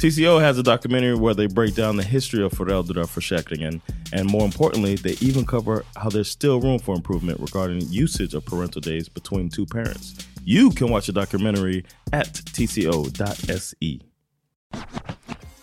TCO 0.00 0.40
has 0.40 0.58
a 0.58 0.62
documentary 0.62 1.14
where 1.14 1.34
they 1.34 1.46
break 1.46 1.74
down 1.74 1.96
the 1.96 2.04
history 2.04 2.44
of 2.44 2.52
föräldraförsäkringen 2.52 3.80
and 4.12 4.30
more 4.30 4.44
importantly, 4.44 4.96
they 4.96 5.16
even 5.20 5.44
cover 5.46 5.84
how 5.96 6.10
there's 6.10 6.28
still 6.28 6.60
room 6.60 6.78
for 6.78 6.94
improvement 6.94 7.40
regarding 7.40 7.86
usage 7.90 8.34
of 8.34 8.44
parental 8.44 8.80
days 8.80 9.08
between 9.08 9.48
two 9.48 9.66
parents. 9.66 10.14
You 10.44 10.70
can 10.70 10.90
watch 10.90 11.06
the 11.06 11.12
documentary 11.12 11.84
at 12.12 12.34
tco.se. 12.52 14.00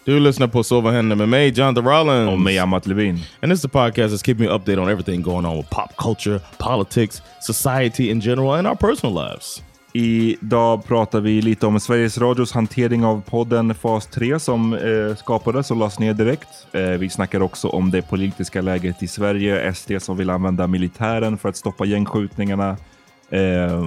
Du 0.05 0.19
lyssnar 0.19 0.47
på 0.47 0.63
Så 0.63 0.81
vad 0.81 0.93
händer 0.93 1.15
med 1.15 1.29
mig, 1.29 1.49
Jonathan 1.49 1.85
Rollins. 1.85 2.29
Och 2.29 2.39
mig, 2.39 2.59
Amat 2.59 2.87
Levin. 2.87 3.19
And 3.41 3.51
this 3.51 3.59
is 3.59 3.65
a 3.65 3.69
podcast 3.69 4.13
that's 4.13 4.25
keeping 4.25 4.45
you 4.45 4.57
updated 4.57 4.79
on 4.79 4.89
everything 4.89 5.21
going 5.21 5.45
on 5.45 5.57
with 5.57 5.69
pop 5.69 5.95
culture, 5.97 6.39
politics, 6.57 7.21
society 7.41 8.09
in 8.09 8.21
general, 8.21 8.53
and 8.53 8.67
our 8.67 8.75
personal 8.75 9.13
lives. 9.13 9.61
Idag 9.93 10.85
pratar 10.85 11.19
vi 11.19 11.41
lite 11.41 11.67
om 11.67 11.79
Sveriges 11.79 12.17
Radios 12.17 12.51
hantering 12.51 13.05
av 13.05 13.21
podden 13.21 13.75
Fas 13.75 14.07
3 14.07 14.39
som 14.39 14.73
eh, 14.73 15.15
skapades 15.15 15.71
och 15.71 15.77
lades 15.77 15.99
ner 15.99 16.13
direkt. 16.13 16.47
Eh, 16.71 16.81
vi 16.81 17.09
snackar 17.09 17.41
också 17.41 17.67
om 17.67 17.91
det 17.91 18.01
politiska 18.01 18.61
läget 18.61 19.03
i 19.03 19.07
Sverige, 19.07 19.73
SD 19.73 19.91
som 19.99 20.17
vill 20.17 20.29
använda 20.29 20.67
militären 20.67 21.37
för 21.37 21.49
att 21.49 21.57
stoppa 21.57 21.85
gängskjutningarna, 21.85 22.77
eh, 23.29 23.83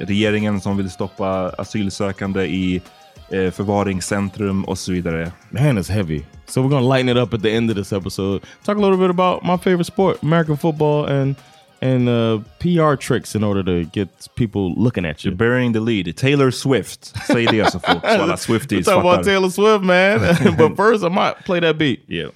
regeringen 0.00 0.60
som 0.60 0.76
vill 0.76 0.90
stoppa 0.90 1.48
asylsökande 1.58 2.44
i 2.44 2.82
eh, 3.30 3.50
förvaringscentrum 3.50 4.64
och 4.64 4.78
så 4.78 4.92
vidare. 4.92 5.32
Man 5.50 5.78
is 5.78 5.90
heavy. 5.90 6.22
So 6.46 6.60
we're 6.60 6.68
gonna 6.68 6.96
lighten 6.96 7.08
it 7.08 7.16
up 7.16 7.34
at 7.34 7.42
the 7.42 7.56
end 7.56 7.70
of 7.70 7.76
this 7.76 7.92
episode. 7.92 8.40
Talk 8.64 8.76
a 8.76 8.80
little 8.80 8.96
bit 8.96 9.10
about 9.10 9.42
my 9.42 9.58
favorite 9.58 9.84
sport, 9.84 10.22
American 10.22 10.56
football 10.56 11.06
and 11.06 11.36
and 11.80 12.08
uh, 12.08 12.40
PR 12.58 12.96
tricks 12.96 13.34
in 13.34 13.44
order 13.44 13.62
to 13.62 13.84
get 13.84 14.08
people 14.34 14.74
looking 14.74 15.04
at 15.04 15.24
you. 15.24 15.30
You're 15.30 15.36
burying 15.36 15.72
the 15.72 15.80
lead. 15.80 16.16
Taylor 16.16 16.50
Swift. 16.50 17.14
Säg 17.26 17.46
det 17.50 17.72
så 17.72 17.78
folk, 17.78 18.02
så 18.02 18.22
alla 18.22 18.36
Swifties 18.36 18.86
fattar. 18.86 19.00
about 19.00 19.24
Taylor 19.24 19.50
Swift 19.50 19.84
man. 19.84 20.20
but 20.58 20.76
first 20.76 21.04
I 21.04 21.08
might 21.08 21.44
play 21.44 21.60
that 21.60 21.78
beat. 21.78 22.00
Yeah. 22.08 22.30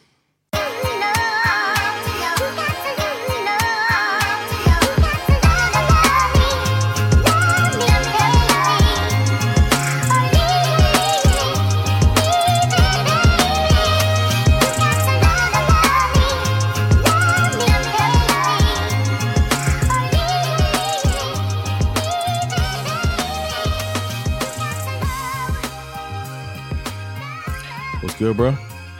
Good, 28.23 28.37
bro? 28.37 28.55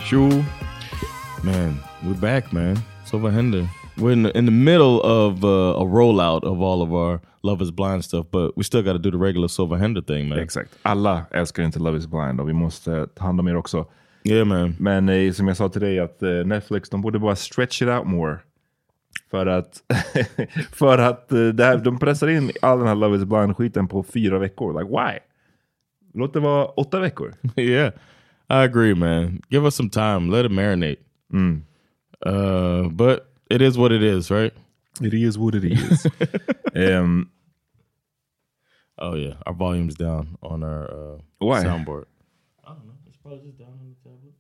Sure. 0.05 0.45
Man, 1.45 1.79
we're 2.03 2.21
back, 2.21 2.53
man. 2.53 2.77
So 3.05 3.19
vad 3.19 3.33
händer? 3.33 3.69
We're 3.97 4.13
in 4.13 4.23
the, 4.25 4.39
in 4.39 4.47
the 4.47 4.53
middle 4.53 5.01
of 5.01 5.45
uh, 5.45 5.81
a 5.81 5.85
rollout 5.85 6.43
of 6.43 6.61
all 6.61 6.83
of 6.83 6.93
our 6.93 7.21
Love 7.43 7.63
is 7.63 7.71
blind 7.71 8.05
stuff, 8.05 8.27
but 8.31 8.57
we 8.57 8.65
still 8.65 8.83
got 8.83 8.93
to 8.93 8.99
do 8.99 9.11
the 9.11 9.19
regular 9.19 9.49
Sova 9.49 9.79
Hender 9.79 10.01
thing, 10.01 10.29
man. 10.29 10.39
Exakt. 10.39 10.71
Alla 10.83 11.25
älskar 11.31 11.63
inte 11.63 11.79
Love 11.79 11.99
is 11.99 12.07
blind 12.07 12.41
och 12.41 12.49
vi 12.49 12.53
måste 12.53 13.07
ta 13.15 13.25
hand 13.25 13.41
om 13.41 13.49
er 13.49 13.57
också. 13.57 13.87
Yeah, 14.25 14.45
man. 14.45 14.77
Men 14.79 15.09
eh, 15.09 15.33
som 15.33 15.49
jag 15.49 15.57
sa 15.57 15.69
till 15.69 15.81
dig, 15.81 16.01
att 16.01 16.23
eh, 16.23 16.31
Netflix, 16.31 16.91
de 16.91 17.03
borde 17.03 17.19
bara 17.19 17.37
stretch 17.37 17.83
it 17.83 17.89
out 17.89 18.07
more. 18.07 18.39
För 19.31 19.47
att, 19.47 19.83
för 20.73 20.99
att 20.99 21.33
eh, 21.33 21.39
det 21.39 21.65
här, 21.65 21.79
de 21.79 21.99
pressar 21.99 22.29
in 22.29 22.51
all 22.63 22.79
den 22.79 22.89
här 22.89 22.95
Love 22.95 23.17
is 23.17 23.25
blind-skiten 23.25 23.89
på 23.89 24.03
fyra 24.03 24.39
veckor. 24.39 24.81
Like 24.81 24.91
why? 24.91 25.19
Låt 26.15 26.33
det 26.33 26.41
vara 26.41 26.65
åtta 26.67 27.01
veckor. 27.01 27.35
yeah. 27.57 27.93
I 28.53 28.65
agree, 28.65 28.95
man. 28.95 29.41
Give 29.51 29.65
us 29.65 29.75
some 29.75 29.89
time. 29.91 30.29
Let 30.31 30.45
it 30.45 30.53
marinate. 30.53 30.99
Mm. 31.33 31.63
Uh, 32.25 32.89
but 32.91 33.31
it 33.51 33.63
is 33.63 33.79
what 33.79 33.93
it 33.93 34.03
is, 34.03 34.31
right? 34.31 34.53
It 35.01 35.15
is 35.15 35.39
what 35.39 35.55
it 35.55 35.65
is. 35.65 36.07
um, 36.77 37.31
Oh 38.99 39.15
yeah, 39.17 39.35
our 39.47 39.55
volume's 39.55 39.95
down 39.97 40.37
on 40.43 40.63
our 40.63 40.85
uh, 40.85 41.19
Why? 41.39 41.65
soundboard. 41.65 42.05
I 42.65 42.69
don't 42.75 42.87
know. 42.87 42.93
It's 43.07 43.17
probably 43.17 43.41
just 43.47 43.59
down 43.59 43.69
on 43.81 43.89
the 43.89 44.09
tablet. 44.09 44.35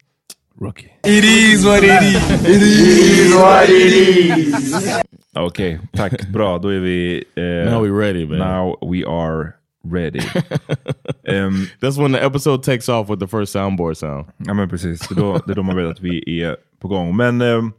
Rookie. 0.56 0.92
It 1.04 1.24
is 1.24 1.64
what 1.64 1.82
it 1.82 2.02
is. 2.02 2.30
It 2.44 2.62
is 2.62 3.34
what 3.34 3.68
it 3.70 3.92
is. 3.92 5.02
Okej, 5.34 5.80
tack. 5.94 6.28
Bra, 6.30 6.58
då 6.58 6.68
är 6.68 6.78
vi... 6.80 7.24
eh, 7.34 7.70
Now 7.72 7.82
we 7.82 7.88
ready, 7.90 8.26
man. 8.26 8.38
Now 8.38 8.76
we 8.82 9.04
are 9.04 9.56
ready. 9.84 10.20
Ehm, 11.25 11.67
That's 11.81 11.96
when 11.99 12.12
the 12.12 12.25
episode 12.25 12.62
takes 12.62 12.88
off 12.88 13.08
with 13.11 13.20
the 13.20 13.26
first 13.26 13.52
soundboard 13.55 13.94
sound. 13.96 14.26
ja 14.38 14.55
men 14.55 14.69
precis, 14.69 15.08
det 15.08 15.14
är, 15.14 15.17
då, 15.17 15.38
det 15.46 15.52
är 15.52 15.56
då 15.56 15.62
man 15.62 15.76
vet 15.76 15.87
att 15.90 16.00
vi 16.00 16.43
är 16.43 16.56
på 16.81 16.88
gång. 16.88 17.17
Men 17.17 17.40
ehm, 17.40 17.73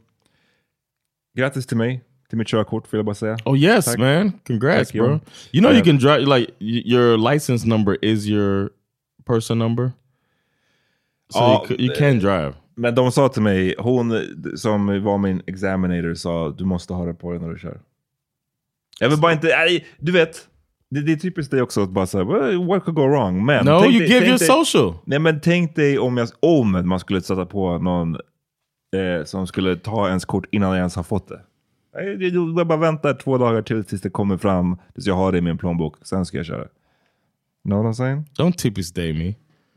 grattis 1.36 1.66
till 1.66 1.76
mig, 1.76 2.02
till 2.28 2.38
mitt 2.38 2.48
körkort 2.48 2.92
vill 2.92 2.98
jag 2.98 3.04
bara 3.04 3.14
säga. 3.14 3.36
Oh 3.44 3.58
yes, 3.58 3.84
Tack. 3.84 3.98
man! 3.98 4.32
Congrats, 4.46 4.90
Tack, 4.90 5.00
bro. 5.00 5.20
You 5.52 5.60
know 5.60 5.70
you 5.72 5.78
Eh, 5.80 5.84
can 5.84 5.96
drive. 5.98 6.20
Like 6.38 6.52
your 6.60 7.32
license 7.32 7.66
number 7.68 7.96
is 8.04 8.26
your 8.26 8.70
person 9.26 9.58
number, 9.58 9.92
so 11.32 11.38
Ja, 11.38 11.66
you, 11.70 11.76
you 11.80 11.94
can 11.98 12.18
drive. 12.18 12.52
Men 12.76 12.94
de 12.94 13.12
sa 13.12 13.28
till 13.28 13.42
mig, 13.42 13.74
hon 13.78 14.12
som 14.56 15.02
var 15.04 15.18
min 15.18 15.42
examinator 15.46 16.14
sa 16.14 16.50
du 16.58 16.64
måste 16.64 16.92
ha 16.92 17.04
det 17.06 17.14
på 17.14 17.30
dig 17.32 17.40
när 17.40 17.48
du 17.48 17.58
kör. 17.58 17.80
Jag 19.00 19.08
vill 19.08 19.18
bara 19.20 19.32
inte, 19.32 19.46
nej, 19.46 19.86
du 19.98 20.12
vet. 20.12 20.48
Det, 20.90 21.00
det 21.00 21.12
är 21.12 21.16
typiskt 21.16 21.50
dig 21.50 21.62
också 21.62 21.82
att 21.82 21.90
bara 21.90 22.06
säga, 22.06 22.24
well, 22.24 22.64
what 22.66 22.84
could 22.84 22.96
go 22.96 23.02
wrong? 23.06 23.44
Men 23.44 23.64
No, 23.64 23.70
you 23.70 23.80
dig- 23.98 24.08
give 24.08 24.26
your 24.26 24.38
dig- 24.38 24.46
social. 24.48 24.94
Nej 25.04 25.18
men 25.18 25.40
tänk 25.40 25.76
dig 25.76 25.98
om, 25.98 26.16
jag, 26.16 26.28
om 26.40 26.82
man 26.88 27.00
skulle 27.00 27.20
sätta 27.20 27.46
på 27.46 27.78
någon 27.78 28.14
eh, 28.14 29.24
som 29.24 29.46
skulle 29.46 29.76
ta 29.76 30.08
ens 30.08 30.24
kort 30.24 30.46
innan 30.50 30.68
jag 30.70 30.78
ens 30.78 30.96
har 30.96 31.02
fått 31.02 31.28
det. 31.28 31.40
Det- 32.18 32.28
Jag 32.56 32.66
bara 32.66 32.78
väntar 32.78 33.14
två 33.14 33.38
dagar 33.38 33.62
till 33.62 33.84
tills 33.84 34.02
det 34.02 34.10
kommer 34.10 34.36
fram, 34.36 34.76
tills 34.94 35.06
jag 35.06 35.14
har 35.14 35.32
det 35.32 35.38
i 35.38 35.40
min 35.40 35.58
plånbok. 35.58 35.96
Sen 36.02 36.26
ska 36.26 36.36
jag 36.36 36.46
köra. 36.46 36.64
Know 37.64 37.82
what 37.84 37.90
I'm 37.90 37.96
saying? 37.96 38.24
Don't 38.38 38.52
typiskt 38.52 38.96
day 38.96 39.12
me. 39.12 39.34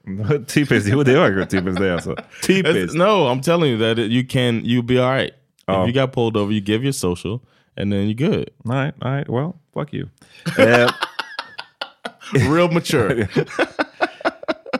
typiskt, 0.47 0.89
jo 0.91 1.03
det 1.03 1.11
är 1.13 1.45
typiskt 1.45 1.81
det 1.81 1.93
alltså. 1.93 2.15
Typiskt. 2.47 2.97
no, 2.97 3.03
I'm 3.03 3.41
telling 3.43 3.71
you 3.71 3.79
that 3.79 3.97
you 4.05 4.27
can. 4.29 4.61
You'll 4.63 4.85
be 4.85 5.03
all 5.05 5.13
right. 5.17 5.31
Oh. 5.67 5.81
If 5.89 5.95
you 5.95 6.01
got 6.05 6.13
pulled 6.13 6.37
over, 6.37 6.53
you 6.53 6.61
give 6.65 6.83
your 6.83 6.91
social, 6.93 7.39
and 7.77 7.91
then 7.91 8.07
you're 8.07 8.13
good. 8.29 8.49
All 8.65 8.73
right, 8.75 8.93
all 9.01 9.11
right. 9.11 9.29
well, 9.29 9.53
fuck 9.73 9.93
you. 9.93 10.09
Eh, 10.57 10.87
Real 12.49 12.67
mature. 12.69 13.07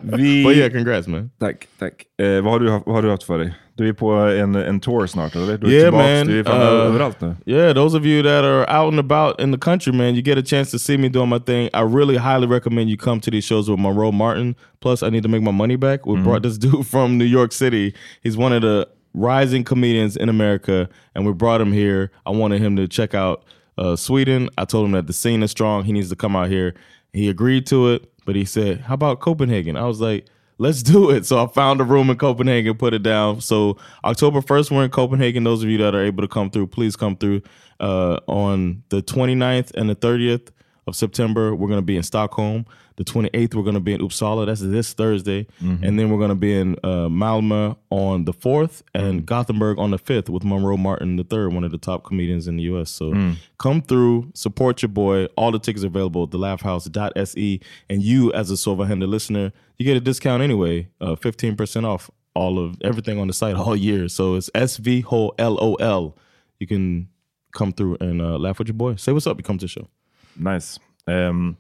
vi... 0.02 0.44
but 0.46 0.56
yeah, 0.56 0.70
congrats, 0.70 1.08
man. 1.08 1.32
Tack, 1.40 1.68
tack. 1.80 2.06
Eh, 2.20 2.42
vad, 2.42 2.52
har 2.54 2.60
du, 2.60 2.70
haft- 2.72 2.86
vad 2.86 2.96
har 2.96 3.02
du 3.02 3.10
haft 3.10 3.24
för 3.24 3.38
dig? 3.40 3.54
Du 3.76 3.88
är 3.90 3.94
på 3.94 4.12
en, 4.12 4.56
en 4.56 4.80
tour 4.80 5.08
snart, 5.08 5.36
eller? 5.36 5.58
Du 5.58 5.68
är 5.68 5.72
Yeah, 5.72 5.84
tillbaks, 5.86 6.04
man. 6.04 6.28
Du 6.28 6.40
är 6.40 6.44
fan 6.44 6.62
Uh, 6.62 6.68
överallt 6.68 7.22
nu. 7.22 7.36
Yeah, 7.46 7.74
those 7.76 7.98
of 7.98 8.06
you 8.06 8.24
that 8.24 8.44
are 8.44 8.80
out 8.80 8.94
and 8.94 9.00
about 9.00 9.40
in 9.42 9.52
the 9.52 9.58
country, 9.58 9.94
man, 9.94 10.16
you 10.16 10.22
get 10.24 10.38
a 10.38 10.42
chance 10.46 10.72
to 10.72 10.80
see 10.80 10.98
me 10.98 11.10
doing 11.10 11.30
my 11.30 11.40
thing. 11.40 11.70
I 11.74 11.82
really 11.84 12.18
highly 12.18 12.48
recommend 12.48 12.90
you 12.90 12.98
come 12.98 13.22
to 13.22 13.32
these 13.32 13.46
shows 13.46 13.70
with 13.70 13.80
Monroe 13.80 14.12
Martin. 14.12 14.56
Plus, 14.80 15.04
I 15.04 15.10
need 15.10 15.24
to 15.24 15.30
make 15.30 15.42
my 15.44 15.52
money 15.52 15.76
back. 15.78 16.06
We 16.08 16.16
brought 16.22 16.42
this 16.44 16.58
dude 16.58 16.88
from 16.88 17.18
New 17.18 17.26
York 17.26 17.52
City. 17.52 17.94
He's 18.24 18.36
one 18.36 18.52
of 18.56 18.62
the 18.64 18.88
rising 19.14 19.64
comedians 19.64 20.16
in 20.18 20.30
America, 20.30 20.90
and 21.16 21.26
we 21.26 21.34
brought 21.34 21.62
him 21.62 21.72
here. 21.72 22.12
I 22.26 22.32
wanted 22.32 22.62
him 22.62 22.76
to 22.78 22.88
check 22.88 23.14
out 23.14 23.44
uh, 23.78 23.96
Sweden. 23.96 24.50
I 24.58 24.66
told 24.66 24.86
him 24.86 24.92
that 24.92 25.08
the 25.08 25.14
scene 25.14 25.44
is 25.44 25.52
strong. 25.52 25.84
He 25.84 25.94
needs 25.94 26.10
to 26.10 26.16
come 26.16 26.36
out 26.36 26.50
here. 26.50 26.76
He 27.14 27.30
agreed 27.30 27.66
to 27.68 27.90
it, 27.90 28.12
but 28.26 28.36
he 28.36 28.46
said, 28.46 28.82
"How 28.82 28.94
about 28.94 29.20
Copenhagen?" 29.20 29.76
I 29.78 29.86
was 29.86 30.02
like. 30.02 30.28
Let's 30.60 30.82
do 30.82 31.12
it. 31.12 31.24
So 31.24 31.44
I 31.44 31.46
found 31.46 31.82
a 31.82 31.84
room 31.84 32.10
in 32.10 32.18
Copenhagen, 32.18 32.76
put 32.76 32.96
it 32.96 33.04
down. 33.04 33.42
So 33.42 33.78
October 34.04 34.42
1st, 34.42 34.72
we're 34.72 34.86
in 34.86 34.90
Copenhagen. 34.90 35.44
Those 35.44 35.64
of 35.64 35.70
you 35.70 35.78
that 35.78 35.94
are 35.94 36.04
able 36.04 36.24
to 36.24 36.28
come 36.28 36.50
through, 36.50 36.66
please 36.66 36.96
come 36.96 37.16
through. 37.16 37.44
Uh, 37.80 38.20
on 38.26 38.82
the 38.90 39.04
29th 39.04 39.70
and 39.76 39.88
the 39.88 39.96
30th 39.96 40.50
of 40.88 40.96
September, 40.96 41.54
we're 41.54 41.68
going 41.68 41.78
to 41.78 41.86
be 41.86 41.96
in 41.96 42.02
Stockholm. 42.02 42.66
The 42.98 43.04
28th, 43.04 43.54
we're 43.54 43.62
going 43.64 43.76
to 43.76 43.80
be 43.80 43.94
in 43.94 44.02
Uppsala. 44.02 44.48
That's 44.48 44.60
this 44.62 44.92
Thursday. 44.94 45.46
And 45.84 46.00
then 46.00 46.10
we're 46.10 46.18
going 46.18 46.30
to 46.30 46.36
be 46.36 46.60
in 46.60 46.74
uh, 46.84 47.08
Malmö 47.08 47.78
on 47.92 48.26
the 48.26 48.34
4th 48.34 48.82
and 48.96 49.24
Gothenburg 49.26 49.78
on 49.78 49.92
the 49.92 50.00
5th 50.00 50.30
with 50.30 50.44
Monroe 50.44 50.78
Martin 50.78 51.18
III, 51.20 51.48
one 51.48 51.64
of 51.64 51.72
the 51.72 51.78
top 51.78 52.04
comedians 52.04 52.48
in 52.48 52.58
the 52.58 52.64
U.S. 52.64 52.90
So 52.90 53.14
come 53.60 53.82
through, 53.84 54.32
support 54.34 54.82
your 54.82 54.90
boy. 54.90 55.26
All 55.38 55.52
the 55.52 55.60
tickets 55.60 55.84
are 55.84 55.88
available 55.88 56.24
at 56.24 56.32
thelaughhouse.se. 56.32 57.60
And 57.90 58.02
you, 58.02 58.34
as 58.34 58.50
a 58.50 58.56
Sovahenda 58.56 59.08
listener, 59.08 59.54
you 59.78 59.86
get 59.86 59.96
a 59.96 60.02
discount 60.02 60.42
anyway, 60.42 60.88
uh, 61.00 61.16
15% 61.16 61.86
off 61.86 62.10
all 62.34 62.60
of 62.60 62.82
everything 62.84 63.20
on 63.20 63.28
the 63.28 63.34
site 63.34 63.56
all 63.56 63.76
year. 63.76 64.08
So 64.08 64.36
it's 64.36 64.50
S-V-H-O-L-O-L. 64.56 66.18
You 66.60 66.68
can 66.68 67.10
come 67.54 67.74
through 67.74 67.98
and 68.00 68.22
uh, 68.22 68.38
laugh 68.38 68.60
with 68.60 68.68
your 68.68 68.76
boy. 68.76 68.96
Say 68.96 69.12
what's 69.12 69.28
up. 69.28 69.38
You 69.38 69.44
come 69.44 69.58
to 69.60 69.66
the 69.66 69.70
show. 69.70 69.88
Nice. 70.36 70.80
Um, 71.08 71.58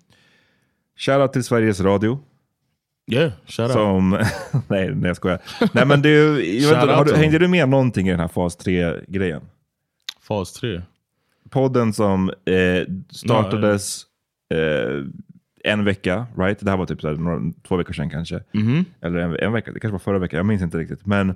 Shoutout 0.98 1.34
till 1.34 1.44
Sveriges 1.44 1.82
Radio. 1.82 2.20
Yeah, 3.12 3.32
shout 3.46 3.70
out. 3.70 3.72
Som, 3.72 4.10
nej, 4.68 4.96
nej 4.96 5.08
jag 5.08 5.16
skojar. 5.16 5.40
Nej 5.74 5.86
men 5.86 6.02
du, 6.02 6.44
jag 6.60 6.70
vet, 6.70 6.96
har 6.96 7.06
du, 7.06 7.16
hängde 7.16 7.40
du 7.40 7.48
med 7.48 7.70
någonting 7.70 8.08
i 8.08 8.12
den 8.12 8.20
här 8.20 8.28
fas 8.28 8.58
3-grejen? 8.58 9.42
Fas 10.22 10.54
3. 10.54 10.82
Podden 11.50 11.94
som 11.94 12.30
eh, 12.30 12.94
startades 13.10 14.04
eh, 14.54 15.06
en 15.64 15.86
vecka, 15.86 16.26
right? 16.38 16.60
Det 16.60 16.70
här 16.70 16.78
var 16.78 16.86
typ 16.86 17.02
så 17.02 17.08
här, 17.08 17.16
några, 17.16 17.54
två 17.68 17.76
veckor 17.78 17.94
sedan 17.94 18.10
kanske. 18.10 18.44
Eller 19.02 19.20
en, 19.20 19.36
en 19.40 19.54
vecka, 19.54 19.72
det 19.72 19.80
kanske 19.80 19.94
var 19.94 20.00
förra 20.00 20.20
veckan, 20.20 20.38
jag 20.38 20.46
minns 20.46 20.62
inte 20.62 20.78
riktigt. 20.78 21.06
Men 21.06 21.36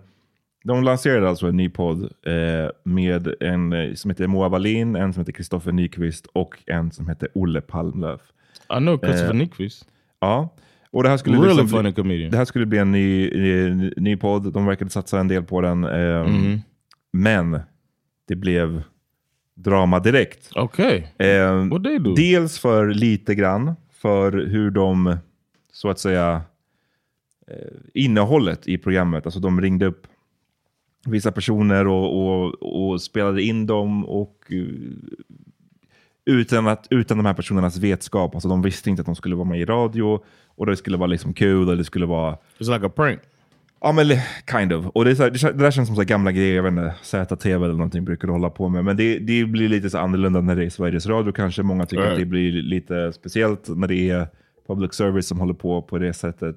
de 0.63 0.83
lanserade 0.83 1.29
alltså 1.29 1.47
en 1.47 1.57
ny 1.57 1.69
podd 1.69 2.03
eh, 2.03 2.69
med 2.83 3.33
en 3.39 3.73
eh, 3.73 3.93
som 3.93 4.11
heter 4.11 4.27
Moa 4.27 4.49
Wallin, 4.49 4.95
en 4.95 5.13
som 5.13 5.21
heter 5.21 5.31
Kristoffer 5.31 5.71
Nyqvist 5.71 6.27
och 6.33 6.63
en 6.65 6.91
som 6.91 7.07
heter 7.07 7.29
Olle 7.33 7.61
Palmlöf. 7.61 8.21
I 8.77 8.79
know 8.79 8.97
Christopher 8.97 9.29
Eh, 9.29 9.35
Nyqvist. 9.37 9.85
Ja, 10.19 10.55
och 10.91 11.03
det 11.03 11.09
här 11.09 11.17
skulle, 11.17 11.37
Really 11.37 11.61
liksom 11.61 11.81
bli- 11.83 11.93
comedian. 11.93 12.31
det 12.31 12.37
här 12.37 12.45
skulle 12.45 12.65
bli 12.65 12.77
en 12.77 12.91
ny, 12.91 13.29
ny, 13.29 13.91
ny 13.97 14.17
podd. 14.17 14.53
De 14.53 14.65
verkade 14.65 14.91
satsa 14.91 15.19
en 15.19 15.27
del 15.27 15.43
på 15.43 15.61
den. 15.61 15.83
ehm, 15.83 16.25
Mhm. 16.31 16.61
Men 17.13 17.59
det 18.27 18.35
blev 18.35 18.83
drama 19.55 19.99
direkt. 19.99 20.49
Okay. 20.57 21.03
Ehm, 21.17 21.69
do? 21.69 22.13
dels 22.15 22.59
för 22.59 22.87
lite 22.93 23.35
grann 23.35 23.73
för 23.91 24.31
hur 24.31 24.71
de, 24.71 25.17
så 25.71 25.89
att 25.89 25.99
säga, 25.99 26.41
eh, 27.47 27.55
innehållet 27.93 28.67
i 28.67 28.77
programmet. 28.77 29.25
Alltså 29.25 29.39
de 29.39 29.61
ringde 29.61 29.85
upp 29.85 30.07
vissa 31.05 31.31
personer 31.31 31.87
och, 31.87 32.21
och, 32.43 32.91
och 32.91 33.01
spelade 33.01 33.43
in 33.43 33.65
dem 33.67 34.05
och 34.05 34.37
eh, 34.49 34.63
utan, 36.25 36.67
att, 36.67 36.87
utan 36.89 37.17
de 37.17 37.25
här 37.25 37.33
personernas 37.33 37.77
vetskap. 37.77 38.35
Alltså 38.35 38.49
de 38.49 38.61
visste 38.61 38.89
inte 38.89 38.99
att 38.99 39.05
de 39.05 39.15
skulle 39.15 39.35
vara 39.35 39.47
med 39.47 39.59
i 39.59 39.65
radio 39.65 40.19
och 40.55 40.65
det 40.65 40.77
skulle 40.77 40.97
vara 40.97 41.07
liksom 41.07 41.33
kul 41.33 41.69
och 41.69 41.77
det 41.77 41.83
skulle 41.83 42.05
vara 42.05 42.37
It's 42.59 42.73
like 42.73 42.85
a 42.85 42.91
prank. 42.95 43.19
Ja 43.83 43.91
men 43.91 44.07
kind 44.51 44.73
of. 44.73 44.85
Och 44.85 45.05
det, 45.05 45.11
är 45.11 45.15
så 45.15 45.23
här, 45.23 45.29
det, 45.31 45.63
där 45.63 45.71
känns 45.71 45.87
som 45.87 45.95
så 45.95 46.03
gamla 46.03 46.31
grejer, 46.31 46.55
jag 46.55 46.63
vet 46.63 46.71
inte, 46.71 46.93
ZTV 47.01 47.65
eller 47.65 47.73
någonting 47.73 48.05
brukar 48.05 48.27
du 48.27 48.31
hålla 48.31 48.49
på 48.49 48.69
med. 48.69 48.85
Men 48.85 48.97
det, 48.97 49.19
det 49.19 49.45
blir 49.45 49.69
lite 49.69 49.89
så 49.89 49.97
annorlunda 49.97 50.41
när 50.41 50.55
det 50.55 50.65
är 50.65 50.69
Sveriges 50.69 51.05
Radio 51.05 51.31
kanske. 51.31 51.63
Många 51.63 51.85
tycker 51.85 52.03
att 52.03 52.09
Right. 52.09 52.19
det 52.19 52.25
blir 52.25 52.51
lite 52.51 53.13
speciellt 53.13 53.69
när 53.69 53.87
det 53.87 54.09
är 54.09 54.27
public 54.67 54.93
service 54.93 55.27
som 55.27 55.39
håller 55.39 55.53
på 55.53 55.81
på 55.81 55.97
det 55.97 56.13
sättet. 56.13 56.55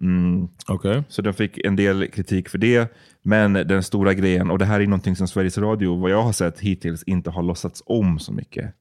Mm. 0.00 0.48
Okay. 0.68 1.02
Så 1.08 1.22
de 1.22 1.32
fick 1.34 1.58
en 1.58 1.76
del 1.76 2.06
kritik 2.10 2.48
för 2.48 2.58
det. 2.58 2.92
Men 3.22 3.52
den 3.52 3.82
stora 3.82 4.14
grejen, 4.14 4.50
och 4.50 4.58
det 4.58 4.64
här 4.64 4.80
är 4.80 4.86
någonting 4.86 5.16
som 5.16 5.28
Sveriges 5.28 5.58
Radio, 5.58 5.96
vad 5.96 6.10
jag 6.10 6.22
har 6.22 6.32
sett 6.32 6.60
hittills, 6.60 7.02
inte 7.02 7.30
har 7.30 7.42
låtsats 7.42 7.82
om 7.86 8.18
så 8.18 8.32
mycket. 8.32 8.74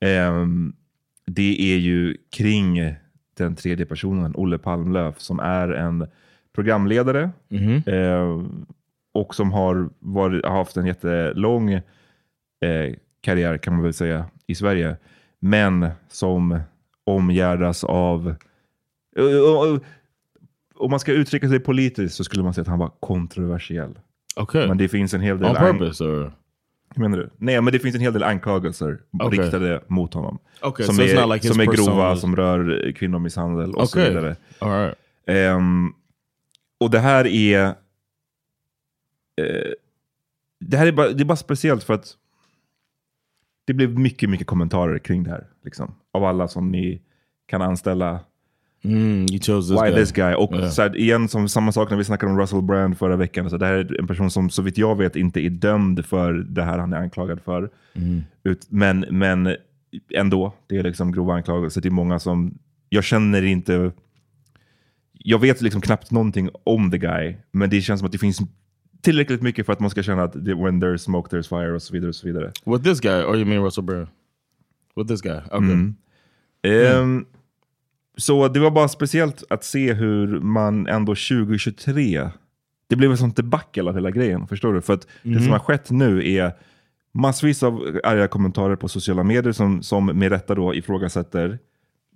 Ehm, 0.00 0.72
det 1.26 1.72
är 1.74 1.78
ju 1.78 2.16
kring 2.30 2.94
den 3.36 3.56
tredje 3.56 3.86
personen, 3.86 4.32
Olle 4.36 4.58
Palmlöf, 4.58 5.20
som 5.20 5.40
är 5.40 5.68
en 5.68 6.06
programledare 6.54 7.30
ehm, 7.86 8.66
och 9.14 9.34
som 9.34 9.52
har, 9.52 9.90
varit, 9.98 10.46
haft 10.46 10.76
en 10.76 10.86
jättelång 10.86 11.72
eh, 11.72 11.82
karriär 13.20 13.58
kan 13.58 13.74
man 13.74 13.82
väl 13.82 13.92
säga 13.92 14.30
i 14.46 14.54
Sverige. 14.54 14.96
Men 15.40 15.88
som 16.08 16.60
omgärdas 17.04 17.84
av 17.84 18.34
om 20.74 20.90
man 20.90 21.00
ska 21.00 21.12
uttrycka 21.12 21.48
sig 21.48 21.60
politiskt 21.60 22.16
så 22.16 22.24
skulle 22.24 22.42
man 22.42 22.54
säga 22.54 22.62
att 22.62 22.68
han 22.68 22.78
var 22.78 22.92
kontroversiell. 23.00 23.98
Okay. 24.36 24.68
Men 24.68 24.78
det 24.78 24.88
finns 24.88 25.14
en 25.14 25.20
hel 25.20 25.38
del... 25.38 25.50
On 25.50 25.56
purpose 25.56 26.04
or? 26.04 26.32
Hur 26.94 27.02
menar 27.02 27.18
du? 27.18 27.30
Nej, 27.36 27.60
men 27.60 27.72
det 27.72 27.78
finns 27.78 27.94
en 27.94 28.00
hel 28.00 28.12
del 28.12 28.22
anklagelser 28.22 29.00
Okej. 29.22 29.38
riktade 29.38 29.82
mot 29.86 30.14
honom. 30.14 30.38
Okay, 30.62 30.86
som 30.86 30.96
so 30.96 31.02
är, 31.02 31.26
like 31.34 31.48
som 31.48 31.60
är 31.60 31.64
grova, 31.64 32.16
som 32.16 32.36
rör 32.36 32.92
kvinnomisshandel 32.96 33.74
och 33.74 33.88
så 33.88 33.98
Okay. 33.98 34.08
vidare. 34.08 34.36
All 34.58 34.70
right. 34.70 34.94
Ehm, 35.26 35.92
och 36.80 36.90
det 36.90 36.98
här 36.98 37.26
är... 37.26 37.64
eh, 37.66 37.72
det 40.60 40.76
här 40.76 40.86
är 40.86 40.92
bara, 40.92 41.08
det 41.08 41.22
är 41.22 41.24
bara 41.24 41.36
speciellt 41.36 41.84
för 41.84 41.94
att 41.94 42.16
det 43.64 43.74
blev 43.74 43.98
mycket, 43.98 44.30
mycket 44.30 44.46
kommentarer 44.46 44.98
kring 44.98 45.22
det 45.24 45.30
här. 45.30 45.46
Liksom, 45.64 45.94
av 46.12 46.24
alla 46.24 46.48
som 46.48 46.70
ni 46.70 47.00
kan 47.46 47.62
anställa 47.62 48.20
Mm, 48.84 49.26
this 49.26 49.48
Why 49.48 49.76
guy. 49.90 49.94
this 49.94 50.12
guy? 50.12 50.34
Och 50.34 50.52
Yeah. 50.52 50.70
så 50.70 50.82
här, 50.82 50.96
igen, 50.96 51.28
som 51.28 51.48
samma 51.48 51.72
sak 51.72 51.90
när 51.90 51.96
vi 51.96 52.04
snackade 52.04 52.32
om 52.32 52.38
Russell 52.38 52.62
Brand 52.62 52.98
förra 52.98 53.16
veckan. 53.16 53.50
Så 53.50 53.56
det 53.56 53.66
här 53.66 53.74
är 53.74 53.98
en 54.00 54.06
person 54.06 54.30
som 54.30 54.50
så 54.50 54.62
vitt 54.62 54.78
jag 54.78 54.98
vet 54.98 55.16
inte 55.16 55.40
är 55.40 55.50
dömd 55.50 56.06
för 56.06 56.32
det 56.32 56.62
här 56.62 56.78
han 56.78 56.92
är 56.92 56.96
anklagad 56.96 57.40
för. 57.40 57.70
Mm. 57.94 58.22
Ut, 58.44 58.66
men, 58.68 59.04
men 59.10 59.56
ändå. 60.14 60.54
Det 60.66 60.78
är 60.78 60.82
liksom 60.82 61.12
grova 61.12 61.34
anklagelser. 61.34 61.80
Det 61.80 61.88
är 61.88 61.90
många 61.90 62.18
som, 62.18 62.58
jag 62.88 63.04
känner 63.04 63.42
inte, 63.42 63.92
jag 65.12 65.38
vet 65.38 65.60
liksom 65.60 65.80
knappt 65.80 66.10
någonting 66.10 66.50
om 66.64 66.90
the 66.90 66.98
guy, 66.98 67.36
men 67.52 67.70
det 67.70 67.80
känns 67.80 68.00
som 68.00 68.06
att 68.06 68.12
det 68.12 68.18
finns 68.18 68.40
tillräckligt 69.02 69.42
mycket 69.42 69.66
för 69.66 69.72
att 69.72 69.80
man 69.80 69.90
ska 69.90 70.02
känna 70.02 70.22
att 70.22 70.44
det, 70.44 70.54
when 70.54 70.82
there's 70.82 70.96
smoke 70.96 71.36
there's 71.36 71.48
fire 71.48 71.74
och 71.74 71.82
så 71.82 71.92
vidare. 71.92 72.08
Och 72.08 72.14
så 72.14 72.26
vidare. 72.26 72.52
With 72.64 72.84
this 72.84 73.00
guy, 73.00 73.22
or 73.22 73.36
you 73.36 73.44
mean 73.44 73.64
Russell 73.64 73.84
Brand? 73.84 74.06
With 74.96 75.08
this 75.08 75.20
guy? 75.22 75.36
Okay. 75.46 75.58
Mm. 75.58 75.94
Ehm, 76.62 77.26
Så 78.18 78.48
det 78.48 78.60
var 78.60 78.70
bara 78.70 78.88
speciellt 78.88 79.44
att 79.50 79.64
se 79.64 79.92
hur 79.94 80.40
man 80.40 80.86
ändå 80.86 81.12
2023, 81.14 82.28
det 82.88 82.96
blev 82.96 83.12
ett 83.12 83.18
sånt 83.18 83.36
debacle 83.36 83.82
av 83.88 83.94
hela 83.94 84.10
grejen. 84.10 84.46
Förstår 84.46 84.74
du? 84.74 84.80
För 84.80 84.94
att 84.94 85.06
det 85.22 85.40
som 85.40 85.52
har 85.52 85.58
skett 85.58 85.90
nu 85.90 86.32
är 86.32 86.52
massvis 87.14 87.62
av 87.62 88.00
arga 88.04 88.28
kommentarer 88.28 88.76
på 88.76 88.88
sociala 88.88 89.22
medier 89.22 89.52
som, 89.52 89.82
som 89.82 90.06
med 90.06 90.32
rätta 90.32 90.54
då 90.54 90.74
ifrågasätter 90.74 91.58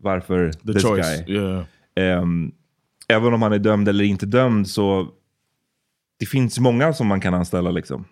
varför 0.00 0.52
The 0.52 0.73
this 0.73 0.82
choice. 0.82 1.25
guy. 1.26 1.37
Yeah. 1.37 1.64
Ehm, 1.94 2.52
även 3.09 3.35
om 3.35 3.42
han 3.42 3.52
är 3.52 3.59
dömd 3.59 3.88
eller 3.88 4.04
inte 4.04 4.26
dömd 4.26 4.68
så 4.68 5.09
det 6.18 6.26
finns 6.26 6.59
många 6.59 6.92
som 6.92 7.06
man 7.06 7.21
kan 7.21 7.35
anställa. 7.35 7.71
liksom. 7.71 8.04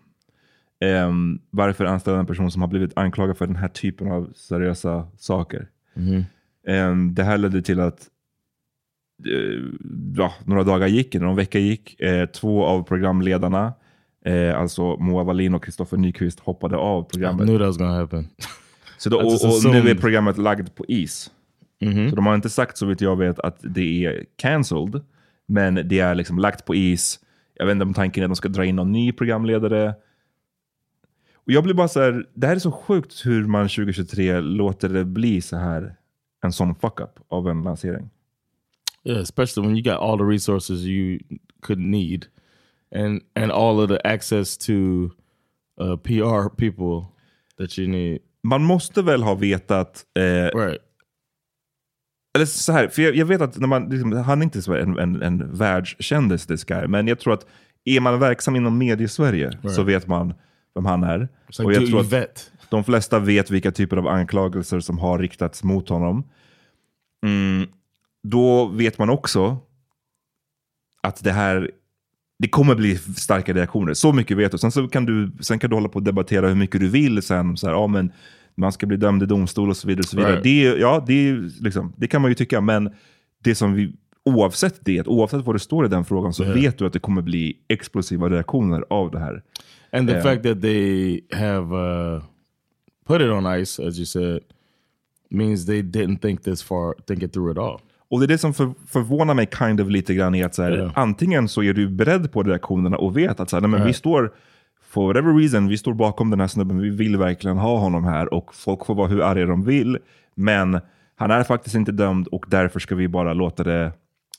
Ehm, 0.81 1.39
varför 1.51 1.85
anställa 1.85 2.19
en 2.19 2.27
person 2.27 2.51
som 2.51 2.63
har 2.63 2.69
blivit 2.69 2.93
anklagad 2.97 3.39
för 3.39 3.47
den 3.47 3.57
här 3.57 3.69
typen 3.69 4.11
av 4.13 4.33
seriösa 4.37 5.09
saker? 5.19 5.69
Ehm, 5.97 6.25
det 7.13 7.23
här 7.23 7.39
ledde 7.39 7.63
till 7.63 7.81
att 7.81 8.09
eh, 9.27 9.63
ja, 10.17 10.35
några 10.45 10.65
dagar 10.65 10.87
gick, 10.87 11.15
någon 11.15 11.37
vecka 11.37 11.59
gick. 11.59 12.01
Eh, 12.01 12.27
två 12.27 12.65
av 12.65 12.83
programledarna, 12.83 13.73
eh, 14.25 14.61
alltså 14.61 14.97
Moa 14.97 15.25
Wallin 15.25 15.55
och 15.55 15.65
Kristoffer 15.65 15.97
Nyqvist, 15.97 16.41
hoppade 16.41 16.77
av 16.77 17.03
I 17.03 17.07
programmet. 17.13 17.47
knew 17.47 17.59
that 17.59 17.67
was 17.67 17.77
gonna 17.79 18.01
happen. 18.01 18.29
Så 18.99 19.11
då, 19.11 19.23
I 19.23 19.25
just 19.31 19.45
och, 19.45 19.51
och 19.51 19.75
nu 19.75 19.91
är 19.91 19.95
programmet 19.95 20.39
lagd 20.39 20.75
på 20.75 20.85
is. 20.89 21.31
Så 22.11 22.17
de 22.17 22.27
har 22.27 22.35
inte 22.35 22.51
sagt 22.51 22.77
så 22.77 22.87
vitt 22.87 23.01
jag 23.01 23.17
vet 23.17 23.39
att 23.41 23.59
det 23.63 24.05
är 24.05 24.25
cancelled, 24.37 25.01
men 25.47 25.75
det 25.75 26.01
är 26.01 26.15
liksom 26.15 26.39
lagt 26.39 26.65
på 26.65 26.75
is. 26.75 27.21
Jag 27.55 27.67
vet 27.67 27.73
inte 27.73 27.85
om 27.85 27.95
tanken 27.95 28.23
är 28.23 28.25
att 28.25 28.31
de 28.31 28.37
ska 28.37 28.49
dra 28.49 28.65
in 28.65 28.77
någon 28.77 28.93
ny 28.93 29.13
programledare. 29.13 29.95
Och 31.35 31.53
jag 31.53 31.65
blir 31.65 31.75
bara 31.75 31.89
så 31.89 32.01
här, 32.01 32.27
det 32.35 32.47
här 32.47 32.57
är 32.57 32.59
så 32.59 32.73
sjukt 32.73 33.27
hur 33.27 33.47
man 33.47 33.69
2023 33.69 34.41
låter 34.41 34.89
det 34.89 35.05
bli 35.05 35.41
så 35.41 35.57
här 35.57 35.95
en 36.43 36.53
sån 36.53 36.75
fuck-up 36.75 37.19
av 37.29 37.49
en 37.49 37.63
lansering. 37.63 38.11
Yeah, 39.05 39.21
especially 39.23 39.67
when 39.67 39.77
you 39.77 39.83
got 39.83 40.01
all 40.03 40.19
the 40.19 40.25
resources 40.25 40.85
you 40.85 41.19
could 41.63 41.79
need, 41.79 42.27
and 42.95 43.23
and 43.35 43.53
all 43.53 43.81
of 43.81 43.89
the 43.89 44.07
access 44.07 44.59
to 44.59 44.73
uh, 45.81 45.97
PR 45.97 46.49
people 46.49 47.07
that 47.59 47.79
you 47.79 47.89
need. 47.89 48.19
Man 48.43 48.65
måste 48.65 49.03
väl 49.03 49.23
ha 49.23 49.35
vetat 49.35 50.05
eh, 50.19 50.23
Right. 50.59 50.79
eller 52.35 52.47
så 52.47 52.73
här, 52.73 52.89
för 52.89 53.03
jag, 53.03 53.17
jag 53.17 53.27
vet 53.27 53.41
att 53.41 53.59
när 53.59 53.67
man, 53.67 53.89
liksom, 53.89 54.13
han 54.13 54.39
är 54.39 54.45
inte 54.45 54.63
så 54.63 54.75
en, 54.75 54.99
en, 54.99 55.23
en 55.23 55.57
världskändis, 55.57 56.47
this 56.47 56.65
guy, 56.65 56.87
men 56.87 57.09
jag 57.09 57.19
tror 57.19 57.35
att 57.35 57.47
är 57.85 58.01
man 58.01 58.19
verksam 58.19 58.57
inom 58.57 58.79
mediesverige 58.79 59.59
så 59.75 59.83
vet 59.83 60.07
man 60.07 60.35
vem 60.75 60.85
han 60.85 61.05
är. 61.05 61.19
It's 61.19 61.29
like 61.49 61.63
och 61.65 61.73
jag 61.73 61.87
tror 61.87 62.01
att 62.01 62.13
vet? 62.13 62.53
De 62.71 62.85
flesta 62.85 63.19
vet 63.19 63.51
vilka 63.51 63.71
typer 63.71 63.97
av 63.97 64.07
anklagelser 64.07 64.81
som 64.81 64.99
har 64.99 65.19
riktats 65.19 65.63
mot 65.63 65.89
honom. 65.89 66.25
Mm, 67.27 67.69
då 68.23 68.67
vet 68.67 68.99
man 68.99 69.11
också 69.11 69.59
att 71.03 71.25
det 71.25 71.33
här 71.33 71.71
det 72.39 72.49
kommer 72.49 72.75
bli 72.75 72.97
starka 72.99 73.53
reaktioner. 73.55 73.95
Så 73.95 74.13
mycket 74.13 74.37
vet 74.37 74.53
du. 74.53 74.59
Sen, 74.59 74.73
så 74.73 74.89
kan 74.89 75.05
du. 75.05 75.33
sen 75.41 75.59
kan 75.59 75.71
du 75.71 75.77
hålla 75.77 75.89
på 75.89 75.95
och 75.95 76.03
debattera 76.03 76.49
hur 76.49 76.55
mycket 76.55 76.81
du 76.81 76.89
vill. 76.89 77.23
Sen, 77.23 77.57
så 77.57 77.67
här, 77.67 77.75
ja, 77.75 77.87
men 77.87 78.13
man 78.55 78.73
ska 78.73 78.87
bli 78.87 78.97
dömd 78.97 79.23
i 79.23 79.27
domstol 79.27 79.71
och 79.71 79.77
så 79.77 79.89
vidare. 79.89 80.01
Och 80.01 80.05
så 80.09 80.17
vidare. 80.17 80.33
Right. 80.33 80.45
Det, 80.45 80.63
ja, 80.63 81.05
det, 81.07 81.33
liksom, 81.61 81.93
det 81.97 82.07
kan 82.07 82.23
man 82.23 82.31
ju 82.31 82.35
tycka, 82.35 82.61
men 82.61 82.91
det 83.45 83.55
som 83.55 83.75
vi, 83.75 83.93
oavsett 84.25 84.85
det, 84.85 85.07
oavsett 85.07 85.45
vad 85.45 85.55
det 85.55 85.59
står 85.61 85.87
i 85.87 85.89
den 85.89 86.05
frågan, 86.05 86.33
så 86.33 86.45
vet 86.45 86.79
du 86.79 86.87
att 86.87 86.93
det 86.93 86.99
kommer 86.99 87.23
bli 87.23 87.57
explosiva 87.69 88.29
reaktioner 88.31 88.85
av 88.91 89.11
det 89.11 89.19
här. 89.19 89.43
And 89.93 90.09
the 90.09 90.15
Yeah. 90.15 90.25
fact 90.25 90.43
that 90.43 90.63
they 90.63 91.21
have 91.33 91.77
uh, 91.77 92.23
put 93.13 93.21
it 93.21 93.31
on 93.31 93.61
ice, 93.63 93.79
as 93.89 93.99
you 93.99 94.07
said, 94.07 94.41
means 95.31 95.67
they 95.67 95.83
didn't 95.83 96.19
think 96.19 96.43
this 96.43 96.63
far, 96.63 96.95
think 97.07 97.23
it 97.23 97.33
through 97.33 97.51
at 97.51 97.59
all. 97.59 97.81
Och 98.11 98.21
det 98.21 98.27
är 98.27 98.29
det 98.29 98.39
som 98.39 98.55
för, 98.55 98.73
förvånar 98.87 99.35
mig 99.35 99.49
kind 99.59 99.81
of 99.81 99.89
lite 99.89 100.15
grann 100.15 100.35
är 100.35 100.45
att 100.47 100.55
så 100.55 100.63
här, 100.63 100.71
Ja. 100.73 100.93
antingen 100.95 101.49
så 101.49 101.63
är 101.63 101.73
du 101.73 101.89
beredd 101.89 102.33
på 102.33 102.43
reaktionerna 102.43 102.97
och 102.97 103.17
vet 103.17 103.41
att 103.41 103.51
så 103.51 103.57
här, 103.57 103.61
nej, 103.61 103.71
men 103.71 103.87
vi 103.87 103.93
står, 103.93 104.33
for 104.83 105.07
whatever 105.07 105.33
reason, 105.39 105.69
vi 105.69 105.79
står 105.79 105.95
bakom 105.95 106.31
den 106.31 106.41
här 106.41 106.47
snubben, 106.47 106.79
vi 106.79 106.91
vill 106.91 107.17
verkligen 107.17 107.59
ha 107.59 107.79
honom 107.79 108.05
här 108.05 108.35
och 108.35 108.55
folk 108.55 108.87
får 108.87 108.95
vara 108.95 109.09
hur 109.09 109.23
arga 109.23 109.47
de 109.47 109.65
vill. 109.65 109.99
Men 110.35 110.81
han 111.17 111.31
är 111.31 111.43
faktiskt 111.45 111.75
inte 111.77 111.93
dömd 111.93 112.27
och 112.27 112.45
därför 112.49 112.81
ska 112.81 112.95
vi 112.95 113.09
bara 113.09 113.33
låta 113.33 113.65
det, 113.65 113.93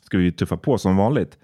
ska 0.05 0.17
vi 0.17 0.31
tuffa 0.31 0.57
på 0.57 0.77
som 0.77 0.97
vanligt. 0.97 1.37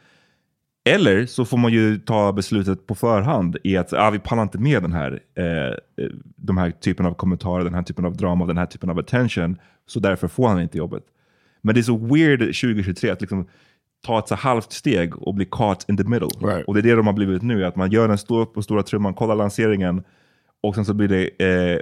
Eller 0.88 1.25
så 1.25 1.46
får 1.46 1.58
man 1.58 1.74
ju 1.74 2.00
ta 2.00 2.34
beslutet 2.34 2.88
på 2.88 2.96
förhand 2.96 3.58
i 3.63 3.77
att 3.77 3.94
ah, 3.94 4.10
vi 4.10 4.20
pallar 4.20 4.44
inte 4.44 4.58
med 4.58 4.82
den 4.82 4.94
här, 4.94 5.20
eh, 5.36 5.46
eh, 5.46 6.12
de 6.36 6.58
här 6.58 6.72
typen 6.72 7.06
av 7.06 7.13
kommentarer, 7.13 7.63
den 7.63 7.74
här 7.74 7.84
typen 7.84 8.06
av 8.06 8.17
drama, 8.17 8.46
den 8.46 8.58
här 8.58 8.65
typen 8.65 8.89
av 8.89 9.00
attention. 9.00 9.58
Så 9.86 10.00
därför 10.00 10.27
får 10.27 10.48
han 10.48 10.62
inte 10.62 10.77
jobbet. 10.77 11.03
Men 11.62 11.75
det 11.75 11.82
är 11.82 11.84
så 11.84 11.98
weird 11.98 12.39
2023 12.39 13.10
att 13.10 13.22
liksom 13.22 13.48
ta 14.06 14.20
ett 14.20 14.27
så 14.27 14.36
halvt 14.36 14.72
steg 14.72 15.17
och 15.17 15.34
bli 15.34 15.46
caught 15.46 15.89
in 15.89 15.98
the 15.98 16.03
middle. 16.03 16.27
Right. 16.41 16.67
Och 16.67 16.74
det 16.74 16.79
är 16.79 16.84
det 16.84 16.96
de 16.96 17.08
har 17.08 17.13
blivit 17.13 17.41
nu, 17.41 17.65
att 17.65 17.75
man 17.75 17.91
gör 17.91 18.10
en 18.10 18.17
stor 18.17 18.46
på 18.46 18.62
stora 18.62 18.84
trumman, 18.84 19.13
kollar 19.13 19.36
lanseringen 19.36 20.03
och 20.62 20.75
sen 20.75 20.86
så 20.86 20.94
blir 20.94 21.08
det 21.08 21.46
eh, 21.46 21.79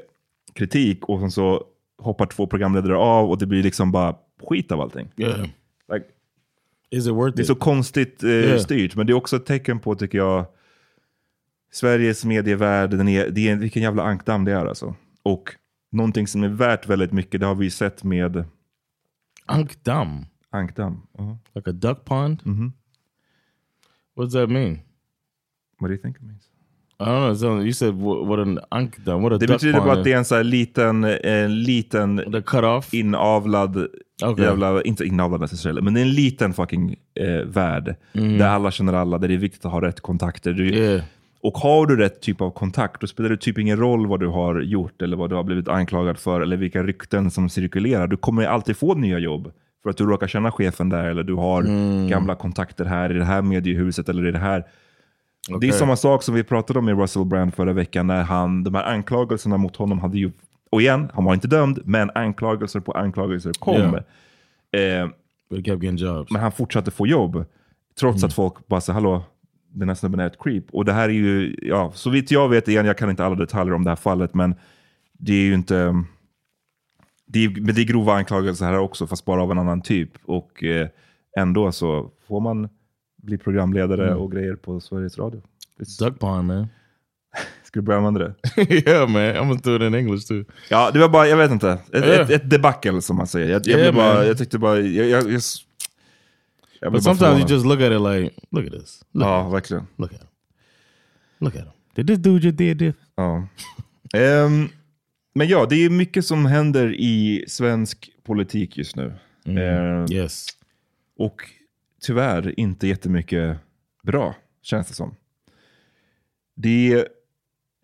kritik 0.53 1.09
och 1.09 1.19
sen 1.19 1.31
så 1.31 1.63
hoppar 1.97 2.25
två 2.25 2.47
programledare 2.47 2.95
av 2.95 3.29
och 3.29 3.37
det 3.37 3.45
blir 3.45 3.63
liksom 3.63 3.91
bara 3.91 4.15
skit 4.49 4.71
av 4.71 4.81
allting. 4.81 5.09
Yeah. 5.17 5.45
Is 6.89 7.07
it 7.07 7.13
worth 7.13 7.35
det 7.35 7.39
är 7.41 7.43
it? 7.43 7.47
så 7.47 7.55
konstigt 7.55 8.23
eh, 8.23 8.29
Yeah. 8.29 8.59
styrt, 8.59 8.95
men 8.95 9.07
det 9.07 9.13
är 9.13 9.15
också 9.15 9.35
ett 9.35 9.45
tecken 9.45 9.79
på, 9.79 9.95
tycker 9.95 10.17
jag, 10.17 10.45
Sveriges 11.71 12.25
medievärld, 12.25 12.89
den 12.89 13.07
är, 13.07 13.29
det 13.29 13.49
är, 13.49 13.55
vilken 13.55 13.83
jävla 13.83 14.03
ankdamm 14.03 14.45
det 14.45 14.51
är 14.51 14.65
alltså. 14.65 14.95
Och 15.23 15.55
någonting 15.91 16.27
som 16.27 16.43
är 16.43 16.47
värt 16.47 16.87
väldigt 16.89 17.11
mycket, 17.11 17.39
det 17.39 17.45
har 17.45 17.55
vi 17.55 17.69
sett 17.71 18.03
med 18.03 18.43
Ankdam, 19.45 20.25
ankdamm. 20.49 21.01
Ja. 21.17 21.37
like 21.55 21.69
a 21.69 21.73
duck 21.73 22.05
pond. 22.05 22.41
What 24.15 24.25
does 24.25 24.33
that 24.33 24.49
mean? 24.49 24.79
What 25.79 25.89
do 25.89 25.93
you 25.93 25.97
think 26.01 26.15
it 26.17 26.21
means? 26.23 26.49
I 26.99 27.03
don't 27.03 27.39
know. 27.39 27.61
You 27.61 27.73
said 27.73 27.93
what, 27.93 28.39
an 28.39 28.59
ankdam? 28.69 29.21
What 29.21 29.33
a 29.33 29.37
Det 29.37 29.45
duck 29.47 29.55
betyder 29.55 29.79
bara 29.79 29.93
att 29.93 30.03
det 30.03 30.11
är 30.13 30.17
en 30.17 30.25
så 30.25 30.35
här 30.35 30.43
liten, 30.43 31.03
en 31.03 31.63
liten 31.63 32.17
The 32.31 32.41
cut 32.41 32.63
off. 32.63 32.93
inavlad, 32.93 33.87
Okej. 34.23 34.45
jävla, 34.45 34.81
inte 34.81 35.05
inavlad 35.05 35.41
necessarily, 35.41 35.81
men 35.81 35.93
det 35.93 35.99
är 35.99 36.05
en 36.05 36.13
liten 36.13 36.53
fucking 36.53 36.95
eh, 37.19 37.45
värld. 37.45 37.95
Där 38.13 38.47
alla 38.47 38.71
känner 38.71 38.93
alla, 38.93 39.17
där 39.17 39.27
det 39.27 39.33
är 39.33 39.37
viktigt 39.37 39.65
att 39.65 39.71
ha 39.71 39.81
rätt 39.81 40.01
kontakter. 40.01 40.53
Du, 40.53 40.75
Yeah. 40.75 41.01
Och 41.41 41.57
har 41.57 41.85
du 41.85 41.95
rätt 41.95 42.21
typ 42.21 42.41
av 42.41 42.51
kontakt, 42.51 43.01
då 43.01 43.07
spelar 43.07 43.29
det 43.29 43.37
typ 43.37 43.57
ingen 43.57 43.77
roll 43.77 44.07
vad 44.07 44.19
du 44.19 44.27
har 44.27 44.61
gjort 44.61 45.01
eller 45.01 45.17
vad 45.17 45.29
du 45.29 45.35
har 45.35 45.43
blivit 45.43 45.67
anklagad 45.67 46.17
för 46.17 46.41
eller 46.41 46.57
vilka 46.57 46.83
rykten 46.83 47.31
som 47.31 47.49
cirkulerar. 47.49 48.07
Du 48.07 48.17
kommer 48.17 48.45
alltid 48.45 48.77
få 48.77 48.93
nya 48.93 49.19
jobb 49.19 49.51
för 49.83 49.89
att 49.89 49.97
du 49.97 50.05
råkar 50.05 50.27
känna 50.27 50.51
chefen 50.51 50.89
där 50.89 51.05
eller 51.05 51.23
du 51.23 51.33
har 51.33 51.63
gamla 52.09 52.35
kontakter 52.35 52.85
här 52.85 53.15
i 53.15 53.17
det 53.17 53.25
här 53.25 53.41
mediehuset 53.41 54.09
eller 54.09 54.27
i 54.27 54.31
det 54.31 54.39
här. 54.39 54.63
Det 55.61 55.67
är 55.67 55.71
samma 55.71 55.95
sak 55.95 56.23
som 56.23 56.35
vi 56.35 56.43
pratade 56.43 56.79
om 56.79 56.85
med 56.85 56.99
Russell 56.99 57.25
Brand 57.25 57.53
förra 57.53 57.73
veckan 57.73 58.07
när 58.07 58.23
han, 58.23 58.63
de 58.63 58.75
här 58.75 58.83
anklagelserna 58.83 59.57
mot 59.57 59.75
honom 59.75 59.99
hade 59.99 60.17
ju, 60.17 60.31
och 60.75 60.81
igen, 60.81 61.09
han 61.13 61.25
var 61.25 61.33
inte 61.33 61.47
dömd, 61.47 61.79
men 61.85 62.11
anklagelser 62.15 62.79
på 62.79 62.91
anklagelser 62.91 63.53
kom. 63.53 63.95
Eh, 64.71 65.09
getting 65.49 65.95
jobs. 65.95 66.31
men 66.31 66.41
han 66.41 66.51
fortsatte 66.51 66.91
få 66.91 67.07
jobb. 67.07 67.45
Trots 67.99 68.23
att 68.23 68.33
folk 68.33 68.67
bara 68.67 68.81
säger 68.81 68.93
hallå, 68.93 69.23
den 69.69 69.87
här 69.87 69.95
snubben 69.95 70.19
är 70.19 70.27
ett 70.27 70.39
creep. 70.39 70.63
Och 70.71 70.85
det 70.85 70.93
här 70.93 71.09
är 71.09 71.13
ju, 71.13 71.55
ja, 71.61 71.91
så 71.95 72.09
vitt 72.09 72.31
jag 72.31 72.49
vet, 72.49 72.67
igen, 72.67 72.85
jag 72.85 72.97
kan 72.97 73.09
inte 73.09 73.25
alla 73.25 73.35
detaljer 73.35 73.73
om 73.73 73.83
det 73.83 73.89
här 73.89 73.95
fallet, 73.95 74.33
men 74.33 74.55
det 75.13 75.33
är 75.33 75.45
ju 75.45 75.53
inte... 75.53 76.03
Det 77.27 77.45
är, 77.45 77.49
men 77.49 77.75
det 77.75 77.81
är 77.81 77.85
grova 77.85 78.13
anklagelser 78.13 78.65
här 78.65 78.79
också, 78.79 79.07
fast 79.07 79.25
bara 79.25 79.43
av 79.43 79.51
en 79.51 79.59
annan 79.59 79.81
typ. 79.81 80.11
Och 80.25 80.63
eh, 80.63 80.87
ändå 81.37 81.71
så 81.71 82.11
får 82.27 82.39
man 82.39 82.69
bli 83.17 83.37
programledare 83.37 84.15
och 84.15 84.31
grejer 84.31 84.55
på 84.55 84.79
Sveriges 84.79 85.17
Radio. 85.17 85.41
Duck 85.99 86.19
pond, 86.19 86.47
man. 86.47 86.67
Ska 87.75 87.79
du 87.79 87.85
börja 87.85 87.97
använda 87.99 88.19
det? 88.19 88.35
yeah, 88.73 89.07
man. 89.09 89.21
I'm 89.21 89.47
gonna 89.47 89.59
do 89.63 89.75
it 89.75 89.81
in 89.81 89.93
English 89.95 90.27
too. 90.27 90.45
Ja, 90.69 90.91
det 90.91 90.99
var 90.99 91.09
bara, 91.09 91.27
jag 91.27 91.37
vet 91.37 91.51
inte. 91.51 91.69
Ett, 91.71 92.05
Yeah. 92.05 92.21
ett, 92.21 92.29
ett 92.29 92.49
debacle 92.49 93.01
som 93.01 93.15
man 93.15 93.27
säger. 93.27 93.49
Jag, 93.51 93.67
jag, 93.67 93.79
Yeah, 93.79 93.95
bara, 93.95 94.25
jag 94.25 94.37
tyckte 94.37 94.57
bara, 94.59 94.79
jag, 94.79 95.07
jag, 95.09 95.31
jag, 95.31 95.41
jag 96.81 96.91
But 96.93 97.03
sometimes 97.03 97.21
you 97.21 97.47
förvånad. 97.47 97.49
just 97.49 97.65
look 97.65 97.81
at 97.81 97.91
it 97.91 98.01
like, 98.01 98.35
look 98.51 98.65
at 98.65 98.71
this. 98.81 99.01
Look, 99.11 99.25
Ja, 99.27 99.49
verkligen. 99.49 99.87
look 99.95 100.13
at 100.13 100.19
him. 100.19 100.27
Look 101.39 101.55
at 101.55 101.61
him. 101.61 101.69
Did 101.95 102.07
this 102.07 102.17
dude 102.19 102.45
just 102.45 102.57
did 102.57 102.79
this? 102.79 102.95
Ja. 103.15 103.47
Ehm, 104.13 104.69
men 105.35 105.47
ja, 105.47 105.65
det 105.69 105.75
är 105.75 105.89
mycket 105.89 106.25
som 106.25 106.45
händer 106.45 106.93
i 106.99 107.45
svensk 107.47 108.09
politik 108.23 108.77
just 108.77 108.95
nu. 108.95 109.13
Ehm, 109.45 110.11
Yes. 110.11 110.45
Och 111.17 111.41
tyvärr 112.01 112.59
inte 112.59 112.87
jättemycket 112.87 113.57
bra, 114.03 114.35
känns 114.61 114.87
det 114.87 114.93
som. 114.93 115.15
Det 116.57 116.93
är, 116.93 117.07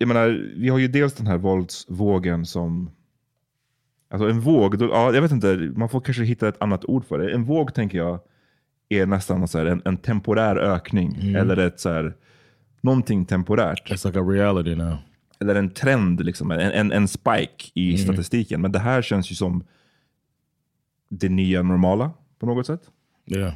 jag 0.02 0.08
menar, 0.08 0.52
vi 0.56 0.68
har 0.68 0.78
ju 0.78 0.88
dels 0.88 1.14
den 1.14 1.26
här 1.26 1.36
våldsvågen 1.36 2.46
som 2.46 2.90
Alltså 4.10 4.28
en 4.28 4.40
våg, 4.40 4.78
då, 4.78 4.84
ja, 4.84 5.14
jag 5.14 5.22
vet 5.22 5.30
inte, 5.30 5.72
man 5.76 5.88
får 5.88 6.00
kanske 6.00 6.24
hitta 6.24 6.48
ett 6.48 6.62
annat 6.62 6.84
ord 6.84 7.04
för 7.04 7.18
det. 7.18 7.34
En 7.34 7.44
våg 7.44 7.74
tänker 7.74 7.98
jag 7.98 8.20
är 8.88 9.06
nästan 9.06 9.48
så 9.48 9.58
här, 9.58 9.66
en, 9.66 9.82
en 9.84 9.96
temporär 9.96 10.56
ökning. 10.56 11.34
Eller 11.36 11.56
ett 11.56 11.80
så 11.80 11.88
här, 11.88 12.14
någonting 12.80 13.24
temporärt. 13.24 13.90
It's 13.90 14.06
like 14.06 14.18
a 14.18 14.22
reality 14.22 14.74
now. 14.74 14.96
Eller 15.40 15.54
en 15.54 15.70
trend, 15.70 16.24
liksom, 16.24 16.50
en, 16.50 16.60
en, 16.60 16.92
en 16.92 17.08
spike 17.08 17.70
i 17.74 17.98
statistiken. 17.98 18.60
Men 18.60 18.72
det 18.72 18.78
här 18.78 19.02
känns 19.02 19.30
ju 19.30 19.34
som 19.34 19.64
det 21.08 21.28
nya 21.28 21.62
normala 21.62 22.10
på 22.38 22.46
något 22.46 22.66
sätt. 22.66 22.82
Yeah. 23.26 23.54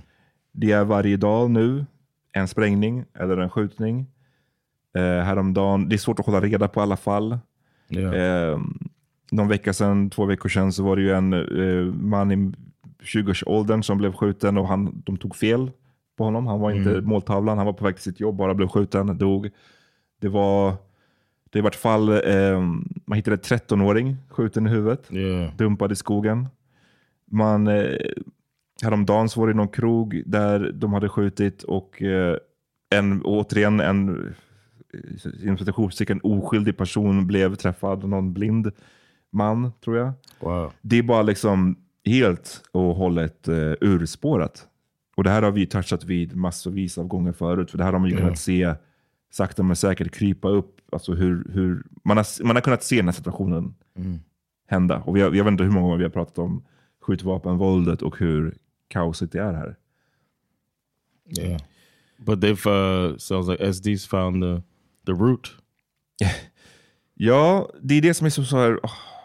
Det 0.52 0.72
är 0.72 0.84
varje 0.84 1.16
dag 1.16 1.50
nu 1.50 1.86
en 2.32 2.48
sprängning 2.48 3.04
eller 3.14 3.36
en 3.36 3.50
skjutning. 3.50 4.06
Eh, 4.96 5.24
häromdagen, 5.24 5.88
det 5.88 5.96
är 5.96 5.98
svårt 5.98 6.20
att 6.20 6.26
hålla 6.26 6.40
reda 6.40 6.68
på 6.68 6.80
alla 6.80 6.96
fall. 6.96 7.38
Yeah. 7.88 8.14
Eh, 8.14 8.60
någon 9.30 9.48
vecka 9.48 9.72
sedan, 9.72 10.10
två 10.10 10.24
veckor 10.24 10.48
sedan, 10.48 10.72
så 10.72 10.82
var 10.82 10.96
det 10.96 11.02
ju 11.02 11.12
en 11.12 11.32
eh, 11.32 11.94
man 11.94 12.32
i 12.32 12.52
20-årsåldern 13.02 13.82
som 13.82 13.98
blev 13.98 14.12
skjuten 14.12 14.58
och 14.58 14.68
han, 14.68 15.02
de 15.06 15.16
tog 15.16 15.36
fel 15.36 15.70
på 16.16 16.24
honom. 16.24 16.46
Han 16.46 16.60
var 16.60 16.70
inte 16.70 17.00
måltavlan, 17.00 17.56
han 17.56 17.66
var 17.66 17.72
på 17.72 17.84
väg 17.84 17.94
till 17.94 18.04
sitt 18.04 18.20
jobb, 18.20 18.36
bara 18.36 18.54
blev 18.54 18.68
skjuten, 18.68 19.18
dog. 19.18 19.50
Det 20.20 20.28
var, 20.28 20.74
det 21.50 21.60
var 21.60 21.70
ett 21.70 21.76
fall, 21.76 22.08
eh, 22.08 22.60
man 23.04 23.16
hittade 23.16 23.36
en 23.36 23.58
13-åring 23.58 24.16
skjuten 24.30 24.66
i 24.66 24.70
huvudet, 24.70 25.12
yeah. 25.12 25.56
dumpad 25.56 25.92
i 25.92 25.96
skogen. 25.96 26.48
Man, 27.30 27.66
eh, 27.66 27.96
häromdagen 28.82 29.28
så 29.28 29.40
var 29.40 29.48
det 29.48 29.54
någon 29.54 29.68
krog 29.68 30.22
där 30.26 30.72
de 30.74 30.92
hade 30.92 31.08
skjutit 31.08 31.62
och 31.62 32.02
eh, 32.02 32.36
en, 32.90 33.22
återigen 33.22 33.80
en 33.80 34.34
inom 35.42 35.58
citationstecken 35.58 36.20
oskyldig 36.22 36.76
person 36.76 37.26
blev 37.26 37.54
träffad, 37.54 38.04
någon 38.08 38.32
blind 38.32 38.70
man 39.30 39.72
tror 39.84 39.96
jag. 39.96 40.12
Wow. 40.40 40.72
Det 40.82 40.98
är 40.98 41.02
bara 41.02 41.22
liksom 41.22 41.76
helt 42.04 42.62
och 42.72 42.94
hållet 42.96 43.48
uh, 43.48 43.74
urspårat. 43.80 44.68
Och 45.16 45.24
det 45.24 45.30
här 45.30 45.42
har 45.42 45.50
vi 45.50 45.66
touchat 45.66 46.04
vid 46.04 46.36
massvis 46.36 46.98
av 46.98 47.06
gånger 47.06 47.32
förut, 47.32 47.70
för 47.70 47.78
det 47.78 47.84
här 47.84 47.92
har 47.92 47.98
man 47.98 48.08
ju 48.08 48.14
Ja. 48.14 48.20
kunnat 48.20 48.38
se 48.38 48.74
sakta 49.30 49.62
men 49.62 49.76
säkert 49.76 50.14
krypa 50.14 50.48
upp. 50.48 50.80
Alltså 50.92 51.14
hur, 51.14 51.46
hur, 51.52 51.82
man, 52.04 52.16
har, 52.16 52.44
man 52.44 52.56
har 52.56 52.60
kunnat 52.60 52.82
se 52.82 52.96
den 52.96 53.04
här 53.04 53.12
situationen 53.12 53.74
hända. 54.66 54.98
Och 54.98 55.16
vi 55.16 55.20
har, 55.20 55.32
jag 55.32 55.44
vet 55.44 55.50
inte 55.50 55.64
hur 55.64 55.70
många 55.70 55.84
gånger 55.84 55.98
vi 55.98 56.04
har 56.04 56.10
pratat 56.10 56.38
om 56.38 56.64
skjutvapenvåldet 57.00 58.02
och 58.02 58.18
hur 58.18 58.54
kaosigt 58.88 59.32
det 59.32 59.40
är 59.40 59.52
här. 59.52 59.76
Yeah. 61.38 61.60
But 62.18 62.38
they've 62.38 62.68
uh 63.10 63.16
sounds 63.16 63.48
like 63.48 63.64
SD's 63.64 64.08
found 64.08 64.42
the 64.42 64.62
the 65.06 65.12
root. 65.12 65.56
Ja, 67.18 67.70
det 67.82 67.94
är 67.94 68.02
det 68.02 68.14
som 68.14 68.26
är 68.26 68.30
så, 68.30 68.44
så 68.44 68.56
här, 68.56 68.78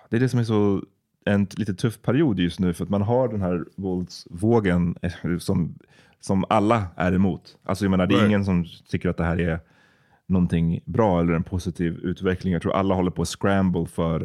det 0.10 0.16
är 0.16 0.20
det 0.20 0.30
som 0.30 0.40
är 0.40 0.44
så 0.44 0.84
en 1.26 1.48
lite 1.58 1.74
tuff 1.74 2.02
period 2.02 2.40
just 2.40 2.60
nu 2.60 2.74
för 2.74 2.84
att 2.84 2.90
man 2.90 3.02
har 3.02 3.28
den 3.28 3.42
här 3.42 3.66
våldsvågen 3.76 4.96
eh, 5.02 5.38
som, 5.38 5.76
som 6.20 6.46
alla 6.50 6.88
är 6.96 7.14
emot. 7.14 7.58
Alltså 7.64 7.86
jag 7.86 7.90
menar, 7.92 8.08
det 8.08 8.14
är 8.14 8.18
Right. 8.18 8.28
ingen 8.30 8.46
som 8.46 8.66
tycker 8.90 9.10
att 9.10 9.18
det 9.18 9.24
här 9.24 9.40
är 9.42 9.60
någonting 10.28 10.80
bra 10.86 11.20
eller 11.22 11.34
en 11.34 11.44
positiv 11.44 11.94
utveckling. 12.04 12.54
Jag 12.54 12.62
tror 12.62 12.74
alla 12.74 12.96
håller 12.96 13.12
på 13.12 13.22
att 13.22 13.28
scramble 13.28 13.86
för 13.86 14.22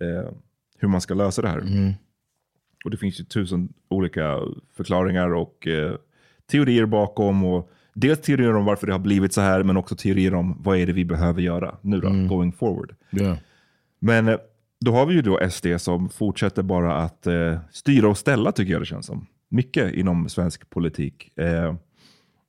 eh, 0.00 0.32
hur 0.78 0.88
man 0.88 1.00
ska 1.00 1.14
lösa 1.14 1.42
det 1.42 1.48
här. 1.48 1.58
Och 2.84 2.90
det 2.90 2.96
finns 2.96 3.20
ju 3.20 3.24
tusen 3.24 3.72
olika 3.88 4.40
förklaringar 4.76 5.34
och 5.34 5.66
eh, 5.66 5.96
teorier 6.50 6.86
bakom. 6.86 7.44
Och 7.44 7.70
dels 7.94 8.20
teorier 8.20 8.54
om 8.54 8.64
varför 8.64 8.86
det 8.86 8.92
har 8.92 8.98
blivit 8.98 9.32
så 9.32 9.40
här, 9.40 9.62
men 9.62 9.76
också 9.76 9.96
teorier 9.96 10.34
om 10.34 10.62
vad 10.62 10.78
är 10.78 10.86
det 10.86 10.92
vi 10.92 11.04
behöver 11.04 11.42
göra 11.42 11.76
nu 11.80 12.00
då, 12.00 12.08
going 12.28 12.52
forward. 12.52 12.94
Yeah. 13.12 13.36
Men 13.98 14.28
eh, 14.28 14.36
då 14.80 14.92
har 14.92 15.06
vi 15.06 15.14
ju 15.14 15.22
då 15.22 15.50
SD 15.50 15.66
som 15.78 16.08
fortsätter 16.08 16.62
bara 16.62 16.96
att 16.96 17.26
eh, 17.26 17.58
styra 17.70 18.08
och 18.08 18.18
ställa 18.18 18.52
tycker 18.52 18.72
jag 18.72 18.82
det 18.82 18.86
känns 18.86 19.06
som. 19.06 19.26
Mycket 19.48 19.94
inom 19.94 20.28
svensk 20.28 20.70
politik. 20.70 21.38
Eh, 21.38 21.74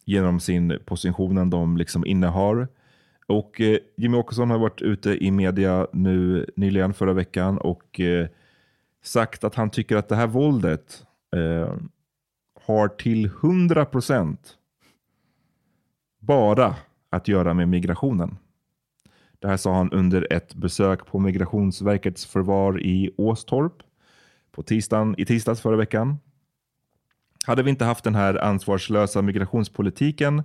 genom 0.05 0.39
sin 0.39 0.79
positionen 0.85 1.49
de 1.49 1.77
liksom 1.77 2.05
innehar. 2.05 2.67
Och 3.27 3.61
eh, 3.61 3.77
Jimmy 3.97 4.17
Åkesson 4.17 4.49
har 4.49 4.57
varit 4.57 4.81
ute 4.81 5.25
i 5.25 5.31
media 5.31 5.87
nu 5.93 6.45
nyligen 6.55 6.93
förra 6.93 7.13
veckan 7.13 7.57
och 7.57 7.99
eh, 7.99 8.27
sagt 9.03 9.43
att 9.43 9.55
han 9.55 9.69
tycker 9.69 9.95
att 9.95 10.09
det 10.09 10.15
här 10.15 10.27
våldet 10.27 11.03
eh, 11.35 11.73
har 12.65 12.87
till 12.87 13.29
100% 13.29 14.37
bara 16.19 16.75
att 17.09 17.27
göra 17.27 17.53
med 17.53 17.69
migrationen. 17.69 18.37
Det 19.39 19.47
här 19.47 19.57
sa 19.57 19.75
han 19.75 19.91
under 19.91 20.33
ett 20.33 20.55
besök 20.55 21.05
på 21.05 21.19
Migrationsverkets 21.19 22.25
förvar 22.25 22.81
i 22.81 23.11
Åstorp 23.17 23.73
på 24.51 24.63
tisdagen, 24.63 25.15
i 25.17 25.25
tisdags 25.25 25.61
förra 25.61 25.75
veckan. 25.75 26.17
Hade 27.45 27.63
vi 27.63 27.69
inte 27.69 27.85
haft 27.85 28.03
den 28.03 28.15
här 28.15 28.43
ansvarslösa 28.43 29.21
migrationspolitiken 29.21 30.43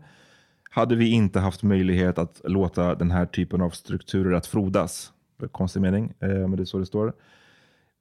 hade 0.71 0.97
vi 0.97 1.11
inte 1.11 1.41
haft 1.41 1.63
möjlighet 1.63 2.19
att 2.19 2.41
låta 2.45 2.95
den 2.95 3.11
här 3.11 3.27
typen 3.27 3.63
av 3.63 3.71
strukturer 3.71 4.33
att 4.33 4.47
frodas. 4.47 5.13
Konstig 5.53 5.83
mening, 5.83 6.13
eh, 6.21 6.29
men 6.29 6.57
det 6.57 6.63
är 6.63 6.65
så 6.65 6.79
det 6.79 6.87
står. 6.87 7.13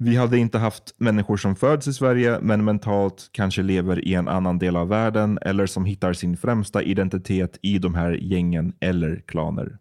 Vi 0.02 0.16
hade 0.16 0.38
inte 0.38 0.58
haft 0.58 0.94
människor 0.98 1.38
som 1.38 1.56
föds 1.56 1.88
i 1.88 1.94
Sverige 1.94 2.40
men 2.42 2.66
mentalt 2.66 3.30
kanske 3.32 3.62
lever 3.62 4.08
i 4.08 4.14
en 4.14 4.28
annan 4.28 4.60
del 4.60 4.76
av 4.76 4.88
världen 4.88 5.40
eller 5.42 5.66
som 5.66 5.86
hittar 5.86 6.14
sin 6.14 6.38
främsta 6.38 6.84
identitet 6.84 7.60
i 7.62 7.80
de 7.80 7.96
här 7.96 8.12
gängen 8.12 8.74
eller 8.80 9.24
klaner. 9.28 9.78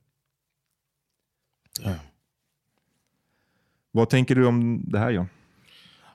Vad 3.93 4.11
tänker 4.11 4.35
du 4.35 4.47
om 4.47 4.83
det 4.85 4.99
här 4.99 5.11
John? 5.11 5.29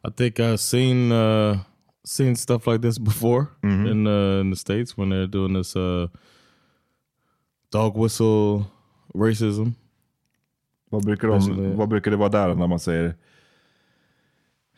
I 0.08 0.12
think 0.12 0.40
I've 0.40 0.58
seen 0.58 1.12
uh, 1.12 1.58
seen 2.04 2.36
stuff 2.36 2.68
like 2.68 2.82
this 2.82 3.00
before 3.00 3.46
in 3.64 4.08
uh, 4.08 4.42
in 4.42 4.52
the 4.52 4.56
states 4.56 4.98
when 4.98 5.14
they're 5.14 5.28
doing 5.28 5.54
this 5.54 5.76
uh, 5.76 6.10
dog 7.72 8.04
whistle 8.04 8.66
racism. 9.16 9.72
Vad 10.90 11.06
brukar, 11.06 11.28
de, 11.28 11.78
vad 11.78 11.90
brukar 11.90 12.12
det 12.12 12.18
vara 12.18 12.30
där 12.30 12.56
när 12.56 12.68
man 12.68 12.80
säger 12.80 13.16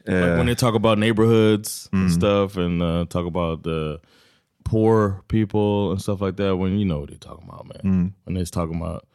Like 0.08 0.38
when 0.38 0.46
they 0.46 0.56
talk 0.56 0.76
about 0.76 0.98
neighborhoods 1.00 1.90
and 1.92 2.12
stuff, 2.12 2.58
and 2.58 2.82
uh, 2.82 3.06
talk 3.10 3.26
about 3.26 3.64
the 3.64 4.00
poor 4.64 5.24
people 5.28 5.92
and 5.92 6.02
stuff 6.02 6.22
like 6.22 6.36
that. 6.38 6.58
When 6.58 6.78
you 6.78 6.86
know 6.86 7.00
what 7.00 7.10
they're 7.10 7.18
talking 7.18 7.48
about, 7.48 7.66
man. 7.68 8.14
When 8.24 8.34
they're 8.36 8.46
talking 8.46 8.76
about 8.76 9.08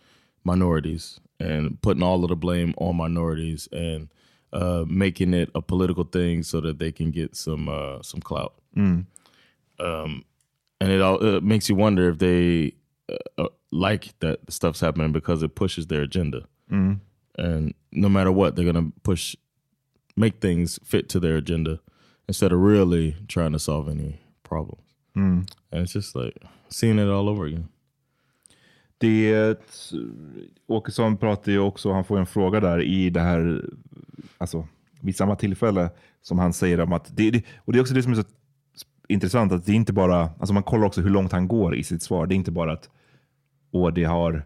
minorities 0.45 1.21
and 1.39 1.81
putting 1.83 2.03
all 2.03 2.23
of 2.25 2.29
the 2.31 2.37
blame 2.37 2.75
on 2.79 2.97
minorities 2.97 3.69
and 3.73 4.09
uh, 4.53 4.85
making 4.89 5.33
it 5.35 5.49
a 5.55 5.63
political 5.63 6.05
thing 6.05 6.43
so 6.43 6.61
that 6.61 6.79
they 6.79 6.91
can 6.93 7.11
get 7.11 7.37
some 7.37 7.69
uh, 7.69 8.03
some 8.03 8.21
clout. 8.21 8.55
Um, 9.79 10.25
and 10.81 10.91
it 10.91 11.01
all 11.01 11.19
it 11.25 11.43
makes 11.43 11.69
you 11.69 11.75
wonder 11.75 12.09
if 12.11 12.19
they 12.19 12.75
uh, 13.09 13.43
uh, 13.43 13.49
like 13.71 14.19
that 14.21 14.41
stuff's 14.51 14.81
happening 14.81 15.13
because 15.13 15.43
it 15.43 15.55
pushes 15.55 15.87
their 15.87 16.03
agenda. 16.03 16.47
And 17.39 17.75
no 17.93 18.09
matter 18.09 18.33
what, 18.33 18.57
they're 18.57 18.65
gonna 18.71 18.91
push, 19.03 19.37
make 20.17 20.41
things 20.41 20.81
fit 20.85 21.09
to 21.09 21.21
their 21.21 21.37
agenda 21.37 21.79
instead 22.29 22.53
of 22.53 22.61
really 22.61 23.17
trying 23.29 23.53
to 23.53 23.59
solve 23.59 23.91
any 23.91 24.21
problems. 24.49 24.85
And 25.73 25.83
it's 25.83 25.95
just 25.95 26.15
like 26.15 26.35
seeing 26.69 26.99
it 26.99 27.09
all 27.09 27.29
over 27.29 27.47
again. 27.47 27.69
Det, 28.99 29.57
Åkesson 30.67 31.17
pratar 31.17 31.53
ju 31.53 31.59
också, 31.59 31.93
han 31.93 32.05
får 32.05 32.19
en 32.19 32.27
fråga 32.27 32.61
där 32.61 32.83
i 32.83 33.11
det 33.11 33.21
här, 33.21 33.65
alltså 34.39 34.69
vid 35.01 35.17
samma 35.17 35.37
tillfälle 35.37 35.91
som 36.23 36.39
han 36.39 36.53
säger 36.53 36.81
om 36.81 36.93
att, 36.93 37.17
det, 37.17 37.45
och 37.57 37.73
det 37.73 37.79
är 37.79 37.81
också 37.81 37.95
det 37.95 38.03
som 38.03 38.13
är 38.13 38.17
så 38.17 38.25
intressant, 39.09 39.53
att 39.53 39.67
det 39.67 39.73
är 39.73 39.77
inte 39.77 39.93
bara, 39.93 40.31
alltså 40.39 40.55
man 40.55 40.63
kollar 40.63 40.87
också 40.87 41.01
hur 41.01 41.11
långt 41.11 41.33
han 41.33 41.49
går 41.49 41.75
i 41.77 41.85
sitt 41.85 42.03
svar. 42.03 42.27
Det 42.27 42.35
är 42.35 42.37
inte 42.37 42.51
bara 42.51 42.73
att, 42.73 42.91
och 43.71 43.93
det 43.93 44.05
har, 44.05 44.45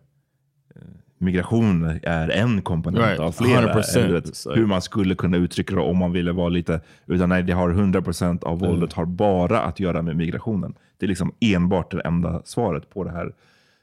migration 1.18 1.98
är 2.03 2.29
en 2.29 2.62
komponent 2.62 3.07
Right, 3.07 3.20
av 3.20 3.33
flera, 3.33 3.74
100%. 3.74 3.98
eller 3.98 4.12
vet, 4.12 4.46
hur 4.57 4.66
man 4.66 4.83
skulle 4.83 5.14
kunna 5.14 5.37
uttrycka 5.37 5.74
det 5.74 5.81
om 5.81 5.98
man 5.98 6.12
ville 6.12 6.33
vara 6.33 6.48
lite, 6.48 6.81
utan 7.07 7.29
nej, 7.29 7.42
det 7.42 7.53
har 7.53 7.70
100% 7.70 8.44
av 8.44 8.59
våldet 8.59 8.92
har 8.92 9.05
bara 9.05 9.61
att 9.61 9.81
göra 9.81 10.03
med 10.03 10.16
migrationen. 10.16 10.74
Det 10.98 11.07
är 11.07 11.09
liksom 11.09 11.33
enbart 11.40 11.90
det 11.90 12.00
enda 12.00 12.42
svaret 12.44 12.90
på 12.90 13.05
det 13.05 13.11
här 13.11 13.35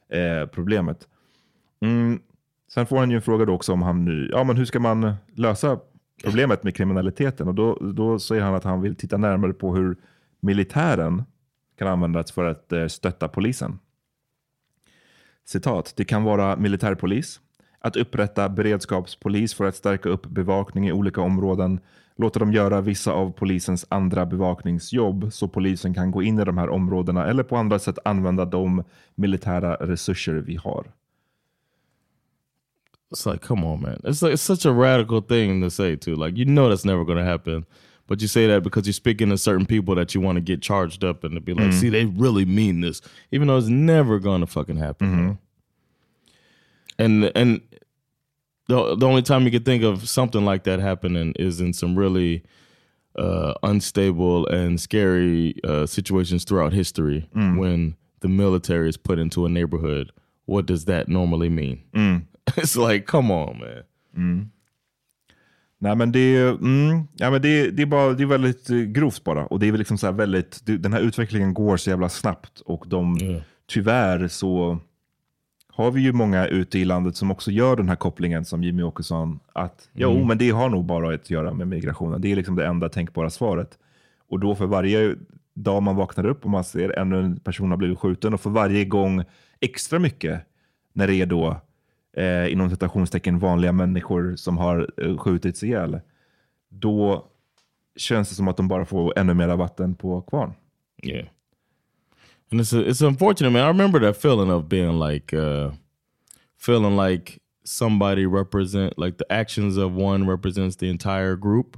eh, 0.09 0.47
problemet. 0.47 1.07
Mm. 1.81 2.19
Sen 2.73 2.85
får 2.85 2.97
han 2.97 3.09
ju 3.09 3.15
en 3.15 3.21
fråga 3.21 3.45
då 3.45 3.53
också 3.53 3.73
om 3.73 3.81
han 3.81 4.05
nu, 4.05 4.29
ja 4.31 4.43
men 4.43 4.57
hur 4.57 4.65
ska 4.65 4.79
man 4.79 5.13
lösa 5.35 5.79
problemet 6.23 6.63
med 6.63 6.75
kriminaliteten? 6.75 7.47
Och 7.47 7.55
då, 7.55 7.77
då 7.93 8.19
säger 8.19 8.41
han 8.41 8.55
att 8.55 8.63
han 8.63 8.81
vill 8.81 8.95
titta 8.95 9.17
närmare 9.17 9.53
på 9.53 9.75
hur 9.75 9.95
militären 10.39 11.23
kan 11.77 11.87
användas 11.87 12.31
för 12.31 12.45
att 12.45 12.71
eh, 12.71 12.87
stötta 12.87 13.27
polisen. 13.27 13.79
Citat, 15.45 15.93
det 15.95 16.05
kan 16.05 16.23
vara 16.23 16.55
militärpolis, 16.55 17.39
att 17.79 17.95
upprätta 17.95 18.49
beredskapspolis 18.49 19.53
för 19.53 19.65
att 19.65 19.75
stärka 19.75 20.09
upp 20.09 20.25
bevakning 20.25 20.87
i 20.87 20.91
olika 20.91 21.21
områden, 21.21 21.79
låta 22.15 22.39
dem 22.39 22.53
göra 22.53 22.81
vissa 22.81 23.11
av 23.11 23.31
polisens 23.31 23.85
andra 23.89 24.25
bevakningsjobb 24.25 25.33
så 25.33 25.47
polisen 25.47 25.93
kan 25.93 26.11
gå 26.11 26.23
in 26.23 26.39
i 26.39 26.45
de 26.45 26.57
här 26.57 26.69
områdena 26.69 27.27
eller 27.27 27.43
på 27.43 27.57
andra 27.57 27.79
sätt 27.79 27.99
använda 28.05 28.45
de 28.45 28.83
militära 29.15 29.75
resurser 29.75 30.33
vi 30.33 30.55
har. 30.55 30.91
It's 33.11 33.31
like, 33.31 33.45
come 33.47 33.65
on, 33.67 33.81
man. 33.81 34.01
It's 34.03 34.23
like 34.23 34.33
it's 34.33 34.41
such 34.41 34.65
a 34.65 34.71
radical 34.71 35.21
thing 35.21 35.61
to 35.63 35.69
say 35.69 35.97
too. 35.97 36.15
Like 36.15 36.37
you 36.37 36.45
know 36.45 36.69
that's 36.69 36.87
never 36.87 37.03
gonna 37.03 37.23
happen. 37.23 37.65
But 38.11 38.21
you 38.21 38.27
say 38.27 38.45
that 38.47 38.61
because 38.61 38.85
you're 38.85 38.91
speaking 38.91 39.29
to 39.29 39.37
certain 39.37 39.65
people 39.65 39.95
that 39.95 40.13
you 40.13 40.19
want 40.19 40.35
to 40.35 40.41
get 40.41 40.61
charged 40.61 41.05
up 41.05 41.23
and 41.23 41.33
to 41.33 41.39
be 41.39 41.53
like, 41.53 41.67
mm-hmm. 41.69 41.79
see, 41.79 41.87
they 41.87 42.03
really 42.03 42.43
mean 42.43 42.81
this, 42.81 43.01
even 43.31 43.47
though 43.47 43.55
it's 43.55 43.69
never 43.69 44.19
gonna 44.19 44.47
fucking 44.47 44.75
happen. 44.75 45.07
Mm-hmm. 45.07 45.25
bro. 45.27 45.37
And 46.99 47.31
and 47.35 47.61
the 48.67 48.97
the 48.97 49.07
only 49.07 49.21
time 49.21 49.45
you 49.45 49.51
can 49.51 49.63
think 49.63 49.83
of 49.83 50.09
something 50.09 50.43
like 50.43 50.65
that 50.65 50.81
happening 50.81 51.33
is 51.39 51.61
in 51.61 51.71
some 51.71 51.95
really 51.97 52.43
uh, 53.17 53.53
unstable 53.63 54.45
and 54.47 54.81
scary 54.81 55.55
uh, 55.63 55.85
situations 55.85 56.43
throughout 56.43 56.73
history 56.73 57.29
mm. 57.33 57.57
when 57.57 57.95
the 58.19 58.27
military 58.27 58.89
is 58.89 58.97
put 58.97 59.19
into 59.19 59.45
a 59.45 59.49
neighborhood. 59.49 60.11
What 60.47 60.65
does 60.65 60.83
that 60.83 61.07
normally 61.07 61.47
mean? 61.47 61.81
Mm. 61.95 62.25
it's 62.57 62.75
like, 62.75 63.07
come 63.07 63.31
on, 63.31 63.59
man. 63.61 63.83
Mm. 64.19 64.47
Nej 65.83 65.95
men 65.95 66.11
det 66.11 66.19
är, 66.19 66.49
mm, 66.49 67.07
ja, 67.15 67.31
men 67.31 67.41
det, 67.41 67.71
det 67.71 67.81
är, 67.81 67.85
bara, 67.85 68.13
det 68.13 68.23
är 68.23 68.27
väldigt 68.27 68.69
eh, 68.69 68.77
grovt 68.77 69.23
bara. 69.23 69.45
Och 69.45 69.59
det 69.59 69.67
är 69.67 69.71
väl 69.71 69.79
liksom 69.79 69.97
så 69.97 70.05
här 70.05 70.13
väldigt, 70.13 70.61
den 70.65 70.93
här 70.93 70.99
utvecklingen 70.99 71.53
går 71.53 71.77
så 71.77 71.89
jävla 71.89 72.09
snabbt. 72.09 72.59
Och 72.59 72.85
de, 72.87 73.17
tyvärr 73.67 74.27
så 74.27 74.79
har 75.67 75.91
vi 75.91 76.01
ju 76.01 76.13
många 76.13 76.47
ute 76.47 76.79
i 76.79 76.85
landet 76.85 77.15
som 77.15 77.31
också 77.31 77.51
gör 77.51 77.75
den 77.75 77.89
här 77.89 77.95
kopplingen 77.95 78.45
som 78.45 78.63
Jimmy 78.63 78.83
Åkesson. 78.83 79.39
Att 79.53 79.89
jo, 79.93 80.23
men 80.25 80.37
det 80.37 80.49
har 80.49 80.69
nog 80.69 80.85
bara 80.85 81.15
att 81.15 81.29
göra 81.29 81.53
med 81.53 81.67
migrationen. 81.67 82.21
Det 82.21 82.31
är 82.31 82.35
liksom 82.35 82.55
det 82.55 82.67
enda 82.67 82.89
tänkbara 82.89 83.29
svaret. 83.29 83.77
Och 84.29 84.39
då 84.39 84.55
för 84.55 84.65
varje 84.65 85.15
dag 85.53 85.83
man 85.83 85.95
vaknar 85.95 86.25
upp 86.25 86.45
och 86.45 86.51
man 86.51 86.63
ser 86.63 86.99
ännu 86.99 87.19
en 87.19 87.39
person 87.39 87.69
har 87.69 87.77
blivit 87.77 87.99
skjuten 87.99 88.33
och 88.33 88.41
för 88.41 88.49
varje 88.49 88.85
gång 88.85 89.23
extra 89.59 89.99
mycket 89.99 90.41
när 90.93 91.07
det 91.07 91.15
är 91.15 91.25
då 91.25 91.61
eh, 92.17 92.51
inom 92.51 92.69
citationstecken 92.69 93.39
vanliga 93.39 93.71
människor 93.71 94.35
som 94.35 94.57
har 94.57 94.89
eh, 94.97 95.17
skjutits 95.17 95.63
ihjäl. 95.63 95.99
Då 96.69 97.27
känns 97.95 98.29
det 98.29 98.35
som 98.35 98.47
att 98.47 98.57
de 98.57 98.67
bara 98.67 98.85
får 98.85 99.19
ännu 99.19 99.33
mer 99.33 99.55
vatten 99.55 99.95
på 99.95 100.21
kvarn. 100.21 100.53
Yeah. 101.03 101.27
And 102.51 102.61
it's 102.61 102.73
it's 102.73 103.01
unfortunate, 103.07 103.51
man. 103.53 103.63
I 103.63 103.67
remember 103.67 103.99
that 103.99 104.17
feeling 104.21 104.51
of 104.51 104.65
being 104.65 104.99
like 104.99 105.33
uh 105.37 105.71
feeling 106.57 106.97
like 106.97 107.39
somebody 107.63 108.25
represent 108.25 108.97
like 108.97 109.17
the 109.17 109.33
actions 109.33 109.77
of 109.77 109.91
one 109.95 110.27
represents 110.31 110.75
the 110.77 110.89
entire 110.89 111.35
group. 111.35 111.77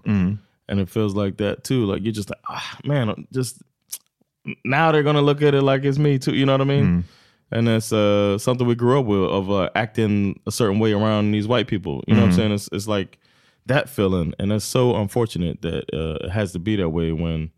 And 0.68 0.80
it 0.80 0.90
feels 0.90 1.14
like 1.16 1.38
that 1.38 1.64
too. 1.64 1.86
Like 1.86 2.02
you're 2.04 2.14
just 2.16 2.30
like, 2.30 2.40
ah, 2.50 2.78
man, 2.84 3.28
just 3.32 3.62
now 4.66 4.92
they're 4.92 5.04
gonna 5.04 5.22
look 5.22 5.42
at 5.42 5.54
it 5.54 5.62
like 5.62 5.84
it's 5.84 5.98
me 6.00 6.18
too. 6.20 6.34
You 6.34 6.46
know 6.46 6.54
what 6.54 6.62
I 6.62 6.66
mean? 6.66 7.04
And 7.54 7.70
it's 7.70 7.94
uh, 7.94 8.38
something 8.40 8.68
we 8.68 8.76
grew 8.76 9.00
up 9.00 9.06
with 9.06 9.30
of 9.30 9.50
uh, 9.52 9.70
acting 9.76 10.40
a 10.46 10.52
certain 10.52 10.80
way 10.80 10.92
around 10.92 11.32
these 11.32 11.48
white 11.48 11.68
people. 11.68 12.04
You 12.08 12.16
know 12.16 12.22
what 12.22 12.28
I'm 12.28 12.34
saying? 12.36 12.52
It's, 12.52 12.70
it's 12.72 12.88
like 12.88 13.20
that 13.68 13.88
feeling, 13.90 14.34
and 14.40 14.52
it's 14.52 14.66
so 14.66 14.96
unfortunate 14.96 15.62
that 15.62 15.84
uh, 15.94 16.26
it 16.26 16.32
has 16.32 16.52
to 16.54 16.60
be 16.60 16.76
that 16.78 16.90
way 16.90 17.12
when 17.12 17.52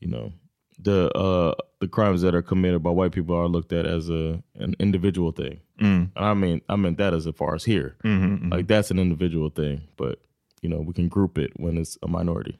you 0.00 0.08
know 0.08 0.32
the 0.80 1.10
uh, 1.16 1.54
the 1.80 1.88
crimes 1.88 2.22
that 2.22 2.34
are 2.34 2.42
committed 2.42 2.82
by 2.82 2.90
white 2.90 3.12
people 3.12 3.36
are 3.36 3.46
looked 3.48 3.72
at 3.72 3.84
as 3.86 4.08
a 4.08 4.42
an 4.58 4.74
individual 4.80 5.30
thing. 5.32 5.60
And 6.16 6.24
I 6.24 6.34
mean, 6.34 6.60
I 6.68 6.74
meant 6.76 6.98
that 6.98 7.12
as 7.14 7.28
far 7.36 7.54
as 7.54 7.64
here, 7.64 7.96
like 8.50 8.66
that's 8.66 8.90
an 8.90 8.98
individual 8.98 9.50
thing. 9.50 9.82
But 9.96 10.20
you 10.62 10.68
know, 10.68 10.80
we 10.80 10.92
can 10.94 11.08
group 11.08 11.38
it 11.38 11.52
when 11.56 11.76
it's 11.76 11.98
a 12.02 12.08
minority. 12.08 12.58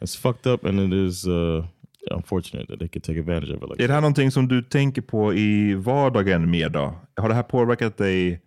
It's 0.00 0.14
fucked 0.14 0.46
up, 0.46 0.64
and 0.64 0.78
it 0.80 0.92
is 0.92 1.26
uh, 1.28 1.62
unfortunate 2.10 2.66
that 2.66 2.78
they 2.78 2.88
could 2.88 3.04
take 3.04 3.18
advantage 3.20 3.50
of 3.50 3.62
it. 3.62 3.68
Like 3.70 3.84
Är 3.84 3.88
det 3.88 3.94
här 3.94 4.00
någonting 4.00 4.30
som 4.30 4.48
du 4.48 4.62
tänker 4.62 5.02
på 5.02 5.34
i 5.34 5.74
vardagen 5.74 6.50
mer 6.50 6.68
då? 6.68 6.94
Har 7.16 7.28
det 7.28 7.34
här 7.34 7.42
påverkat 7.42 7.96
dig? 7.96 8.40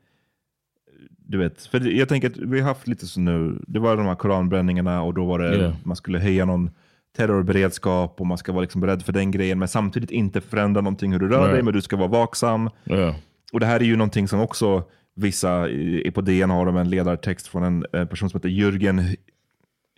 Du 1.27 1.37
vet, 1.37 1.65
för 1.65 1.79
jag 1.97 2.09
tänker 2.09 2.29
att 2.29 2.37
vi 2.37 2.59
har 2.59 2.67
haft 2.67 2.87
lite 2.87 3.05
så 3.05 3.19
nu, 3.19 3.59
det 3.67 3.79
var 3.79 3.97
de 3.97 4.05
här 4.05 4.15
koranbränningarna 4.15 5.01
och 5.01 5.13
då 5.13 5.25
var 5.25 5.39
det, 5.39 5.57
Ja. 5.57 5.73
man 5.83 5.95
skulle 5.95 6.19
höja 6.19 6.45
någon 6.45 6.69
terrorberedskap 7.17 8.21
och 8.21 8.27
man 8.27 8.37
ska 8.37 8.51
vara 8.51 8.61
liksom 8.61 8.81
beredd 8.81 9.03
för 9.05 9.13
den 9.13 9.31
grejen, 9.31 9.59
men 9.59 9.67
samtidigt 9.67 10.11
inte 10.11 10.41
förändra 10.41 10.81
någonting 10.81 11.11
hur 11.11 11.19
du 11.19 11.27
rör 11.29 11.43
Nej. 11.45 11.53
dig, 11.53 11.63
men 11.63 11.73
du 11.73 11.81
ska 11.81 11.97
vara 11.97 12.07
vaksam. 12.07 12.69
yeah, 12.85 13.15
Och 13.53 13.59
det 13.59 13.65
här 13.65 13.79
är 13.79 13.83
ju 13.83 13.95
någonting 13.95 14.27
som 14.27 14.39
också 14.39 14.83
vissa, 15.15 15.69
i- 15.69 16.11
på 16.11 16.21
DN 16.21 16.49
har 16.49 16.65
de 16.65 16.77
en 16.77 16.89
ledartext 16.89 17.47
från 17.47 17.63
en 17.63 17.85
eh, 17.93 18.05
person 18.05 18.29
som 18.29 18.37
heter 18.37 18.49
Jürgen 18.49 18.99
Hy- 19.01 19.15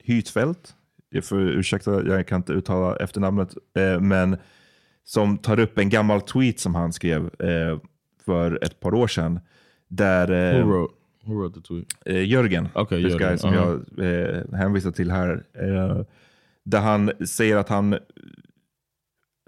Hytfeldt. 0.03 0.73
Jag 1.09 1.25
får 1.25 1.39
ursäkta, 1.41 2.05
jag 2.07 2.27
kan 2.27 2.37
inte 2.37 2.53
uttala 2.53 2.95
efternamnet, 2.95 3.53
eh, 3.77 3.99
men 3.99 4.37
som 5.03 5.37
tar 5.37 5.59
upp 5.59 5.77
en 5.77 5.89
gammal 5.89 6.21
tweet 6.21 6.59
som 6.59 6.75
han 6.75 6.93
skrev 6.93 7.25
eh, 7.25 7.79
för 8.25 8.63
ett 8.63 8.79
par 8.79 8.93
år 8.93 9.07
sedan. 9.07 9.39
Där 9.87 10.31
eh, 10.31 10.65
who 10.65 10.71
wrote 10.71 10.93
who 11.25 11.33
wrote 11.41 11.61
the 11.61 11.67
tweet? 11.67 11.87
eh, 12.05 12.27
Jörgen, 12.29 12.67
Okej, 12.73 13.03
this 13.03 13.11
Jörgen, 13.11 13.29
guy 13.29 13.37
som 13.37 13.49
aha. 13.53 13.79
jag 13.97 14.35
eh, 14.35 14.53
hänvisar 14.53 14.91
till 14.91 15.11
här. 15.11 15.43
Eh, 15.53 16.01
där 16.65 16.79
han 16.81 17.11
säger 17.27 17.57
att 17.57 17.69
han, 17.69 17.97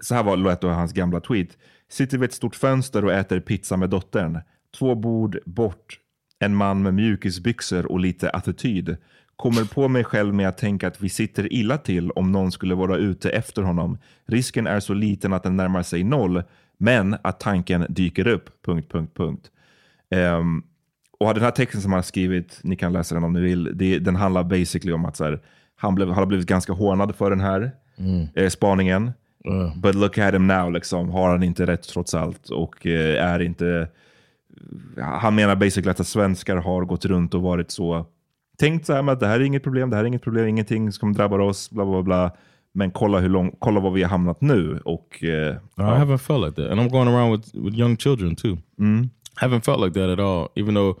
så 0.02 0.14
här 0.14 0.22
var 0.22 0.36
lät 0.36 0.60
då 0.60 0.68
hans 0.68 0.92
gamla 0.92 1.20
tweet. 1.20 1.58
Sitter 1.88 2.18
vid 2.18 2.28
ett 2.28 2.34
stort 2.34 2.56
fönster 2.56 3.04
och 3.04 3.12
äter 3.12 3.40
pizza 3.40 3.76
med 3.76 3.90
dottern. 3.90 4.38
Två 4.78 4.94
bord 4.94 5.38
bort, 5.46 5.98
en 6.38 6.54
man 6.54 6.82
med 6.82 6.94
mjukisbyxor 6.94 7.92
och 7.92 8.00
lite 8.00 8.30
attityd. 8.30 8.96
Kommer 9.40 9.64
på 9.64 9.88
mig 9.88 10.04
själv 10.04 10.34
med 10.34 10.48
att 10.48 10.58
tänka 10.58 10.88
att 10.88 11.00
vi 11.00 11.08
sitter 11.08 11.52
illa 11.52 11.78
till 11.78 12.10
om 12.10 12.32
någon 12.32 12.52
skulle 12.52 12.74
vara 12.74 12.96
ute 12.96 13.30
efter 13.30 13.62
honom. 13.62 13.98
Risken 14.26 14.66
är 14.66 14.80
så 14.80 14.94
liten 14.94 15.32
att 15.32 15.42
den 15.42 15.56
närmar 15.56 15.82
sig 15.82 16.04
noll, 16.04 16.42
men 16.78 17.16
att 17.22 17.40
tanken 17.40 17.86
dyker 17.88 18.26
upp. 18.26 18.62
Punkt, 18.64 18.92
punkt, 18.92 19.12
punkt. 19.16 19.50
Ehm, 20.10 20.62
och 21.18 21.34
den 21.34 21.42
här 21.42 21.50
texten 21.50 21.80
som 21.80 21.92
han 21.92 21.98
har 21.98 22.02
skrivit, 22.02 22.60
ni 22.62 22.76
kan 22.76 22.92
läsa 22.92 23.14
den 23.14 23.24
om 23.24 23.32
ni 23.32 23.40
vill, 23.40 23.70
det, 23.74 23.98
den 23.98 24.16
handlar 24.16 24.44
basically 24.44 24.92
om 24.92 25.04
att 25.04 25.16
så 25.16 25.24
här, 25.24 25.40
han 25.76 25.94
blev, 25.94 26.08
har 26.08 26.26
blivit 26.26 26.46
ganska 26.46 26.72
hånad 26.72 27.16
för 27.16 27.30
den 27.30 27.40
här 27.40 27.70
eh, 28.34 28.48
spaningen. 28.48 29.12
But 29.82 29.94
look 29.94 30.18
at 30.18 30.34
him 30.34 30.46
now, 30.46 30.72
liksom. 30.72 31.10
har 31.10 31.30
han 31.30 31.42
inte 31.42 31.66
rätt 31.66 31.82
trots 31.82 32.14
allt? 32.14 32.48
Och 32.48 32.86
eh, 32.86 33.24
är 33.24 33.40
inte... 33.40 33.88
Han 34.96 35.34
menar 35.34 35.56
basically 35.56 35.90
att 35.90 36.06
svenskar 36.06 36.56
har 36.56 36.84
gått 36.84 37.04
runt 37.04 37.34
och 37.34 37.42
varit 37.42 37.70
så... 37.70 38.06
Tänkt 38.60 38.86
så 38.86 38.92
här 38.92 39.02
med 39.02 39.12
att 39.12 39.20
det 39.20 39.26
här 39.26 39.40
är 39.40 39.44
inget 39.44 39.62
problem, 39.62 39.90
det 39.90 39.96
här 39.96 40.04
är 40.04 40.08
inget 40.08 40.22
problem, 40.22 40.48
ingenting 40.48 40.92
som 40.92 41.00
kommer 41.00 41.14
drabba 41.14 41.42
oss, 41.42 41.70
bla 41.70 41.84
bla 41.84 42.02
bla. 42.02 42.30
Men 42.72 42.90
kolla, 42.90 43.20
hur 43.20 43.28
lång, 43.28 43.56
kolla 43.58 43.80
var 43.80 43.90
vi 43.90 44.02
har 44.02 44.10
hamnat 44.10 44.40
nu. 44.40 44.80
Och, 44.84 45.24
eh, 45.24 45.56
I 45.78 45.82
haven't 45.82 46.18
felt 46.18 46.44
like 46.44 46.62
that, 46.62 46.70
and 46.70 46.80
I'm 46.80 46.90
going 46.90 47.08
around 47.08 47.32
with 47.32 47.54
with 47.54 47.78
young 47.78 47.96
children 47.96 48.36
too. 48.36 48.58
I 49.40 49.44
haven't 49.44 49.64
felt 49.64 49.80
like 49.80 49.94
that 49.94 50.10
at 50.10 50.20
all. 50.20 50.48
Even 50.56 50.74
though 50.74 51.00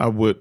I 0.00 0.08
would, 0.08 0.36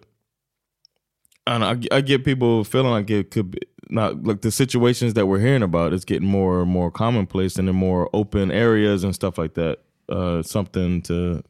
I, 1.47 1.57
know, 1.57 1.67
I, 1.67 1.97
I 1.97 2.01
get 2.01 2.25
people 2.25 2.63
feeling 2.63 2.91
like 2.91 3.09
it 3.09 3.31
could 3.31 3.51
be 3.51 3.59
not 3.89 4.27
like 4.27 4.41
the 4.41 4.51
situations 4.51 5.13
that 5.13 5.27
we're 5.27 5.39
hearing 5.39 5.63
about 5.63 5.93
is 5.93 6.05
getting 6.05 6.27
more 6.27 6.61
and 6.61 6.69
more 6.69 6.91
commonplace 6.91 7.59
and 7.59 7.69
in 7.69 7.75
more 7.75 8.09
open 8.13 8.51
areas 8.51 9.03
and 9.03 9.15
stuff 9.15 9.37
like 9.37 9.53
that. 9.53 9.77
Uh, 10.09 10.43
something 10.43 11.01
to 11.03 11.43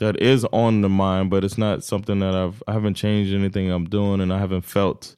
that 0.00 0.20
is 0.20 0.44
on 0.52 0.80
the 0.82 0.88
mind, 0.88 1.30
but 1.30 1.44
it's 1.44 1.56
not 1.58 1.84
something 1.84 2.18
that 2.20 2.34
I've 2.34 2.62
I 2.66 2.72
haven't 2.72 2.94
changed 2.94 3.32
anything 3.32 3.70
I'm 3.70 3.84
doing, 3.88 4.20
and 4.20 4.32
I 4.32 4.38
haven't 4.38 4.64
felt 4.64 5.16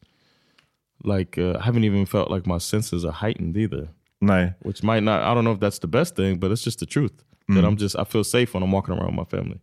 like 1.05 1.39
uh, 1.39 1.57
I 1.59 1.63
haven't 1.65 1.85
even 1.85 2.07
felt 2.07 2.31
like 2.31 2.47
my 2.47 2.59
senses 2.59 3.05
are 3.05 3.13
heightened 3.13 3.57
either. 3.57 3.89
Nej. 4.21 4.55
which 4.63 4.85
might 4.85 5.03
not 5.03 5.21
i 5.25 5.35
don't 5.35 5.43
know 5.43 5.51
if 5.51 5.59
that's 5.59 5.81
the 5.81 5.89
best 5.89 6.15
thing 6.15 6.39
but 6.39 6.53
it's 6.53 6.63
just 6.63 6.79
the 6.79 6.87
truth. 6.87 7.25
That 7.49 7.65
i'm 7.65 7.77
just 7.77 7.97
i 7.99 8.05
feel 8.05 8.23
safe 8.25 8.55
when 8.55 8.63
i'm 8.63 8.71
walking 8.71 8.95
around 8.95 9.17
with 9.17 9.17
my 9.17 9.25
family. 9.25 9.61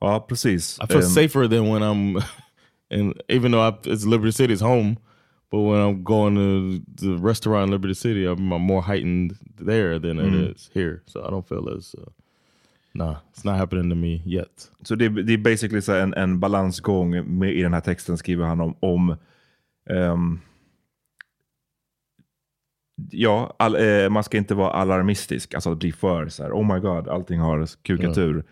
Ja, 0.00 0.18
precis. 0.20 0.78
i 0.80 0.86
feel 0.86 1.02
Ehm, 1.02 1.08
safer 1.08 1.46
than 1.48 1.68
when 1.68 1.82
i'm 1.82 2.16
and 2.90 3.12
even 3.28 3.52
though 3.52 3.60
I, 3.60 3.76
it's 3.84 4.04
liberty 4.06 4.30
city's 4.32 4.60
home 4.60 4.96
but 5.50 5.60
when 5.60 5.78
i'm 5.80 6.02
going 6.04 6.34
to 6.36 6.80
the 7.06 7.18
restaurant 7.18 7.64
in 7.66 7.70
liberty 7.70 7.94
city 7.94 8.24
i'm 8.24 8.40
more 8.42 8.82
heightened 8.82 9.36
there 9.56 9.98
than 9.98 10.18
it 10.18 10.32
is 10.34 10.70
here. 10.72 11.02
So 11.06 11.22
i 11.26 11.30
don't 11.30 11.46
feel 11.46 11.68
as 11.76 11.94
uh, 11.98 12.10
nah 12.98 13.16
it's 13.32 13.44
not 13.44 13.56
happening 13.56 13.90
to 13.90 13.96
me 13.96 14.20
yet 14.26 14.70
Så 14.82 14.94
det, 14.94 15.08
det 15.08 15.32
är 15.32 15.38
basically 15.38 15.80
så 15.80 15.92
en, 15.94 16.14
en 16.14 16.40
balansgång 16.40 17.38
med, 17.38 17.52
i 17.52 17.62
den 17.62 17.74
här 17.74 17.80
texten 17.80 18.18
skriver 18.18 18.44
han 18.44 18.60
om, 18.60 18.76
om 18.80 19.16
ehm, 19.90 20.40
ja, 23.10 23.56
all, 23.58 23.76
eh, 23.76 24.08
man 24.08 24.24
ska 24.24 24.38
inte 24.38 24.54
vara 24.54 24.70
alarmistisk, 24.70 25.54
alltså 25.54 25.72
att 25.72 25.78
bli 25.78 25.92
för 25.92 26.28
så 26.28 26.42
här, 26.42 26.50
oh 26.52 26.74
my 26.74 26.80
god, 26.80 27.08
allting 27.08 27.40
har 27.40 27.66
kukat 27.82 28.18
ur. 28.18 28.44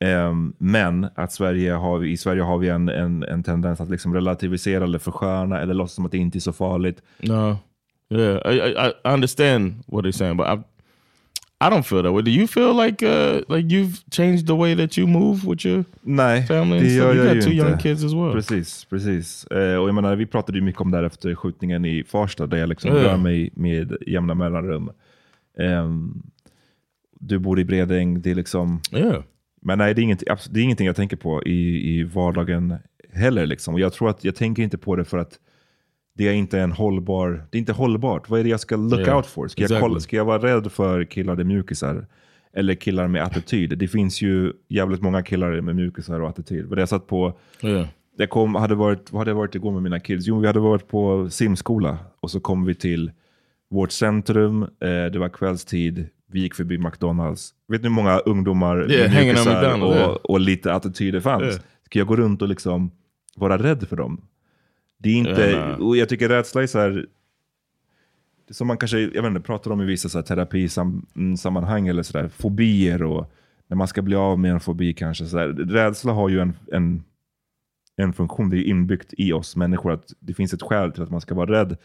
Ehm, 0.00 0.52
men 0.58 1.08
att 1.14 1.32
Sverige 1.32 1.72
har, 1.72 2.04
i 2.04 2.16
Sverige 2.16 2.42
har 2.42 2.58
vi 2.58 2.68
en, 2.68 2.88
en, 2.88 3.22
en 3.22 3.42
tendens 3.42 3.80
att 3.80 3.90
liksom 3.90 4.14
relativisera 4.14 4.84
eller 4.84 4.98
försköna 4.98 5.60
eller 5.60 5.74
låtsas 5.74 5.94
som 5.94 6.06
att 6.06 6.12
det 6.12 6.18
inte 6.18 6.38
är 6.38 6.40
så 6.40 6.52
farligt. 6.52 7.02
no 7.18 7.56
yeah 8.10 8.52
i 8.52 8.54
i, 8.54 8.88
I 8.88 8.92
understand 9.04 9.74
what 9.86 10.04
they're 10.04 10.12
saying 10.12 10.36
but 10.36 10.46
i 10.46 10.75
I 11.60 11.70
don't 11.70 11.82
feel 11.82 12.02
that 12.02 12.12
way. 12.12 12.22
Do 12.22 12.30
you 12.30 12.46
feel 12.46 12.74
like 12.74 13.02
uh, 13.02 13.40
like 13.48 13.66
you've 13.74 14.04
changed 14.10 14.46
the 14.46 14.54
way 14.54 14.74
that 14.74 14.98
you 14.98 15.06
move 15.06 15.44
with 15.46 15.66
your 15.66 15.84
Nej, 16.02 16.46
family? 16.46 16.80
det 16.80 16.86
and 16.86 16.96
gör 16.96 17.14
jag 17.24 17.34
ju 17.34 17.42
two 17.42 17.50
young 17.50 17.72
inte. 17.72 17.82
kids 17.82 18.04
as 18.04 18.12
well. 18.12 18.32
Precis, 18.32 18.84
precis. 18.84 19.44
Eh, 19.46 19.76
och 19.76 19.88
jag 19.88 19.94
menar, 19.94 20.16
vi 20.16 20.26
pratade 20.26 20.58
ju 20.58 20.64
mycket 20.64 20.80
om 20.80 20.90
det 20.90 20.96
här 20.96 21.04
efter 21.04 21.34
skjutningen 21.34 21.84
i 21.84 22.04
Farsta, 22.04 22.46
där 22.46 22.56
jag 22.56 22.68
liksom 22.68 22.90
ja. 22.90 23.02
rör 23.02 23.16
mig 23.16 23.50
med 23.54 23.96
jämna 24.06 24.34
mellanrum. 24.34 24.90
Ehm, 25.58 26.22
du 27.20 27.38
bor 27.38 27.60
i 27.60 27.64
Bredäng, 27.64 28.22
det 28.22 28.30
är 28.30 28.34
liksom, 28.34 28.80
Yeah. 28.92 29.22
Men 29.62 29.78
nej, 29.78 29.94
det 29.94 30.00
är, 30.00 30.02
inget, 30.02 30.22
det 30.50 30.60
är 30.60 30.64
ingenting 30.64 30.86
jag 30.86 30.96
tänker 30.96 31.16
på 31.16 31.42
i, 31.42 31.90
i 31.98 32.02
vardagen 32.02 32.74
heller. 33.12 33.46
Liksom. 33.46 33.74
Och 33.74 33.80
jag 33.80 33.92
tror 33.92 34.10
att 34.10 34.24
jag 34.24 34.34
tänker 34.34 34.62
inte 34.62 34.78
på 34.78 34.96
det 34.96 35.04
för 35.04 35.18
att 35.18 35.38
det 36.16 36.28
är 36.28 36.32
inte 36.32 36.60
en 36.60 36.72
hållbar, 36.72 37.46
det 37.50 37.56
är 37.56 37.60
inte 37.60 37.72
hållbart. 37.72 38.28
Vad 38.28 38.40
är 38.40 38.44
det 38.44 38.50
jag 38.50 38.60
ska 38.60 38.76
look 38.76 39.00
Yeah, 39.00 39.16
out 39.16 39.26
for? 39.26 39.48
Ska, 39.48 39.62
jag 39.62 39.66
exactly. 39.66 39.88
kolla, 39.88 40.00
ska 40.00 40.16
jag 40.16 40.24
vara 40.24 40.42
rädd 40.42 40.72
för 40.72 41.04
killar 41.04 41.36
med 41.36 41.46
mjukisar? 41.46 42.06
Eller 42.52 42.74
killar 42.74 43.08
med 43.08 43.22
attityd? 43.22 43.78
Det 43.78 43.88
finns 43.88 44.22
ju 44.22 44.52
jävligt 44.68 45.02
många 45.02 45.22
killar 45.22 45.60
med 45.60 45.76
mjukisar 45.76 46.20
och 46.20 46.28
attityd. 46.28 46.66
Jag 46.76 46.88
satt 46.88 47.06
på 47.06 47.38
Yeah. 47.62 47.86
jag 48.16 48.30
kom, 48.30 48.54
hade 48.54 48.74
varit, 48.74 49.12
vad 49.12 49.20
hade 49.20 49.30
jag 49.30 49.36
varit 49.36 49.54
igår 49.54 49.72
med 49.72 49.82
mina 49.82 50.00
kids? 50.00 50.26
Jo, 50.26 50.40
vi 50.40 50.46
hade 50.46 50.60
varit 50.60 50.88
på 50.88 51.30
simskola 51.30 51.98
och 52.20 52.30
så 52.30 52.40
kom 52.40 52.64
vi 52.64 52.74
till 52.74 53.10
vårt 53.70 53.92
centrum. 53.92 54.62
Eh, 54.62 54.68
det 55.12 55.18
var 55.18 55.28
kvällstid. 55.28 56.06
Vi 56.32 56.40
gick 56.40 56.54
förbi 56.54 56.78
McDonalds. 56.78 57.50
Vet 57.68 57.82
ni 57.82 57.88
hur 57.88 57.94
många 57.94 58.18
ungdomar 58.18 58.90
Yeah, 58.90 59.14
med 59.14 59.24
mjukisar 59.24 59.82
och, 59.82 60.30
och 60.30 60.40
lite 60.40 60.72
attityd 60.72 61.14
det 61.14 61.20
fanns? 61.20 61.42
Yeah. 61.42 61.60
Ska 61.84 61.98
jag 61.98 62.08
gå 62.08 62.16
runt 62.16 62.42
och 62.42 62.48
liksom 62.48 62.90
vara 63.36 63.58
rädd 63.58 63.88
för 63.88 63.96
dem? 63.96 64.20
Det 64.98 65.08
är 65.10 65.16
inte, 65.16 65.74
och 65.74 65.96
jag 65.96 66.08
tycker 66.08 66.28
rädsla 66.28 66.62
är 66.62 66.66
så 66.66 66.78
här, 66.78 67.06
som 68.50 68.66
man 68.66 68.78
kanske 68.78 68.98
jag 68.98 69.22
vet 69.22 69.30
inte, 69.30 69.40
pratar 69.40 69.70
om 69.70 69.80
i 69.80 69.84
vissa 69.84 70.08
så 70.08 70.18
här 70.18 70.22
terapisammanhang 70.22 71.88
eller 71.88 72.02
sådär, 72.02 72.28
fobier 72.28 73.02
och 73.02 73.32
när 73.66 73.76
man 73.76 73.88
ska 73.88 74.02
bli 74.02 74.16
av 74.16 74.38
med 74.38 74.50
en 74.50 74.60
fobi 74.60 74.94
kanske. 74.94 75.26
Så 75.26 75.36
där. 75.36 75.48
Rädsla 75.48 76.12
har 76.12 76.28
ju 76.28 76.40
en, 76.40 76.56
en, 76.72 77.04
en 77.96 78.12
funktion, 78.12 78.50
det 78.50 78.56
är 78.56 78.64
inbyggt 78.64 79.14
i 79.18 79.32
oss 79.32 79.56
människor 79.56 79.92
att 79.92 80.12
det 80.20 80.34
finns 80.34 80.52
ett 80.54 80.62
skäl 80.62 80.92
till 80.92 81.02
att 81.02 81.10
man 81.10 81.20
ska 81.20 81.34
vara 81.34 81.52
rädd 81.52 81.76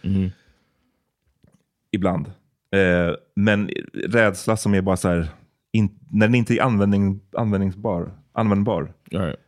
ibland. 1.91 2.27
Eh, 2.71 3.15
men 3.35 3.69
rädsla 3.93 4.57
som 4.57 4.73
är 4.73 4.81
bara 4.81 4.97
så 4.97 5.09
här, 5.09 5.27
in, 5.71 5.99
när 6.11 6.27
den 6.27 6.35
inte 6.35 6.53
är 6.53 6.61
användning, 6.61 7.19
användningsbar, 7.37 8.11
användbar, 8.33 8.93
All 9.13 9.19
right. 9.19 9.39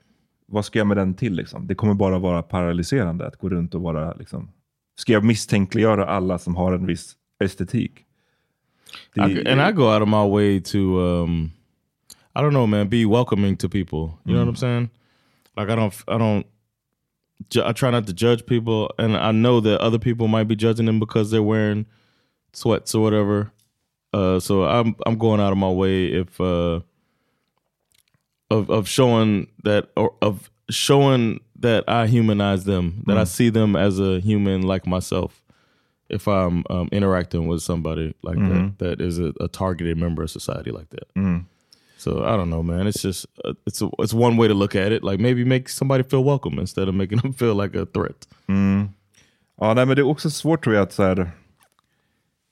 Vad 0.53 0.65
ska 0.65 0.79
jag 0.79 0.87
med 0.87 0.97
den 0.97 1.13
till? 1.13 1.33
Liksom? 1.33 1.67
Det 1.67 1.75
kommer 1.75 1.93
bara 1.93 2.19
vara 2.19 2.43
paralyserande 2.43 3.27
att 3.27 3.37
gå 3.37 3.49
runt 3.49 3.75
och 3.75 3.81
vara... 3.81 4.13
Liksom, 4.13 4.51
ska 4.95 5.13
jag 5.13 5.23
misstänkliggöra 5.23 6.05
alla 6.05 6.37
som 6.37 6.55
har 6.55 6.73
en 6.73 6.85
viss 6.85 7.15
estetik? 7.43 8.05
Det, 9.13 9.21
I, 9.21 9.47
and 9.47 9.61
I 9.61 9.71
go 9.71 9.83
out 9.83 10.01
of 10.01 10.07
my 10.07 10.29
way 10.29 10.61
to, 10.61 10.77
um, 10.77 11.51
I 12.35 12.39
don't 12.39 12.51
know, 12.51 12.67
man, 12.67 12.89
be 12.89 13.05
welcoming 13.05 13.57
to 13.57 13.69
people. 13.69 14.19
You 14.25 14.35
know 14.35 14.45
what 14.45 14.47
I'm 14.47 14.55
saying? 14.55 14.89
Like 15.57 15.73
I 15.73 15.75
don't, 15.75 15.93
I 16.07 16.17
don't, 16.17 16.45
I 17.69 17.73
try 17.73 17.91
not 17.91 18.07
to 18.07 18.13
judge 18.13 18.45
people, 18.45 18.93
and 18.97 19.17
I 19.17 19.31
know 19.31 19.61
that 19.61 19.81
other 19.81 19.99
people 19.99 20.27
might 20.27 20.47
be 20.47 20.55
judging 20.55 20.85
them 20.85 20.99
because 20.99 21.31
they're 21.31 21.41
wearing 21.41 21.85
sweats 22.51 22.95
or 22.95 23.01
whatever. 23.01 23.51
Uh, 24.13 24.39
so 24.39 24.63
I'm, 24.65 24.95
I'm 25.07 25.17
going 25.17 25.41
out 25.41 25.51
of 25.51 25.57
my 25.57 25.71
way 25.71 26.05
if, 26.05 26.39
uh, 26.39 26.81
of 28.53 28.69
of 28.69 28.87
showing 28.87 29.47
that 29.63 29.83
or 29.95 30.09
of 30.21 30.49
showing 30.69 31.39
that 31.63 31.83
I 31.87 32.07
humanize 32.07 32.63
them, 32.65 33.03
that 33.07 33.17
I 33.17 33.25
see 33.25 33.51
them 33.51 33.75
as 33.75 33.99
a 33.99 34.19
human 34.19 34.61
like 34.73 34.87
myself. 34.89 35.31
If 36.09 36.27
I'm 36.27 36.63
um, 36.69 36.89
interacting 36.91 37.47
with 37.49 37.61
somebody 37.61 38.13
like 38.21 38.37
that, 38.49 38.73
that 38.79 39.01
is 39.01 39.19
a, 39.19 39.33
a 39.39 39.47
targeted 39.47 39.97
member 39.97 40.23
of 40.23 40.29
society 40.29 40.71
like 40.71 40.89
that. 40.89 41.07
So 41.97 42.11
I 42.25 42.35
don't 42.37 42.49
know, 42.49 42.63
man. 42.63 42.87
It's 42.87 43.01
just 43.01 43.25
uh, 43.45 43.53
it's 43.65 43.81
a, 43.81 43.89
it's 43.99 44.13
one 44.13 44.37
way 44.37 44.47
to 44.47 44.53
look 44.53 44.75
at 44.75 44.91
it. 44.91 45.03
Like 45.03 45.19
maybe 45.21 45.45
make 45.45 45.69
somebody 45.69 46.03
feel 46.03 46.23
welcome 46.23 46.59
instead 46.61 46.87
of 46.89 46.95
making 46.95 47.19
them 47.23 47.33
feel 47.33 47.55
like 47.55 47.79
a 47.79 47.85
threat. 47.85 48.27
Ja, 49.61 49.73
nej, 49.73 49.85
men 49.85 49.95
det 49.95 50.01
är 50.01 50.07
också 50.07 50.29
svårt 50.29 50.63
tror 50.63 50.75
jag 50.75 50.83
att 50.83 50.93
så 50.93 51.03
här, 51.03 51.31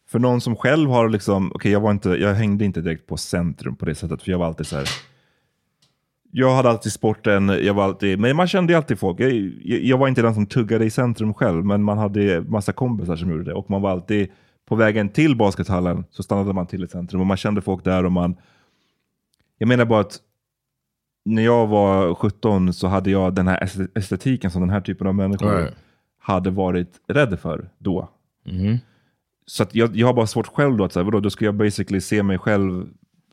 för 0.10 0.20
någon 0.20 0.42
som 0.42 0.56
själv 0.56 0.90
har 0.90 1.10
liksom, 1.10 1.52
okej 1.56 1.72
jag 1.72 1.80
var 1.80 1.92
inte, 1.92 2.10
jag 2.10 2.34
hängde 2.36 2.66
inte 2.66 2.82
direkt 2.82 3.08
på 3.08 3.18
centrum 3.18 3.76
på 3.76 3.86
det 3.86 3.96
sättet, 3.96 4.22
för 4.24 4.32
jag 4.32 4.40
var 4.40 4.46
alltid 4.46 4.68
så 4.68 4.76
här. 4.78 4.90
Jag 6.32 6.56
hade 6.56 6.70
alltid 6.70 6.92
sporten, 6.92 7.48
jag 7.50 7.74
var 7.74 7.84
alltid, 7.84 8.20
men 8.20 8.36
man 8.36 8.48
kände 8.48 8.74
ju 8.74 8.78
alltid 8.78 9.00
folk. 9.00 9.20
Jag, 9.20 9.32
jag, 9.64 9.98
var 9.98 10.08
inte 10.08 10.22
den 10.22 10.34
som 10.34 10.46
tuggade 10.46 10.86
i 10.86 10.90
centrum 10.90 11.34
själv, 11.34 11.66
men 11.66 11.84
man 11.84 11.98
hade 11.98 12.42
massa 12.42 12.74
kompisar 12.74 13.16
som 13.16 13.32
gjorde 13.32 13.44
det. 13.44 13.54
Och 13.54 13.70
man 13.70 13.82
var 13.82 13.90
alltid, 13.92 14.30
på 14.68 14.76
vägen 14.76 15.10
till 15.10 15.36
baskethallen 15.36 16.04
så 16.10 16.24
stannade 16.24 16.54
man 16.54 16.68
till 16.68 16.84
i 16.84 16.88
centrum 16.88 17.22
och 17.22 17.28
man 17.28 17.38
kände 17.38 17.62
folk 17.62 17.84
där 17.84 18.06
och 18.06 18.12
man, 18.12 18.36
jag 19.58 19.68
menar 19.68 19.86
bara 19.86 20.00
att 20.00 20.20
när 21.26 21.42
jag 21.42 21.68
var 21.68 22.16
17 22.16 22.74
så 22.74 22.88
hade 22.88 23.12
jag 23.12 23.34
den 23.36 23.48
här 23.48 23.60
est- 23.64 23.88
estetiken 23.96 24.52
som 24.52 24.62
den 24.62 24.70
här 24.70 24.82
typen 24.82 25.08
av 25.08 25.16
människor 25.16 25.52
Right. 25.58 25.76
hade 26.20 26.50
varit 26.50 27.00
rädd 27.08 27.40
för 27.40 27.70
då. 27.78 28.10
Mm-hmm. 28.46 28.78
Så 29.46 29.66
jag, 29.72 29.96
jag 29.96 30.08
har 30.08 30.14
bara 30.14 30.28
svårt 30.28 30.48
själv 30.48 30.78
då 30.78 30.84
att 30.84 30.94
säga, 30.94 31.04
vadå, 31.04 31.20
då 31.20 31.30
ska 31.30 31.46
jag 31.46 31.56
basically 31.56 32.02
se 32.02 32.24
mig 32.24 32.38
själv 32.38 32.88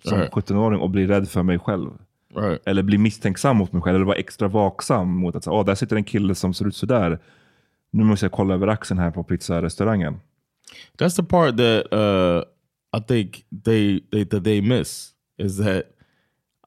som 0.05 0.19
Right. 0.19 0.33
17-åring 0.33 0.81
och 0.81 0.91
bli 0.91 1.07
rädd 1.07 1.29
för 1.29 1.43
mig 1.43 1.59
själv. 1.59 1.91
Right. 2.35 2.61
Eller 2.67 2.83
bli 2.83 2.99
misstänksam 2.99 3.57
mot 3.57 3.73
mig 3.73 3.83
själv, 3.83 3.97
eller 3.97 4.07
vara 4.07 4.17
extra 4.17 4.49
vaksam 4.49 5.17
mot 5.17 5.37
att 5.37 5.49
åh, 5.49 5.65
där 5.65 5.75
sitter 5.75 5.97
en 5.97 6.05
kille 6.05 6.35
som 6.35 6.55
ser 6.55 6.67
ut 6.67 6.77
sådär. 6.77 7.19
Nu 7.91 8.05
måste 8.05 8.25
jag 8.25 8.33
kolla 8.33 8.55
över 8.55 8.67
axeln 8.67 9.01
här 9.01 9.11
på 9.11 9.25
pizzarestaurangen. 9.25 10.21
That's 10.99 11.17
the 11.17 11.23
part 11.23 11.57
that 11.57 11.93
uh, 11.93 12.43
I 12.99 13.01
think 13.09 13.45
they, 13.65 14.01
they 14.13 14.25
that 14.25 14.45
they 14.45 14.61
miss 14.61 15.11
is 15.39 15.57
that 15.57 15.85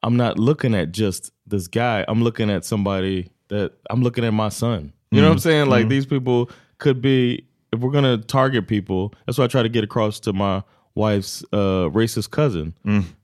I'm 0.06 0.16
not 0.16 0.38
looking 0.38 0.74
at 0.74 0.98
just 0.98 1.32
this 1.50 1.68
guy. 1.68 2.04
I'm 2.08 2.22
looking 2.24 2.50
at 2.50 2.64
somebody 2.64 3.28
that 3.48 3.70
I'm 3.90 4.02
looking 4.02 4.24
at 4.24 4.34
my 4.34 4.50
son. 4.50 4.92
You 5.10 5.20
know 5.20 5.28
what 5.28 5.34
I'm 5.34 5.38
saying? 5.38 5.68
Like 5.70 5.88
these 5.88 6.06
people 6.06 6.50
could 6.78 7.00
be. 7.00 7.46
If 7.74 7.80
we're 7.80 7.92
gonna 7.92 8.18
target 8.18 8.66
people, 8.66 9.14
that's 9.24 9.38
what 9.38 9.44
I 9.44 9.48
try 9.48 9.62
to 9.62 9.68
get 9.68 9.84
across 9.84 10.20
to 10.20 10.32
my 10.32 10.62
wife's 10.94 11.44
uh, 11.52 11.88
racist 11.94 12.30
cousin. 12.30 12.74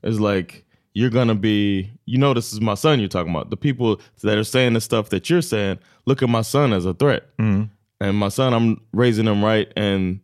Is 0.02 0.20
like 0.20 0.64
you're 0.98 1.10
gonna 1.10 1.36
be. 1.36 1.92
You 2.06 2.18
know, 2.18 2.34
this 2.34 2.52
is 2.52 2.60
my 2.60 2.74
son 2.74 2.98
you're 2.98 3.08
talking 3.08 3.30
about. 3.30 3.50
The 3.50 3.56
people 3.56 4.00
that 4.22 4.36
are 4.36 4.42
saying 4.42 4.72
the 4.72 4.80
stuff 4.80 5.10
that 5.10 5.30
you're 5.30 5.42
saying. 5.42 5.78
Look 6.06 6.24
at 6.24 6.28
my 6.28 6.42
son 6.42 6.72
as 6.72 6.86
a 6.86 6.92
threat. 6.92 7.24
Mm-hmm. 7.38 7.64
And 8.00 8.16
my 8.16 8.28
son, 8.28 8.52
I'm 8.52 8.80
raising 8.92 9.26
him 9.26 9.44
right 9.44 9.72
and 9.76 10.20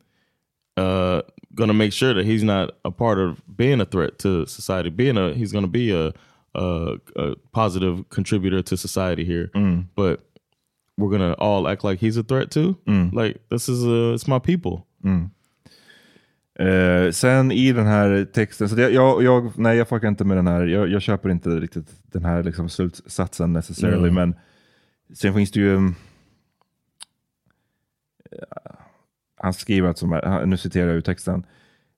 uh 0.76 1.22
gonna 1.54 1.74
make 1.74 1.92
sure 1.92 2.12
that 2.12 2.26
he's 2.26 2.42
not 2.42 2.72
a 2.84 2.90
part 2.90 3.20
of 3.20 3.40
being 3.56 3.80
a 3.80 3.84
threat 3.84 4.18
to 4.18 4.44
society 4.46 4.90
being 4.90 5.16
a 5.16 5.32
he's 5.32 5.52
gonna 5.52 5.68
be 5.68 5.92
a 5.92 6.12
a, 6.56 6.96
a 7.14 7.36
positive 7.52 8.08
contributor 8.08 8.60
to 8.60 8.76
society 8.76 9.24
here 9.24 9.52
mm. 9.54 9.86
but 9.94 10.26
we're 10.98 11.10
gonna 11.10 11.34
all 11.34 11.68
act 11.68 11.84
like 11.84 12.00
he's 12.00 12.16
a 12.16 12.24
threat 12.24 12.50
too 12.50 12.76
mm. 12.88 13.12
like 13.12 13.40
this 13.50 13.68
is 13.68 13.84
a 13.84 14.14
it's 14.14 14.26
my 14.26 14.40
people 14.40 14.84
mm. 15.04 15.30
Eh, 16.58 17.10
sen 17.10 17.52
i 17.52 17.72
den 17.72 17.86
här 17.86 18.24
texten, 18.24 18.68
så 18.68 18.74
det, 18.74 18.90
jag, 18.90 19.22
jag, 19.22 19.52
nej 19.58 19.76
jag 19.76 19.88
fuckar 19.88 20.08
inte 20.08 20.24
med 20.24 20.36
den 20.36 20.46
här, 20.46 20.64
jag, 20.66 20.88
jag 20.88 21.02
köper 21.02 21.28
inte 21.28 21.48
riktigt 21.48 21.90
den 22.12 22.24
här 22.24 22.42
liksom 22.42 22.68
slutsatsen 22.68 23.52
necessarily, 23.52 24.10
men 24.14 24.34
sen 25.14 25.34
finns 25.34 25.50
det 25.52 25.60
ju, 25.60 25.76
mm, 25.76 25.94
eh, 28.32 28.74
han 29.36 29.52
skriver 29.54 29.88
att, 29.88 29.98
som, 29.98 30.12
här- 30.12 30.46
nu 30.46 30.56
citerar 30.56 30.86
jag 30.86 30.96
ur 30.96 31.00
texten, 31.00 31.46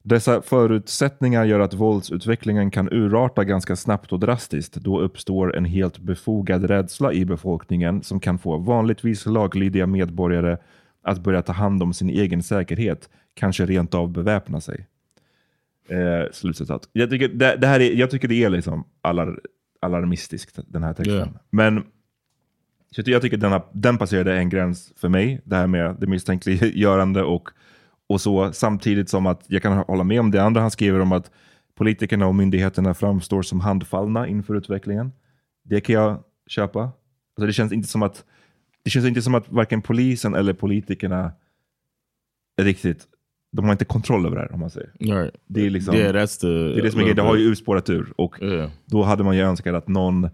dessa 0.02 0.42
förutsättningar 0.42 1.44
gör 1.44 1.60
att 1.60 1.74
våldsutvecklingen 1.74 2.70
kan 2.70 2.88
urarta 2.92 3.44
ganska 3.44 3.76
snabbt 3.76 4.12
och 4.12 4.20
drastiskt. 4.20 4.74
Då 4.74 5.00
uppstår 5.00 5.56
en 5.56 5.64
helt 5.64 5.98
befogad 5.98 6.64
rädsla 6.64 7.12
i 7.12 7.24
befolkningen 7.24 8.02
som 8.02 8.20
kan 8.20 8.38
få 8.38 8.58
vanligtvis 8.58 9.26
laglydiga 9.26 9.86
medborgare 9.86 10.58
att 11.06 11.18
börja 11.18 11.42
ta 11.42 11.52
hand 11.52 11.82
om 11.82 11.92
sin 11.92 12.10
egen 12.10 12.42
säkerhet, 12.42 13.10
kanske 13.34 13.66
rent 13.66 13.94
av 13.94 14.12
beväpna 14.12 14.60
sig. 14.60 14.86
Eh, 15.88 16.32
slutcitat. 16.32 16.88
Jag 16.92 17.10
tycker 17.10 17.28
det, 17.28 17.56
det 17.56 17.66
här 17.66 17.80
är, 17.80 17.92
jag 17.92 18.10
tycker 18.10 18.28
det 18.28 18.44
är 18.44 18.50
liksom 18.50 18.84
alar, 19.02 19.40
alarmistiskt, 19.80 20.58
den 20.68 20.82
här 20.82 20.94
texten. 20.94 21.16
Yeah. 21.16 21.28
Men 21.50 21.84
så 22.90 23.02
jag 23.04 23.22
tycker 23.22 23.36
den, 23.36 23.60
den 23.72 23.98
passerade 23.98 24.36
en 24.36 24.48
gräns 24.48 24.92
för 24.96 25.08
mig, 25.08 25.40
det 25.44 25.56
här 25.56 25.66
med 25.66 25.96
det 26.00 26.06
misstänkliggörande 26.06 27.22
och, 27.22 27.48
och 28.06 28.20
så, 28.20 28.52
samtidigt 28.52 29.08
som 29.08 29.26
att 29.26 29.44
jag 29.46 29.62
kan 29.62 29.78
hålla 29.78 30.04
med 30.04 30.20
om 30.20 30.30
det 30.30 30.42
andra 30.42 30.60
han 30.60 30.70
skriver 30.70 31.00
om 31.00 31.12
att 31.12 31.30
politikerna 31.74 32.26
och 32.26 32.34
myndigheterna 32.34 32.94
framstår 32.94 33.42
som 33.42 33.60
handfallna 33.60 34.28
inför 34.28 34.54
utvecklingen. 34.54 35.12
Det 35.64 35.80
kan 35.80 35.94
jag 35.94 36.22
köpa. 36.46 36.80
Alltså 36.80 37.46
det 37.46 37.52
känns 37.52 37.72
inte 37.72 37.88
som 37.88 38.02
att 38.02 38.24
det 38.86 38.90
känns 38.90 39.06
inte 39.06 39.22
som 39.22 39.34
att 39.34 39.48
varken 39.48 39.82
polisen 39.82 40.34
eller 40.34 40.52
politikerna 40.52 41.32
är 42.56 42.64
riktigt, 42.64 43.04
de 43.52 43.64
har 43.64 43.72
inte 43.72 43.84
kontroll 43.84 44.26
över 44.26 44.36
det 44.36 44.42
här 44.42 44.52
om 44.52 44.60
man 44.60 44.70
säger. 44.70 44.90
right 44.98 45.34
Det 45.46 45.66
är 45.66 45.70
liksom, 45.70 45.94
yeah 45.94 46.14
that's 46.14 46.40
the 46.40 46.46
det 46.46 46.78
är 46.78 46.82
det 46.82 46.90
som 46.90 47.00
är 47.00 47.04
grejen. 47.04 47.16
Det 47.16 47.22
har 47.22 47.36
ju 47.36 47.44
utspårat 47.44 47.90
ur. 47.90 48.12
Och 48.16 48.42
yeah 48.42 48.70
då 48.84 49.02
hade 49.02 49.24
man 49.24 49.36
ju 49.36 49.42
önskat 49.42 49.74
att 49.74 49.88
någon 49.88 50.24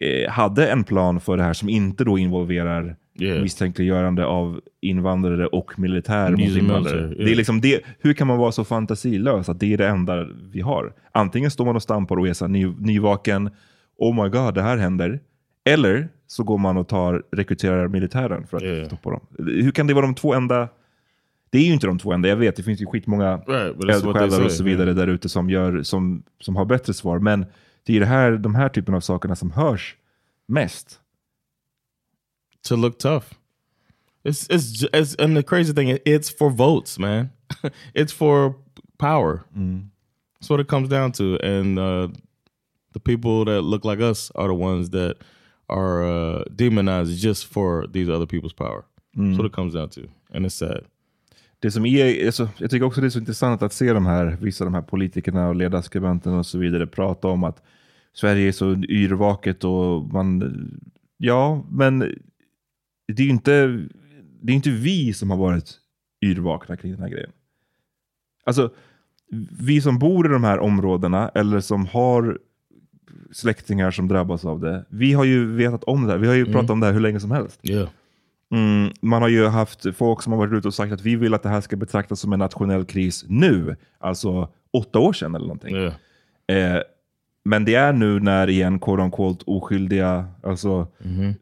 eh, 0.00 0.30
hade 0.30 0.68
en 0.68 0.84
plan 0.84 1.20
för 1.20 1.36
det 1.36 1.42
här 1.42 1.52
som 1.52 1.68
inte 1.68 2.04
då 2.04 2.18
involverar 2.18 2.96
Yeah. 3.20 3.42
misstänkliggörande 3.42 4.26
av 4.26 4.60
invandrare 4.80 5.46
och 5.46 5.78
militär 5.78 6.30
mot 6.30 6.40
invandrare. 6.40 7.00
yeah. 7.00 7.10
Det 7.10 7.32
är 7.32 7.34
liksom 7.34 7.60
det, 7.60 7.80
hur 7.98 8.12
kan 8.12 8.26
man 8.26 8.38
vara 8.38 8.52
så 8.52 8.64
fantasilös 8.64 9.48
att 9.48 9.60
det 9.60 9.72
är 9.72 9.78
det 9.78 9.88
enda 9.88 10.26
vi 10.52 10.60
har? 10.60 10.92
Antingen 11.12 11.50
står 11.50 11.64
man 11.64 11.76
och 11.76 11.82
stampar 11.82 12.16
och 12.16 12.28
är 12.28 12.32
så 12.32 12.46
ny, 12.46 12.66
nyvaken, 12.78 13.50
oh 13.98 14.22
my 14.24 14.28
god, 14.30 14.54
det 14.54 14.62
här 14.62 14.76
händer. 14.76 15.20
Eller 15.64 16.08
så 16.30 16.42
går 16.42 16.58
man 16.58 16.76
och 16.76 16.88
tar, 16.88 17.22
rekryterar 17.32 17.88
militären 17.88 18.46
för 18.46 18.56
att 18.56 18.62
Yeah. 18.62 18.86
stoppa 18.86 19.10
dem. 19.10 19.20
Hur 19.38 19.70
kan 19.70 19.86
det 19.86 19.94
vara 19.94 20.06
de 20.06 20.14
två 20.14 20.34
enda? 20.34 20.68
Det 21.50 21.58
är 21.58 21.62
ju 21.62 21.72
inte 21.72 21.86
de 21.86 21.98
två 21.98 22.12
enda, 22.12 22.28
jag 22.28 22.36
vet, 22.36 22.56
det 22.56 22.62
finns 22.62 22.80
ju 22.80 22.86
skitmånga 22.86 23.36
Right, 23.36 23.84
eldsjälar 23.84 24.44
och 24.44 24.52
så 24.52 24.64
vidare 24.64 24.92
där 24.92 25.06
ute 25.06 25.28
som, 25.28 25.50
gör, 25.50 25.82
som, 25.82 26.22
som 26.40 26.56
har 26.56 26.64
bättre 26.64 26.94
svar. 26.94 27.18
Men 27.18 27.46
det 27.84 27.96
är 27.96 28.00
det 28.00 28.06
här, 28.06 28.32
de 28.32 28.54
här 28.54 28.68
typen 28.68 28.94
av 28.94 29.00
sakerna 29.00 29.36
som 29.36 29.50
hörs 29.50 29.96
mest. 30.46 31.00
To 32.68 32.76
look 32.76 32.98
tough. 32.98 33.26
It's, 34.24 34.50
it's, 34.50 34.90
it's 34.92 35.24
and 35.24 35.36
the 35.36 35.42
crazy 35.42 35.74
thing, 35.74 35.90
it's 36.04 36.38
for 36.38 36.50
votes, 36.50 36.98
man. 36.98 37.28
it's 37.94 38.12
for 38.12 38.54
power. 38.98 39.40
That's 39.54 40.50
what 40.50 40.60
it 40.60 40.68
comes 40.68 40.88
down 40.88 41.12
to. 41.12 41.38
And 41.42 41.78
uh, 41.78 42.08
the 42.92 43.00
people 43.00 43.44
that 43.44 43.62
look 43.62 43.84
like 43.84 44.00
us 44.10 44.30
are 44.34 44.48
the 44.48 44.54
ones 44.54 44.90
that 44.90 45.16
are 45.70 46.02
uh, 46.04 46.44
demonized 46.50 47.24
just 47.24 47.52
for 47.52 47.86
these 47.92 48.12
other 48.12 48.26
people's 48.26 48.56
power. 48.56 48.82
Mm. 49.16 49.36
So 49.36 49.46
it 49.46 49.52
comes 49.52 49.74
down 49.74 49.88
to. 49.88 50.00
And 50.34 50.46
it's 50.46 50.54
sad. 50.54 50.84
Det 51.58 51.70
som 51.70 51.86
är, 51.86 52.26
alltså, 52.26 52.48
jag 52.58 52.70
tycker 52.70 52.86
också 52.86 53.00
det 53.00 53.06
är 53.06 53.10
så 53.10 53.18
intressant 53.18 53.62
att 53.62 53.72
se 53.72 53.92
de 53.92 54.06
här, 54.06 54.38
vissa 54.40 54.64
av 54.64 54.70
de 54.70 54.74
här 54.74 54.82
politikerna 54.82 55.48
och 55.48 55.56
ledarskribenterna 55.56 56.38
och 56.38 56.46
så 56.46 56.58
vidare 56.58 56.86
prata 56.86 57.28
om 57.28 57.44
att 57.44 57.62
Sverige 58.12 58.48
är 58.48 58.52
så 58.52 58.72
yrvaket 58.74 59.64
och 59.64 60.12
man, 60.12 60.42
ja, 61.16 61.64
men 61.70 61.98
det 63.08 63.22
är 63.22 63.26
ju 63.26 63.30
inte, 63.30 63.86
det 64.42 64.52
är 64.52 64.56
inte 64.56 64.70
vi 64.70 65.12
som 65.12 65.30
har 65.30 65.36
varit 65.36 65.78
yrvakna 66.22 66.76
kring 66.76 66.92
den 66.92 67.00
här 67.00 67.08
grejen. 67.08 67.30
Alltså, 68.44 68.70
vi 69.60 69.80
som 69.80 69.98
bor 69.98 70.26
i 70.26 70.32
de 70.32 70.44
här 70.44 70.58
områdena 70.58 71.28
eller 71.28 71.60
som 71.60 71.86
har 71.86 72.38
släktingar 73.32 73.90
som 73.90 74.08
drabbas 74.08 74.44
av 74.44 74.60
det, 74.60 74.84
vi 74.88 75.12
har 75.12 75.24
ju 75.24 75.46
vetat 75.52 75.84
om 75.84 76.06
det 76.06 76.12
här. 76.12 76.18
Vi 76.18 76.26
har 76.26 76.34
ju 76.34 76.52
pratat 76.52 76.70
om 76.70 76.80
det 76.80 76.86
här 76.86 76.92
hur 76.92 77.00
länge 77.00 77.20
som 77.20 77.30
helst. 77.30 77.60
Yeah. 77.62 77.88
Mm, 78.54 78.92
man 79.00 79.22
har 79.22 79.28
ju 79.28 79.46
haft 79.46 79.96
folk 79.96 80.22
som 80.22 80.32
har 80.32 80.38
varit 80.38 80.52
ute 80.52 80.68
och 80.68 80.74
sagt 80.74 80.92
att 80.92 81.02
vi 81.02 81.16
vill 81.16 81.34
att 81.34 81.42
det 81.42 81.48
här 81.48 81.60
ska 81.60 81.76
betraktas 81.76 82.20
som 82.20 82.32
en 82.32 82.38
nationell 82.38 82.84
kris 82.84 83.24
nu. 83.28 83.76
Alltså 83.98 84.48
åtta 84.72 84.98
år 84.98 85.12
sedan 85.12 85.34
eller 85.34 85.46
någonting. 85.46 85.76
Yeah. 85.76 85.94
Eh, 86.76 86.82
men 87.44 87.64
det 87.64 87.74
är 87.74 87.92
nu 87.92 88.20
när 88.20 88.48
igen 88.48 88.78
quote 88.78 89.02
unquote 89.02 89.44
oskyldiga, 89.46 90.26
alltså 90.42 90.88
eh, 90.98 91.32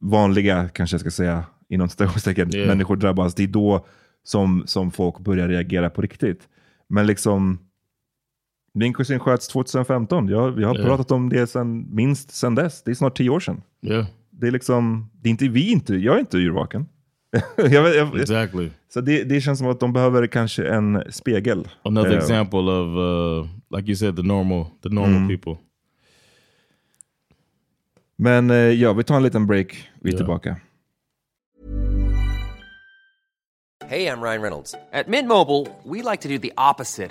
vanliga 0.00 0.68
kanske 0.68 0.94
jag 0.94 1.00
ska 1.00 1.10
säga 1.10 1.44
inom 1.68 1.88
citationstecken, 1.88 2.54
Yeah. 2.54 2.68
människor 2.68 2.96
drabbas. 2.96 3.34
Det 3.34 3.42
är 3.42 3.46
då 3.46 3.86
som, 4.22 4.62
som 4.66 4.90
folk 4.90 5.18
börjar 5.18 5.48
reagera 5.48 5.90
på 5.90 6.02
riktigt. 6.02 6.48
Men 6.88 7.06
liksom 7.06 7.58
min 8.76 8.92
kusin 8.94 9.18
sköts 9.18 9.48
2015. 9.48 10.28
Jag, 10.28 10.60
jag 10.60 10.68
har 10.68 10.74
Yeah. 10.74 10.86
pratat 10.88 11.10
om 11.10 11.28
det 11.28 11.46
sen, 11.46 11.94
minst 11.94 12.30
sen 12.30 12.54
dess. 12.54 12.82
Det 12.82 12.90
är 12.90 12.94
snart 12.94 13.16
tio 13.16 13.30
år 13.30 13.40
sedan. 13.40 13.62
Yeah. 13.82 14.06
Det 14.30 14.46
är 14.46 14.50
liksom, 14.50 15.10
det 15.20 15.28
är 15.28 15.30
inte 15.30 15.48
vi 15.48 15.70
inte, 15.72 15.94
jag 15.94 16.14
är 16.16 16.20
inte 16.20 16.38
yrvaken. 16.38 16.86
jag, 17.56 17.82
vet- 17.82 17.96
jag, 17.96 18.20
Exactly. 18.20 18.70
så 18.88 19.00
det, 19.00 19.24
det 19.24 19.40
känns 19.40 19.58
som 19.58 19.68
att 19.68 19.80
de 19.80 19.92
behöver 19.92 20.26
kanske 20.26 20.68
en 20.68 21.02
spegel. 21.10 21.68
Another 21.82 22.10
Eh, 22.12 22.18
example 22.18 22.58
of, 22.58 22.86
uh, 22.96 23.48
like 23.78 23.88
you 23.90 23.96
said, 23.96 24.16
the 24.16 24.22
normal, 24.22 24.64
the 24.82 24.88
normal 24.88 25.28
people. 25.28 25.56
Men 28.16 28.50
eh, 28.50 28.56
ja, 28.56 28.92
vi 28.92 29.04
tar 29.04 29.16
en 29.16 29.22
liten 29.22 29.46
break. 29.46 29.88
Vi 30.00 30.08
är 30.10 30.12
Ja. 30.14 30.16
tillbaka. 30.18 30.56
Hey, 33.88 34.06
I'm 34.08 34.20
Ryan 34.22 34.42
Reynolds. 34.42 34.74
At 34.92 35.06
Mint 35.08 35.28
Mobile, 35.28 35.66
we 35.84 36.10
like 36.10 36.22
to 36.22 36.28
do 36.28 36.38
the 36.38 36.52
opposite 36.56 37.10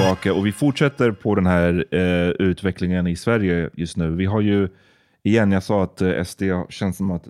Tillbaka 0.00 0.34
och 0.34 0.46
vi 0.46 0.52
fortsätter 0.52 1.12
på 1.12 1.34
den 1.34 1.46
här 1.46 1.84
eh, 1.90 2.28
utvecklingen 2.28 3.06
i 3.06 3.16
Sverige 3.16 3.70
just 3.74 3.96
nu. 3.96 4.10
Vi 4.10 4.26
har 4.26 4.40
ju, 4.40 4.68
igen, 5.22 5.52
jag 5.52 5.62
sa 5.62 5.82
att 5.82 6.02
eh, 6.02 6.24
SD 6.24 6.42
känns 6.68 6.96
som 6.96 7.10
att 7.10 7.28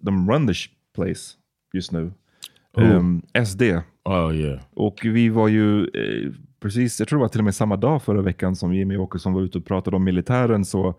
de 0.00 0.30
run 0.30 0.46
the 0.46 0.52
sh- 0.52 0.70
place 0.94 1.34
just 1.72 1.92
nu. 1.92 2.12
Ehm, 2.76 3.22
SD. 3.46 3.62
Oh 4.04 4.34
yeah. 4.34 4.60
Och 4.74 5.00
vi 5.04 5.28
var 5.28 5.48
ju 5.48 5.82
eh, 5.82 6.32
precis, 6.60 6.98
jag 6.98 7.08
tror 7.08 7.18
det 7.18 7.22
var 7.22 7.28
till 7.28 7.40
och 7.40 7.44
med 7.44 7.54
samma 7.54 7.76
dag 7.76 8.02
förra 8.02 8.22
veckan 8.22 8.56
som 8.56 8.74
Jimmy 8.74 8.96
Åkesson 8.96 9.32
var 9.32 9.42
ute 9.42 9.58
och 9.58 9.64
pratade 9.64 9.96
om 9.96 10.04
militären 10.04 10.64
så 10.64 10.94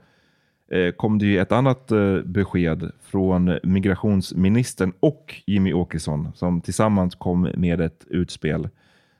eh, 0.72 0.92
kom 0.92 1.20
det 1.20 1.26
ju 1.26 1.40
ett 1.40 1.52
annat 1.52 1.92
eh, 1.92 2.18
besked 2.22 2.92
från 3.02 3.58
migrationsministern 3.64 4.94
och 5.00 5.42
Jimmy 5.46 5.74
Åkesson 5.74 6.32
som 6.36 6.62
tillsammans 6.62 7.16
kom 7.16 7.50
med 7.56 7.82
ett 7.82 8.06
utspel 8.10 8.70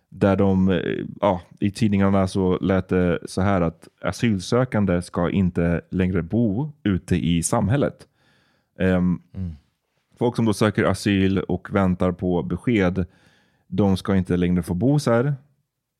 där 0.10 0.36
de, 0.36 0.70
eh, 0.70 1.06
ja, 1.22 1.42
i 1.60 1.72
tidningarna 1.72 2.28
så 2.28 2.58
lät 2.62 2.88
det 2.88 3.20
så 3.26 3.42
här 3.42 3.62
att 3.62 3.88
asylsökande 4.02 5.02
ska 5.02 5.30
inte 5.30 5.82
längre 5.90 6.22
bo 6.24 6.72
ute 6.84 7.16
i 7.16 7.44
samhället. 7.44 8.08
Ehm, 8.80 9.22
Folk 10.20 10.36
som 10.36 10.46
då 10.46 10.54
söker 10.54 10.84
asyl 10.84 11.40
och 11.40 11.76
väntar 11.76 12.12
på 12.12 12.44
besked, 12.44 13.06
de 13.68 13.98
ska 13.98 14.16
inte 14.16 14.38
längre 14.38 14.64
få 14.64 14.74
bo 14.74 15.00
så 15.00 15.12
här, 15.12 15.34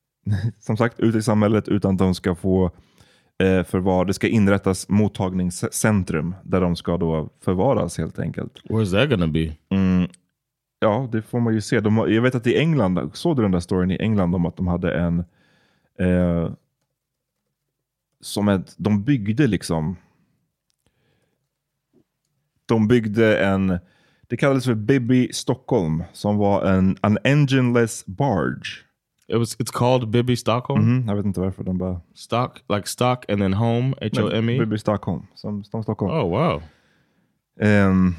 som 0.58 0.76
sagt, 0.76 1.00
ute 1.00 1.18
i 1.18 1.22
samhället, 1.22 1.68
utan 1.68 1.96
de 1.96 2.14
ska 2.14 2.34
få 2.34 2.70
eh, 3.42 3.64
förvar. 3.64 4.04
Det 4.04 4.14
ska 4.14 4.28
inrättas 4.28 4.88
mottagningscentrum 4.88 6.34
där 6.44 6.60
de 6.60 6.76
ska 6.76 6.96
då 6.96 7.28
förvaras 7.44 7.98
helt 7.98 8.18
enkelt. 8.18 8.62
Where's 8.64 8.92
that 8.92 9.10
gonna 9.10 9.28
be? 9.28 9.52
Mm, 9.70 10.08
ja, 10.80 11.08
det 11.12 11.22
får 11.22 11.40
man 11.40 11.54
ju 11.54 11.60
se. 11.60 11.80
De, 11.80 11.96
har- 11.96 12.08
jag 12.08 12.22
vet 12.22 12.34
att 12.34 12.46
i 12.46 12.56
England, 12.58 13.10
såg 13.12 13.36
du 13.36 13.42
den 13.42 13.50
där 13.50 13.60
storyn 13.60 13.90
i 13.90 13.96
England 14.00 14.34
om 14.34 14.46
att 14.46 14.56
de 14.56 14.66
hade 14.66 14.94
en 14.94 15.18
eh, 15.98 16.52
som 18.20 18.48
ett, 18.48 18.74
de 18.78 19.04
byggde 19.04 19.46
liksom 19.46 19.96
de 22.66 22.88
byggde 22.88 23.38
en, 23.38 23.78
det 24.28 24.36
kallades 24.36 24.64
för 24.64 24.74
Bibi 24.74 25.28
Stockholm, 25.32 26.04
som 26.12 26.36
var 26.36 26.64
en 26.64 26.96
an 27.00 27.18
engineless 27.24 28.06
barge. 28.06 28.84
It 29.28 29.36
was. 29.38 29.56
It's 29.58 29.72
called 29.72 30.08
Bibby 30.10 30.36
Stockholm. 30.36 30.82
Mhm, 30.96 31.08
jag 31.08 31.16
vet 31.16 31.24
inte 31.24 31.40
varför 31.40 31.64
de 31.64 31.78
bara... 31.78 32.00
Stock, 32.14 32.64
like 32.68 32.88
stock, 32.88 33.30
and 33.30 33.40
then 33.40 33.52
home. 33.52 33.94
H 34.00 34.22
O 34.22 34.30
M 34.32 34.50
E. 34.50 34.58
Bibi 34.58 34.78
Stockholm, 34.78 35.26
som, 35.34 35.64
som 35.64 35.82
Stockholm. 35.82 36.12
Oh 36.12 36.28
wow. 36.30 36.62
Ehm, 37.60 38.14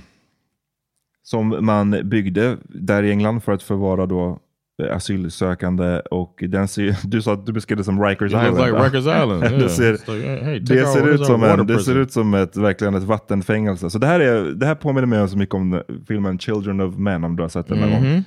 som 1.23 1.65
man 1.65 2.09
byggde 2.09 2.57
där 2.63 3.03
i 3.03 3.09
England 3.11 3.43
för 3.43 3.51
att 3.51 3.63
förvara 3.63 4.05
då 4.05 4.39
eh, 4.83 4.95
asylsökande 4.95 5.99
och 5.99 6.43
den 6.47 6.67
ser, 6.67 6.95
du 7.07 7.21
sa 7.21 7.33
att 7.33 7.45
du 7.45 7.53
beskrev 7.53 7.77
det 7.77 7.83
som 7.83 8.03
Rikers 8.03 8.27
Island. 8.27 8.57
like? 8.57 8.71
Rikers 8.71 8.95
Island. 8.99 9.43
Yeah. 9.43 9.57
det 9.59 9.69
ser, 9.69 9.91
like, 9.91 10.27
hey, 10.43 10.59
det 10.59 10.85
ser, 10.85 11.07
ut 11.07 11.25
som, 11.25 11.43
en, 11.43 11.67
det 11.67 11.79
ser 11.79 11.97
ut 11.97 12.11
som 12.11 12.33
ett, 12.33 12.57
verkligen 12.57 12.95
ett 12.95 13.03
vattenfängelse. 13.03 13.89
Så 13.89 13.97
det 13.97 14.07
här, 14.07 14.19
är, 14.19 14.43
det 14.51 14.65
här 14.65 14.75
påminner 14.75 15.07
mig 15.07 15.29
så 15.29 15.37
mycket 15.37 15.55
om 15.55 15.81
filmen 16.07 16.39
Children 16.39 16.81
of 16.81 16.95
Men, 16.97 17.23
om 17.23 17.35
du 17.35 17.43
har 17.43 17.49
sett 17.49 17.67
den 17.67 17.77
någon 17.77 17.89
Mhm. 17.89 18.13
gång. 18.13 18.23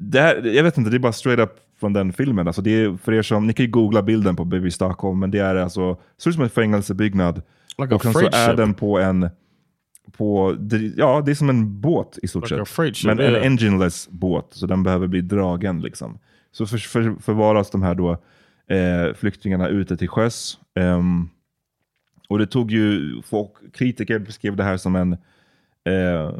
det 0.00 0.20
här, 0.20 0.46
jag 0.46 0.62
vet 0.62 0.78
inte, 0.78 0.90
det 0.90 0.96
är 0.96 0.98
bara 0.98 1.12
straight 1.12 1.40
up 1.40 1.52
från 1.80 1.92
den 1.92 2.12
filmen. 2.12 2.46
Alltså 2.46 2.62
det 2.62 2.70
är, 2.70 2.96
för 2.96 3.12
er 3.12 3.22
som, 3.22 3.46
ni 3.46 3.52
kan 3.52 3.66
ju 3.66 3.70
googla 3.72 4.02
bilden 4.02 4.36
på 4.36 4.44
Baby 4.44 4.70
Stockholm, 4.70 5.18
men 5.18 5.30
det 5.30 5.38
är 5.38 5.56
alltså, 5.56 5.96
ser 6.22 6.30
ut 6.30 6.34
som 6.34 6.44
en 6.44 6.50
fängelsebyggnad. 6.50 7.42
Like 7.78 7.94
och 7.94 8.02
sen 8.02 8.12
så 8.12 8.26
är 8.32 8.56
den 8.56 8.74
på 8.74 8.98
en, 8.98 9.28
på, 10.12 10.56
ja 10.96 11.22
det 11.26 11.30
är 11.30 11.34
som 11.34 11.50
en 11.50 11.80
båt 11.80 12.18
i 12.22 12.28
stort 12.28 12.42
Like 12.50 12.54
sett. 12.56 12.68
men 13.06 13.18
en 13.20 13.42
engineless 13.42 14.08
båt, 14.08 14.46
så 14.50 14.66
den 14.66 14.82
behöver 14.82 15.06
bli 15.06 15.20
dragen 15.20 15.80
liksom. 15.80 16.18
Så 16.52 16.66
för, 16.66 16.78
för, 16.78 17.14
förvaras 17.22 17.70
de 17.70 17.82
här 17.82 17.94
då 17.94 18.10
eh, 18.74 19.14
flyktingarna 19.14 19.68
ute 19.68 19.96
till 19.96 20.08
sjöss. 20.08 20.58
Ehm, 20.74 21.28
och 22.28 22.38
det 22.38 22.46
tog 22.46 22.70
ju, 22.70 23.22
folk, 23.22 23.50
kritiker 23.72 24.18
beskrev 24.18 24.56
det 24.56 24.64
här 24.64 24.76
som 24.76 24.96
en 24.96 25.12
eh, 25.84 26.32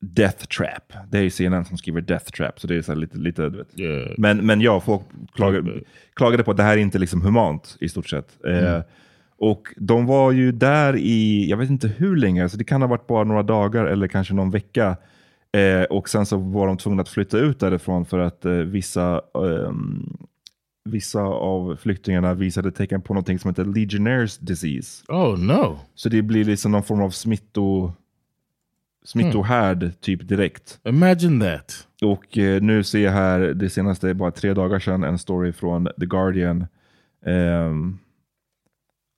Death 0.00 0.46
Trap. 0.46 0.92
Det 1.10 1.18
är 1.18 1.22
ju 1.22 1.30
CNN 1.30 1.64
som 1.64 1.76
skriver 1.76 2.00
Death 2.00 2.30
Trap, 2.30 2.60
så 2.60 2.66
det 2.66 2.76
är 2.76 2.82
så 2.82 2.92
här 2.92 2.98
lite, 2.98 3.18
lite 3.18 3.48
du 3.48 3.58
vet. 3.58 3.78
Yeah. 3.80 4.12
Men, 4.18 4.46
men 4.46 4.60
ja, 4.60 4.80
folk 4.80 5.02
klagade, 5.34 5.80
klagade 6.14 6.44
på 6.44 6.50
att 6.50 6.56
det 6.56 6.62
här 6.62 6.72
är 6.72 6.80
inte 6.80 6.98
liksom 6.98 7.22
humant 7.22 7.76
i 7.80 7.88
stort 7.88 8.08
sett. 8.08 8.38
Eh, 8.44 8.52
Mm. 8.58 8.82
Och 9.40 9.74
de 9.76 10.06
var 10.06 10.32
ju 10.32 10.52
där 10.52 10.96
i, 10.96 11.50
jag 11.50 11.56
vet 11.56 11.70
inte 11.70 11.88
hur 11.88 12.16
länge, 12.16 12.48
så 12.48 12.56
det 12.56 12.64
kan 12.64 12.82
ha 12.82 12.88
varit 12.88 13.06
bara 13.06 13.24
några 13.24 13.42
dagar 13.42 13.84
eller 13.84 14.08
kanske 14.08 14.34
någon 14.34 14.50
vecka. 14.50 14.96
Eh, 15.52 15.82
och 15.82 16.08
sen 16.08 16.26
så 16.26 16.36
var 16.36 16.66
de 16.66 16.76
tvungna 16.76 17.02
att 17.02 17.08
flytta 17.08 17.38
ut 17.38 17.60
därifrån 17.60 18.04
för 18.04 18.18
att 18.18 18.44
eh, 18.44 18.52
vissa, 18.52 19.20
ehm, 19.34 20.16
vissa 20.84 21.20
av 21.22 21.76
flyktingarna 21.76 22.34
visade 22.34 22.72
tecken 22.72 23.02
på 23.02 23.14
någonting 23.14 23.38
som 23.38 23.50
heter 23.50 23.64
Legionnaires 23.64 24.38
disease. 24.38 25.04
Oh 25.08 25.38
no. 25.38 25.78
Så 25.94 26.08
det 26.08 26.22
blir 26.22 26.44
liksom 26.44 26.72
någon 26.72 26.82
form 26.82 27.00
av 27.02 27.10
smitto, 27.10 27.92
smittohärd 29.04 30.00
typ 30.00 30.28
direkt. 30.28 30.78
Imagine 30.84 31.40
that. 31.40 31.86
Och 32.02 32.38
eh, 32.38 32.62
nu 32.62 32.82
ser 32.84 32.98
jag 32.98 33.12
här, 33.12 33.40
det 33.40 33.70
senaste, 33.70 34.14
bara 34.14 34.30
tre 34.30 34.54
dagar 34.54 34.78
sedan, 34.78 35.04
en 35.04 35.18
story 35.18 35.52
från 35.52 35.88
The 36.00 36.06
Guardian. 36.06 36.66
ehm, 37.26 37.98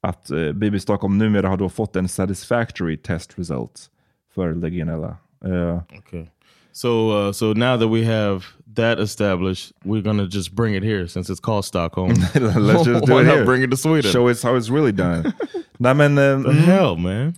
att 0.03 0.31
eh, 0.31 0.53
BB 0.53 0.81
Stockholm 0.81 1.19
numera 1.19 1.49
har 1.49 1.57
då 1.57 1.69
fått 1.69 1.97
en 1.97 2.09
satisfactory 2.09 2.97
test 2.97 3.39
result 3.39 3.91
för 4.35 4.55
legionella. 4.55 5.17
Eh, 5.45 5.83
Okay. 5.99 6.27
So 6.73 7.11
uh, 7.11 7.33
so 7.33 7.53
now 7.53 7.77
that 7.77 7.89
we 7.89 8.05
have 8.05 8.45
that 8.75 8.99
established, 8.99 9.73
we're 9.85 10.03
gonna 10.03 10.27
just 10.31 10.53
bring 10.53 10.75
it 10.75 10.83
here 10.83 11.07
since 11.09 11.33
it's 11.33 11.41
called 11.41 11.65
Stockholm. 11.65 12.09
Let's 12.35 12.87
just 12.87 13.07
do 13.07 13.15
Why 13.15 13.21
it 13.23 13.27
here. 13.27 13.45
bring 13.45 13.63
it 13.63 13.71
to 13.71 13.77
Sweden? 13.77 14.11
Show 14.11 14.29
us 14.29 14.43
how 14.43 14.57
it's 14.57 14.71
really 14.71 14.93
done. 14.93 15.33
Nej 15.79 15.95
men, 15.95 16.15
the 16.17 16.23
mm. 16.23 16.57
hell, 16.57 16.97
man. 16.97 17.35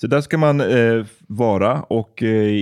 Så 0.00 0.06
där 0.06 0.20
ska 0.20 0.38
man 0.38 0.60
eh, 0.60 1.04
vara 1.26 1.82
och 1.82 2.22
eh, 2.22 2.54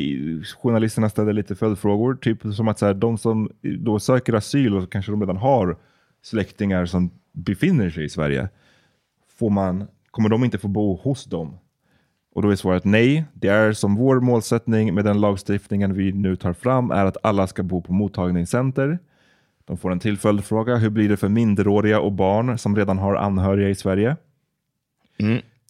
journalisterna 0.63 1.09
ställer 1.09 1.33
lite 1.33 1.55
följdfrågor. 1.55 2.15
Typ 2.15 2.43
som 2.55 2.69
att 2.69 2.79
så 2.79 2.87
här, 2.87 2.95
de 2.95 3.19
som 3.19 3.51
då 3.63 3.99
söker 3.99 4.33
asyl 4.33 4.75
och 4.75 4.93
kanske 4.93 5.13
de 5.13 5.21
redan 5.21 5.37
har 5.37 5.77
släktingar 6.23 6.87
som 6.87 7.11
befinner 7.33 7.91
sig 7.91 8.05
i 8.05 8.09
Sverige. 8.09 8.49
Får 9.39 9.51
man, 9.51 9.87
kommer 10.11 10.29
de 10.29 10.45
inte 10.45 10.59
få 10.59 10.69
bo 10.69 10.97
hos 10.97 11.25
dem? 11.25 11.59
Och 12.35 12.43
då 12.43 12.51
är 12.51 12.57
svaret 12.57 12.85
nej. 12.85 13.25
Det 13.33 13.49
är 13.49 13.73
som 13.73 13.95
vår 13.95 14.21
målsättning 14.21 14.95
med 14.95 15.05
den 15.05 15.21
lagstiftningen 15.21 15.95
vi 15.95 16.13
nu 16.13 16.37
tar 16.37 16.53
fram 16.53 16.91
är 16.91 17.05
att 17.05 17.17
alla 17.23 17.47
ska 17.47 17.63
bo 17.63 17.83
på 17.83 17.93
mottagningscenter. 17.93 18.99
De 19.65 19.77
får 19.77 19.93
en 19.93 20.01
till 20.01 20.19
följdfråga. 20.19 20.77
Hur 20.77 20.91
blir 20.91 21.09
det 21.09 21.17
för 21.17 21.29
minderåriga 21.29 22.01
och 22.01 22.13
barn 22.13 22.59
som 22.59 22.77
redan 22.77 22.99
har 22.99 23.15
anhöriga 23.15 23.69
i 23.69 23.75
Sverige? 23.75 24.17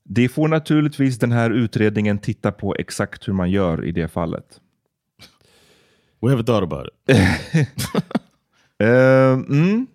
Det 0.05 0.29
får 0.29 0.49
naturligtvis 0.49 1.19
den 1.19 1.33
här 1.33 1.51
utredningen 1.51 2.19
titta 2.19 2.53
på 2.53 2.75
exakt 2.75 3.29
hur 3.29 3.33
man 3.33 3.51
gör 3.51 3.85
i 3.85 3.93
det 3.93 4.09
fallet. 4.09 4.61
We 6.21 6.29
haven't 6.29 6.45
thought 6.47 6.73
about 6.73 6.87
it. 6.87 7.17
Eh, 8.79 9.33
mm. 9.33 9.87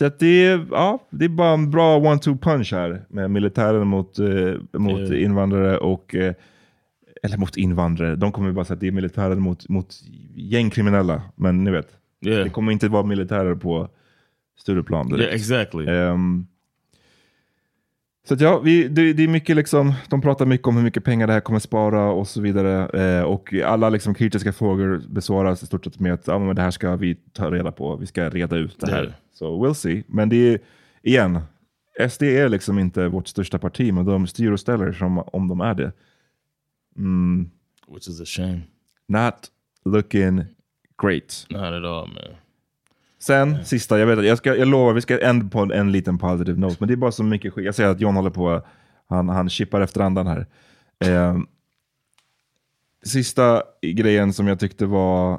Så 0.00 0.06
att 0.06 0.18
det, 0.18 0.44
är, 0.46 0.66
ja, 0.70 1.06
det 1.10 1.24
är 1.24 1.28
bara 1.28 1.52
en 1.52 1.70
bra 1.70 1.98
one-two 1.98 2.38
punch 2.38 2.72
här 2.72 3.02
med 3.08 3.30
militären 3.30 3.86
mot, 3.86 4.18
eh, 4.18 4.78
mot 4.80 5.10
Eh. 5.10 5.22
invandrare 5.22 5.78
och 5.78 6.14
eh, 6.14 6.34
eller 7.22 7.36
mot 7.38 7.56
invandrare. 7.56 8.16
De 8.16 8.32
kommer 8.32 8.52
bara 8.52 8.64
säga 8.64 8.74
att 8.74 8.80
det 8.80 8.86
är 8.86 8.92
militären 8.92 9.40
mot, 9.40 9.68
mot 9.68 9.94
gängkriminella. 10.34 11.22
Men 11.34 11.64
ni 11.64 11.70
vet, 11.70 11.88
Yeah. 12.26 12.44
det 12.44 12.50
kommer 12.50 12.72
inte 12.72 12.88
vara 12.88 13.02
militärer 13.02 13.54
på 13.54 13.88
Stureplan. 14.58 15.08
direkt. 15.08 15.22
Yeah, 15.22 15.34
exactly. 15.34 15.86
Ehm, 15.88 16.46
så 18.30 18.36
ja, 18.38 18.58
vi, 18.58 18.88
det, 18.88 19.12
det 19.12 19.24
är 19.24 19.28
mycket 19.28 19.56
liksom, 19.56 19.94
de 20.08 20.20
pratar 20.20 20.46
mycket 20.46 20.66
om 20.66 20.76
hur 20.76 20.82
mycket 20.82 21.04
pengar 21.04 21.26
det 21.26 21.32
här 21.32 21.40
kommer 21.40 21.58
spara 21.58 22.10
och 22.10 22.28
så 22.28 22.40
vidare. 22.40 23.02
Eh, 23.02 23.22
och 23.22 23.54
alla 23.54 23.88
liksom 23.88 24.14
kritiska 24.14 24.52
frågor 24.52 25.02
besvaras 25.08 25.62
i 25.62 25.66
stort 25.66 25.84
sett 25.84 26.00
med 26.00 26.12
att 26.12 26.26
ja, 26.26 26.38
men 26.38 26.56
det 26.56 26.62
här 26.62 26.70
ska 26.70 26.96
vi 26.96 27.14
ta 27.32 27.50
reda 27.50 27.72
på, 27.72 27.96
vi 27.96 28.06
ska 28.06 28.30
reda 28.30 28.56
ut 28.56 28.80
det 28.80 28.90
här. 28.90 29.04
Ja. 29.04 29.12
Så 29.32 29.66
we'll 29.66 29.74
see. 29.74 30.04
Men 30.06 30.28
det 30.28 30.36
är, 30.36 30.58
igen, 31.02 31.40
SD 32.10 32.22
är 32.22 32.48
liksom 32.48 32.78
inte 32.78 33.08
vårt 33.08 33.28
största 33.28 33.58
parti, 33.58 33.92
men 33.92 34.04
de 34.04 34.26
styr 34.26 34.50
och 34.50 34.60
ställer 34.60 34.92
som 34.92 35.18
om 35.18 35.48
de 35.48 35.60
är 35.60 35.74
det. 35.74 35.92
Mm, 36.96 37.50
Which 37.88 38.08
is 38.08 38.20
a 38.20 38.26
shame. 38.26 38.60
not 39.08 39.34
looking 39.84 40.44
great. 41.02 41.46
Not 41.50 41.60
at 41.60 41.84
all, 41.84 42.08
man. 42.08 42.36
Sen, 43.22 43.64
sista, 43.64 43.98
jag 43.98 44.06
vet 44.06 44.24
jag, 44.24 44.38
ska, 44.38 44.56
jag 44.56 44.68
lovar, 44.68 44.92
vi 44.92 45.00
ska 45.00 45.20
ändå 45.20 45.48
på 45.48 45.60
en, 45.60 45.70
en 45.70 45.92
liten 45.92 46.18
positive 46.18 46.60
note, 46.60 46.76
men 46.78 46.88
det 46.88 46.94
är 46.94 46.96
bara 46.96 47.12
så 47.12 47.24
mycket 47.24 47.52
skit. 47.52 47.64
Jag 47.64 47.74
ser 47.74 47.86
att 47.86 48.00
John 48.00 48.16
håller 48.16 48.30
på, 48.30 48.62
han, 49.08 49.28
han 49.28 49.50
chippar 49.50 49.80
efter 49.80 50.00
andan 50.00 50.26
här. 50.26 50.46
Eh, 51.04 51.38
sista 53.04 53.62
grejen 53.82 54.32
som 54.32 54.46
jag 54.46 54.60
tyckte 54.60 54.86
var 54.86 55.32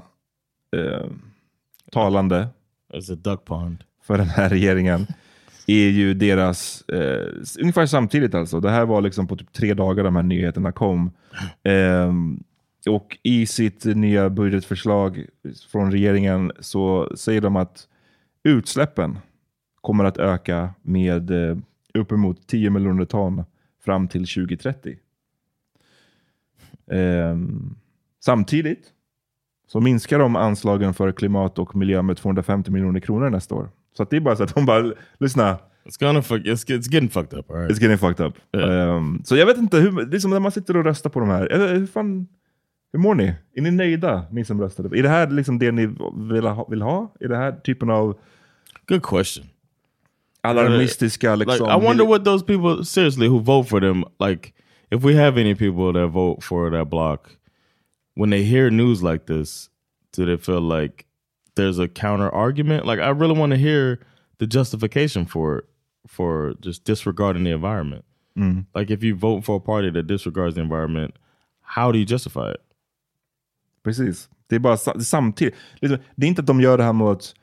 eh, 0.78 1.06
talande 1.92 2.48
för 4.04 4.18
den 4.18 4.30
här 4.30 4.50
regeringen 4.50 5.08
är 5.68 5.90
ju 5.90 6.14
deras, 6.14 6.82
eh, 6.82 7.28
ungefär 7.60 7.86
samtidigt 7.86 8.36
alltså, 8.36 8.60
det 8.60 8.70
här 8.70 8.86
var 8.86 9.02
liksom 9.02 9.28
på 9.28 9.36
typ 9.36 9.54
tre 9.54 9.74
dagar 9.74 10.04
de 10.04 10.16
här 10.16 10.24
nyheterna 10.24 10.72
kom. 10.72 11.12
Och 12.88 13.18
i 13.24 13.46
sitt 13.46 13.86
nya 13.86 14.30
budgetförslag 14.30 15.26
från 15.72 15.92
regeringen 15.92 16.52
så 16.60 17.12
säger 17.16 17.42
de 17.42 17.56
att 17.56 17.88
utsläppen 18.44 19.20
kommer 19.82 20.04
att 20.04 20.18
öka 20.18 20.74
med 20.82 21.32
eh, 21.32 21.58
uppemot 21.94 22.48
10 22.48 22.70
miljoner 22.70 23.06
ton 23.06 23.44
fram 23.86 24.08
till 24.08 24.28
2030. 24.28 24.98
Ehm, 26.92 27.76
samtidigt 28.20 28.88
så 29.68 29.80
minskar 29.82 30.20
de 30.20 30.36
anslagen 30.36 30.94
för 30.94 31.12
klimat 31.12 31.60
och 31.60 31.76
miljö 31.76 32.02
med 32.02 32.18
250 32.18 32.72
miljoner 32.72 33.00
kronor 33.00 33.30
nästa 33.30 33.56
år. 33.56 33.70
Så 33.98 34.04
att 34.04 34.10
det 34.10 34.18
är 34.18 34.22
bara 34.22 34.36
så 34.36 34.44
att 34.44 34.56
de 34.56 34.66
bara, 34.66 34.94
lyssna, 35.18 35.58
It's 35.86 36.00
gonna 36.00 36.22
fuck. 36.22 36.46
It's, 36.46 36.70
it's 36.70 36.94
getting 36.94 37.10
fucked 37.10 37.34
up. 37.40 37.50
Right. 37.50 37.72
it's 37.72 37.82
getting 37.82 37.98
fucked 37.98 38.26
up. 38.26 38.34
Ehm, 38.56 39.22
så 39.24 39.36
jag 39.36 39.46
vet 39.46 39.58
inte, 39.58 39.78
hur, 39.78 40.06
det 40.06 40.18
är 40.18 40.20
som 40.20 40.32
när 40.32 40.40
man 40.40 40.52
sitter 40.52 40.78
och 40.78 40.84
röstar 40.84 41.10
på 41.10 41.20
de 41.20 41.30
här. 41.30 41.48
Hur, 41.74 41.88
fan, 41.88 42.28
hur 42.92 43.00
mår 43.00 43.16
ni? 43.16 43.34
Är 43.54 43.62
ni 43.62 43.72
nöjda, 43.72 44.26
ni 44.32 44.46
som 44.46 44.62
röstade? 44.62 45.00
Är 45.00 45.04
det 45.04 45.10
här 45.10 45.30
liksom 45.30 45.60
det 45.60 45.72
ni 45.72 45.86
vill 46.34 46.46
ha? 46.46 46.68
Vill 46.70 46.82
ha? 46.82 47.14
Är 47.20 47.28
det 47.28 47.38
här 47.38 47.52
typen 47.52 47.90
av 47.90 48.20
Good 48.88 49.04
question. 49.04 49.46
alarmistiska 50.42 51.36
liksom... 51.36 51.68
Like, 51.68 51.78
I 51.78 51.86
wonder 51.86 52.06
what 52.06 52.26
those 52.26 52.46
people 52.46 52.86
seriously 52.86 53.28
who 53.28 53.40
vote 53.40 53.70
for 53.70 53.80
them 53.80 54.04
like. 54.20 54.54
If 54.92 55.04
we 55.04 55.16
have 55.16 55.38
any 55.38 55.56
people 55.56 55.94
that 55.94 56.10
vote 56.10 56.44
for 56.44 56.70
that 56.70 56.90
block, 56.90 57.38
when 58.14 58.30
they 58.30 58.44
hear 58.44 58.70
news 58.70 59.02
like 59.02 59.26
this, 59.26 59.70
do 60.12 60.26
they 60.26 60.36
feel 60.36 60.60
like 60.60 61.06
there's 61.56 61.80
a 61.80 61.88
counter 61.88 62.30
argument? 62.30 62.86
Like, 62.86 63.00
I 63.00 63.10
really 63.10 63.40
want 63.40 63.52
to 63.54 63.58
hear 63.58 64.00
the 64.40 64.48
justification 64.48 65.26
for 65.26 65.60
it, 65.60 65.66
for 66.08 66.56
just 66.60 66.84
disregarding 66.84 67.46
the 67.46 67.52
environment. 67.52 68.04
Mm. 68.38 68.66
Like, 68.76 68.92
if 68.92 69.02
you 69.02 69.16
vote 69.16 69.46
for 69.46 69.56
a 69.56 69.60
party 69.62 69.90
that 69.92 70.08
disregards 70.08 70.56
the 70.56 70.62
environment, 70.62 71.16
how 71.62 71.94
do 71.94 71.98
you 71.98 72.06
justify 72.06 72.52
it? 72.52 72.62
Precis. 73.84 74.30
Det 74.48 74.56
är 74.56 74.60
bara 74.60 74.78
sa- 74.78 75.00
samtidigt. 75.00 75.56
Liksom, 75.80 76.00
det 76.16 76.26
är 76.26 76.28
inte 76.28 76.40
att 76.42 76.48
de 76.48 76.62
gör 76.62 76.78
det 76.78 76.84
här 76.84 76.94
mot 76.94 77.36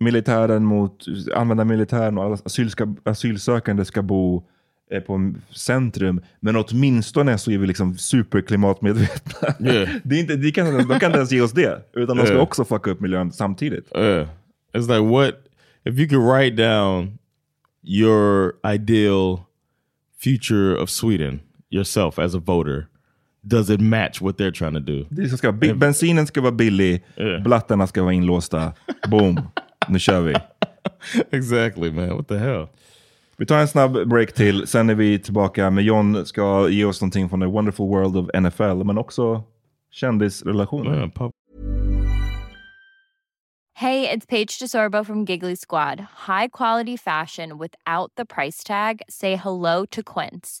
militären, 0.00 0.64
mot 0.64 1.04
använda 1.34 1.64
militären 1.64 2.18
och 2.18 2.24
alla 2.24 2.38
asylska, 2.44 2.94
asylsökande 3.04 3.84
ska 3.84 4.02
bo 4.02 4.44
eh, 4.90 5.00
på 5.00 5.34
centrum. 5.50 6.20
Men 6.40 6.56
åtminstone 6.56 7.38
så 7.38 7.50
är 7.50 7.58
vi 7.58 7.66
liksom 7.66 7.96
superklimatmedvetna. 7.98 9.48
Yeah. 9.72 9.88
det 10.04 10.16
är 10.16 10.20
inte, 10.20 10.36
de, 10.36 10.52
kan, 10.52 10.88
de 10.88 10.98
kan 10.98 11.06
inte 11.10 11.18
ens 11.18 11.32
ge 11.32 11.40
oss 11.40 11.52
det. 11.52 11.82
Utan 11.92 12.16
de 12.16 12.22
ska 12.26 12.32
Yeah. 12.34 12.42
också 12.42 12.64
fucka 12.64 12.90
upp 12.90 13.00
miljön 13.00 13.32
samtidigt. 13.32 13.88
Yeah. 13.96 14.28
It's 14.72 14.88
like 14.88 15.10
what 15.10 15.34
if 15.84 15.98
you 15.98 16.08
could 16.08 16.22
write 16.34 16.56
down 16.62 17.18
your 17.82 18.52
ideal 18.74 19.40
future 20.22 20.76
of 20.82 20.90
Sweden 20.90 21.40
yourself 21.70 22.18
as 22.18 22.34
a 22.34 22.38
voter? 22.44 22.86
Does 23.46 23.70
it 23.70 23.80
match 23.80 24.20
what 24.22 24.36
they're 24.38 24.50
trying 24.58 24.72
to 24.74 24.80
do? 24.80 25.06
Det 25.10 25.28
ska, 25.28 25.52
bi- 25.52 25.74
bensinen 25.74 26.26
ska 26.26 26.40
vara 26.40 26.52
billig, 26.52 27.04
Yeah. 27.16 27.42
blattarna 27.42 27.86
ska 27.86 28.02
vara 28.02 28.12
inlåsta. 28.12 28.72
Boom, 29.08 29.40
nu 29.88 29.98
kör 29.98 30.20
vi. 30.20 30.34
exactly, 31.30 31.90
man. 31.92 32.08
What 32.08 32.28
the 32.28 32.36
hell? 32.38 32.66
Vi 33.36 33.46
tar 33.46 33.58
en 33.58 33.68
snabb 33.68 34.08
break 34.08 34.32
till, 34.32 34.66
sen 34.66 34.90
är 34.90 34.94
vi 34.94 35.18
tillbaka 35.18 35.70
med 35.70 35.84
John 35.84 36.26
ska 36.26 36.68
ge 36.68 36.84
oss 36.84 37.00
någonting 37.00 37.28
från 37.28 37.40
the 37.40 37.46
wonderful 37.46 37.86
world 37.88 38.16
of 38.16 38.28
NFL, 38.42 38.84
men 38.84 38.98
också 38.98 39.42
kändisrelationer. 39.90 40.90
Man, 41.00 41.10
pop- 41.10 41.30
Hey, 43.76 44.08
it's 44.08 44.26
Paige 44.26 44.58
DeSorbo 44.60 45.04
from 45.04 45.24
Giggly 45.24 45.56
Squad. 45.56 46.00
High 46.28 46.48
quality 46.48 46.96
fashion 46.96 47.58
without 47.58 48.12
the 48.16 48.24
price 48.24 48.62
tag. 48.66 49.02
Say 49.08 49.36
hello 49.36 49.84
to 49.90 50.02
Quince. 50.02 50.60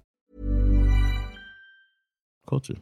Culture. 2.51 2.75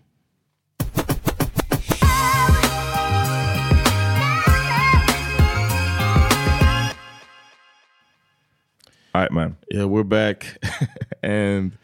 All 9.13 9.21
right, 9.21 9.31
man. 9.31 9.57
Yeah, 9.69 9.85
we're 9.85 10.03
back. 10.03 10.57
and 11.21 11.77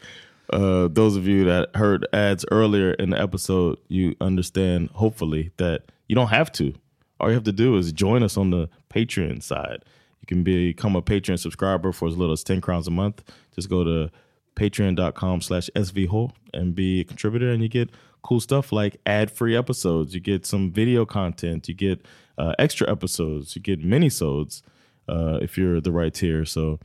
uh, 0.50 0.88
those 0.88 1.14
of 1.14 1.28
you 1.28 1.44
that 1.44 1.76
heard 1.76 2.08
ads 2.12 2.44
earlier 2.50 2.90
in 2.94 3.10
the 3.10 3.20
episode, 3.20 3.78
you 3.86 4.16
understand, 4.20 4.90
hopefully, 4.90 5.52
that 5.58 5.82
you 6.08 6.16
don't 6.16 6.30
have 6.30 6.50
to. 6.54 6.74
All 7.20 7.28
you 7.28 7.34
have 7.34 7.44
to 7.44 7.52
do 7.52 7.76
is 7.76 7.92
join 7.92 8.24
us 8.24 8.36
on 8.36 8.50
the 8.50 8.68
Patreon 8.92 9.44
side. 9.44 9.84
You 10.22 10.26
can 10.26 10.42
become 10.42 10.96
a 10.96 11.02
Patreon 11.02 11.38
subscriber 11.38 11.92
for 11.92 12.08
as 12.08 12.16
little 12.16 12.32
as 12.32 12.42
10 12.42 12.60
crowns 12.62 12.88
a 12.88 12.90
month. 12.90 13.22
Just 13.54 13.70
go 13.70 13.84
to 13.84 14.10
patreon.com 14.56 15.40
slash 15.40 15.70
svho 15.76 16.32
and 16.52 16.74
be 16.74 17.00
a 17.00 17.04
contributor. 17.04 17.50
And 17.50 17.62
you 17.62 17.68
get 17.68 17.90
cool 18.22 18.40
stuff 18.40 18.72
like 18.72 18.96
ad-free 19.06 19.56
episodes. 19.56 20.14
You 20.14 20.20
get 20.20 20.44
some 20.44 20.72
video 20.72 21.06
content. 21.06 21.68
You 21.68 21.74
get 21.74 22.04
uh, 22.38 22.54
extra 22.58 22.90
episodes. 22.90 23.54
You 23.54 23.62
get 23.62 23.84
mini-sodes 23.84 24.62
uh, 25.08 25.38
if 25.40 25.56
you're 25.56 25.80
the 25.80 25.92
right 25.92 26.12
tier. 26.12 26.44
So 26.44 26.80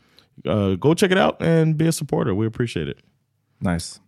uh, 0.46 0.76
go 0.76 0.94
check 0.94 1.12
it 1.12 1.18
out 1.18 1.42
and 1.42 1.78
be 1.78 1.88
a 1.88 1.92
supporter. 1.92 2.36
We 2.36 2.46
appreciate 2.46 2.88
it. 2.88 3.00
Nice. 3.60 4.00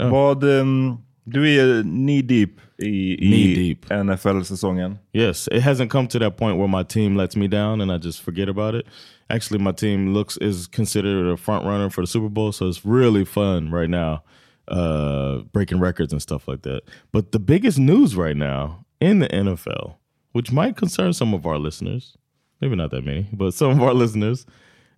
Vad, 0.00 0.44
um, 0.44 1.04
du 1.30 1.48
är 1.48 1.82
knee 1.82 2.22
deep 2.22 2.60
i, 2.78 3.16
Knee 3.20 3.54
deep. 3.54 3.86
NFL-säsongen. 3.88 4.98
Yes, 5.12 5.48
it 5.48 5.62
hasn't 5.62 5.90
come 5.90 6.06
to 6.08 6.18
that 6.18 6.36
point 6.36 6.58
where 6.58 6.68
my 6.68 6.84
team 6.84 7.16
lets 7.16 7.36
me 7.36 7.48
down 7.48 7.80
and 7.80 7.90
I 7.90 7.98
just 7.98 8.22
forget 8.22 8.48
about 8.48 8.74
it. 8.74 8.86
Actually, 9.30 9.58
my 9.58 9.72
team 9.72 10.14
looks 10.14 10.36
is 10.38 10.66
considered 10.68 11.26
a 11.32 11.36
front 11.36 11.66
runner 11.66 11.90
for 11.90 12.02
the 12.02 12.06
Super 12.06 12.28
Bowl, 12.28 12.52
so 12.52 12.68
it's 12.68 12.84
really 12.84 13.24
fun 13.24 13.70
right 13.70 13.90
now, 13.90 14.22
uh, 14.68 15.38
breaking 15.52 15.80
records 15.80 16.12
and 16.12 16.22
stuff 16.22 16.46
like 16.48 16.62
that. 16.62 16.82
But 17.12 17.32
the 17.32 17.38
biggest 17.40 17.78
news 17.78 18.14
right 18.16 18.36
now 18.36 18.84
in 19.00 19.18
the 19.18 19.28
NFL, 19.28 19.96
which 20.32 20.52
might 20.52 20.76
concern 20.76 21.12
some 21.12 21.34
of 21.34 21.46
our 21.46 21.58
listeners, 21.58 22.16
maybe 22.60 22.76
not 22.76 22.90
that 22.92 23.04
many, 23.04 23.28
but 23.32 23.54
some 23.54 23.70
of 23.72 23.82
our 23.82 23.92
listeners, 23.92 24.46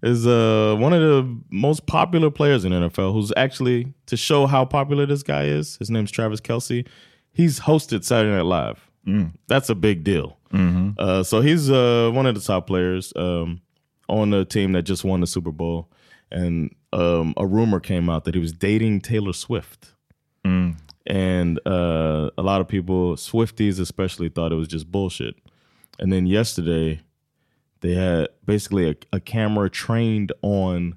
is 0.03 0.26
uh, 0.26 0.76
one 0.78 0.92
of 0.92 1.01
the 1.01 1.38
most 1.51 1.86
popular 1.86 2.30
players 2.30 2.64
in 2.64 2.72
NFL 2.72 3.12
who's 3.12 3.32
actually 3.36 3.92
to 4.07 4.16
show 4.16 4.46
how 4.46 4.64
popular 4.64 5.07
this 5.07 5.22
guy 5.22 5.44
is. 5.44 5.76
His 5.76 5.90
name's 5.90 6.11
Travis 6.11 6.40
Kelsey. 6.40 6.86
He's 7.32 7.61
hosted 7.61 8.05
Saturday 8.05 8.34
Night 8.34 8.44
Live. 8.46 8.90
That's 9.46 9.68
a 9.68 9.74
big 9.74 10.05
deal. 10.05 10.38
Uh, 10.98 11.22
so 11.22 11.40
he's 11.40 11.70
uh, 11.70 12.11
one 12.12 12.26
of 12.26 12.34
the 12.34 12.40
top 12.40 12.66
players 12.66 13.12
um, 13.16 13.61
on 14.09 14.30
the 14.30 14.44
team 14.44 14.72
that 14.72 14.82
just 14.82 15.05
won 15.05 15.20
the 15.20 15.26
Super 15.26 15.53
Bowl. 15.53 15.90
And 16.32 16.74
um, 16.92 17.34
a 17.36 17.46
rumor 17.46 17.80
came 17.80 18.09
out 18.09 18.24
that 18.24 18.34
he 18.34 18.40
was 18.40 18.53
dating 18.53 19.01
Taylor 19.03 19.32
Swift. 19.32 19.94
And 21.07 21.59
uh, 21.66 22.30
a 22.38 22.42
lot 22.42 22.61
of 22.61 22.68
people, 22.68 23.16
Swifties 23.16 23.80
especially, 23.80 24.28
thought 24.28 24.53
it 24.53 24.57
was 24.57 24.68
just 24.68 24.90
bullshit. 24.90 25.34
And 25.98 26.12
then 26.12 26.26
yesterday, 26.26 27.01
they 27.81 27.95
had 27.95 28.28
basically 28.45 28.91
a, 28.91 28.95
a 29.12 29.20
camera 29.20 29.70
trained 29.70 30.33
on 30.43 30.97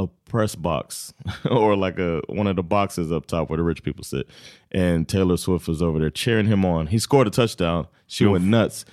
a 0.00 0.06
press 0.24 0.54
box 0.54 1.12
or 1.50 1.76
like 1.76 1.98
a 1.98 2.22
one 2.28 2.46
of 2.46 2.56
the 2.56 2.62
boxes 2.62 3.12
up 3.12 3.26
top 3.26 3.50
where 3.50 3.58
the 3.58 3.62
rich 3.62 3.82
people 3.82 4.04
sit. 4.04 4.26
And 4.70 5.08
Taylor 5.08 5.36
Swift 5.36 5.68
was 5.68 5.82
over 5.82 5.98
there 5.98 6.10
cheering 6.10 6.46
him 6.46 6.64
on. 6.64 6.88
He 6.88 6.98
scored 6.98 7.26
a 7.26 7.30
touchdown. 7.30 7.86
She 8.06 8.26
went 8.26 8.44
nuts. 8.44 8.84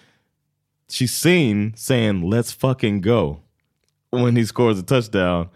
She's 0.90 1.14
seen 1.14 1.74
saying, 1.76 2.30
let's 2.30 2.52
fucking 2.52 3.02
go 3.02 3.42
when 4.12 4.36
he 4.36 4.46
scores 4.46 4.80
a 4.80 4.84
touchdown. 4.84 5.50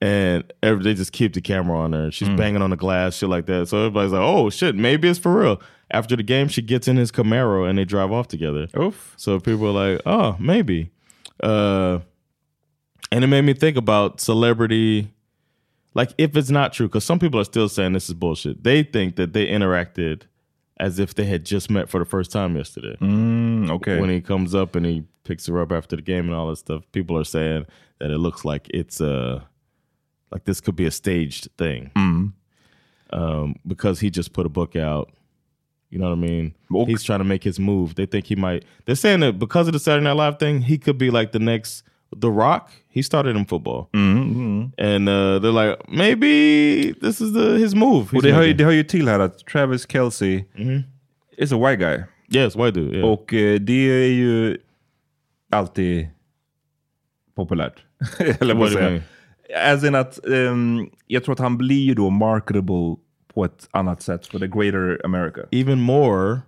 And 0.00 0.52
every, 0.62 0.84
they 0.84 0.94
just 0.94 1.12
keep 1.12 1.32
the 1.32 1.40
camera 1.40 1.78
on 1.78 1.92
her. 1.92 2.10
She's 2.10 2.28
hmm. 2.28 2.36
banging 2.36 2.60
on 2.60 2.70
the 2.70 2.76
glass, 2.76 3.16
shit 3.16 3.28
like 3.28 3.46
that. 3.46 3.68
So 3.68 3.78
everybody's 3.78 4.12
like, 4.12 4.20
oh 4.20 4.50
shit, 4.50 4.74
maybe 4.74 5.08
it's 5.08 5.18
for 5.18 5.40
real. 5.40 5.62
After 5.90 6.16
the 6.16 6.22
game, 6.22 6.48
she 6.48 6.60
gets 6.60 6.88
in 6.88 6.96
his 6.96 7.12
Camaro 7.12 7.68
and 7.68 7.78
they 7.78 7.84
drive 7.84 8.10
off 8.10 8.28
together. 8.28 8.68
Oof. 8.76 9.14
So 9.16 9.38
people 9.38 9.66
are 9.68 9.92
like, 9.92 10.02
oh, 10.04 10.36
maybe. 10.38 10.90
Uh, 11.42 12.00
and 13.10 13.24
it 13.24 13.26
made 13.26 13.42
me 13.42 13.54
think 13.54 13.76
about 13.76 14.20
celebrity, 14.20 15.10
like 15.94 16.10
if 16.18 16.36
it's 16.36 16.50
not 16.50 16.72
true, 16.72 16.88
because 16.88 17.04
some 17.04 17.18
people 17.18 17.38
are 17.40 17.44
still 17.44 17.68
saying 17.68 17.92
this 17.92 18.08
is 18.08 18.14
bullshit. 18.14 18.64
They 18.64 18.82
think 18.82 19.16
that 19.16 19.32
they 19.32 19.46
interacted 19.46 20.22
as 20.78 20.98
if 20.98 21.14
they 21.14 21.24
had 21.24 21.44
just 21.44 21.70
met 21.70 21.88
for 21.88 21.98
the 21.98 22.04
first 22.04 22.32
time 22.32 22.56
yesterday. 22.56 22.96
Mm, 23.00 23.70
okay. 23.70 24.00
When 24.00 24.10
he 24.10 24.20
comes 24.20 24.54
up 24.54 24.74
and 24.74 24.84
he 24.84 25.04
picks 25.22 25.46
her 25.46 25.60
up 25.60 25.70
after 25.72 25.96
the 25.96 26.02
game 26.02 26.26
and 26.26 26.34
all 26.34 26.48
this 26.48 26.60
stuff, 26.60 26.82
people 26.92 27.16
are 27.16 27.24
saying 27.24 27.66
that 28.00 28.10
it 28.10 28.18
looks 28.18 28.44
like 28.44 28.68
it's 28.70 29.00
uh 29.00 29.40
like 30.32 30.44
this 30.44 30.60
could 30.60 30.76
be 30.76 30.86
a 30.86 30.90
staged 30.90 31.48
thing. 31.56 31.92
Um, 33.10 33.56
because 33.64 34.00
he 34.00 34.10
just 34.10 34.32
put 34.32 34.46
a 34.46 34.48
book 34.48 34.74
out. 34.74 35.10
You 35.94 36.00
know 36.00 36.10
what 36.10 36.18
I 36.18 36.20
mean? 36.20 36.54
He's 36.88 37.04
trying 37.04 37.20
to 37.20 37.24
make 37.24 37.44
his 37.44 37.60
move. 37.60 37.94
They 37.94 38.06
think 38.06 38.26
he 38.26 38.34
might. 38.34 38.64
They're 38.84 38.96
saying 38.96 39.20
that 39.20 39.38
because 39.38 39.68
of 39.68 39.74
the 39.74 39.78
Saturday 39.78 40.02
Night 40.02 40.16
Live 40.16 40.38
thing, 40.40 40.62
he 40.62 40.76
could 40.76 40.98
be 40.98 41.08
like 41.08 41.30
the 41.30 41.38
next 41.38 41.84
The 42.16 42.30
Rock. 42.30 42.72
He 42.88 43.00
started 43.00 43.36
in 43.36 43.44
football, 43.44 43.88
and 43.92 45.08
uh, 45.08 45.38
they're 45.38 45.52
like, 45.52 45.88
maybe 45.88 46.92
this 47.00 47.20
is 47.20 47.32
the 47.32 47.58
his 47.58 47.74
move. 47.76 48.08
Och 48.12 48.22
det 48.22 48.32
hör, 48.32 48.42
ju, 48.42 48.54
det 48.54 48.74
ju 48.74 48.84
till 48.84 49.08
här 49.08 49.20
att 49.20 49.38
Travis 49.46 49.86
Kelce 49.86 50.44
is 51.38 51.52
a 51.52 51.56
white 51.56 51.76
guy. 51.76 52.04
Yes, 52.30 52.56
white 52.56 52.72
dude. 52.72 52.96
Yeah. 52.96 53.10
Och 53.10 53.34
eh, 53.34 53.60
det 53.60 53.90
är 53.90 54.12
ju 54.12 54.58
alltid 55.50 56.08
populärt. 57.36 57.84
Eller 58.40 58.54
vad 58.54 58.68
do 58.68 58.72
you 58.72 58.78
säga. 58.78 58.90
mean? 58.90 59.02
As 59.74 59.84
in 59.84 59.94
att 59.94 60.26
ehm, 60.26 60.90
jag 61.06 61.24
tror 61.24 61.32
att 61.32 61.38
han 61.38 61.58
blir 61.58 61.84
ju 61.84 61.94
då 61.94 62.10
marketable 62.10 62.96
på 63.34 63.44
ett 63.44 63.68
annat 63.70 64.02
sätt 64.02 64.26
för 64.26 64.38
the 64.38 64.46
greater 64.46 65.00
America. 65.04 65.40
even 65.50 65.80
more, 65.80 66.40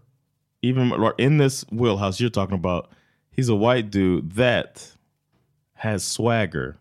even 0.62 0.92
in 1.18 1.38
this 1.38 1.64
wheelhouse 1.70 2.20
you're 2.20 2.30
talking 2.30 2.54
about, 2.58 2.86
he's 3.36 3.48
a 3.50 3.54
white 3.54 3.90
dude 3.90 4.32
that 4.36 4.92
has 5.74 6.04
swagger. 6.04 6.76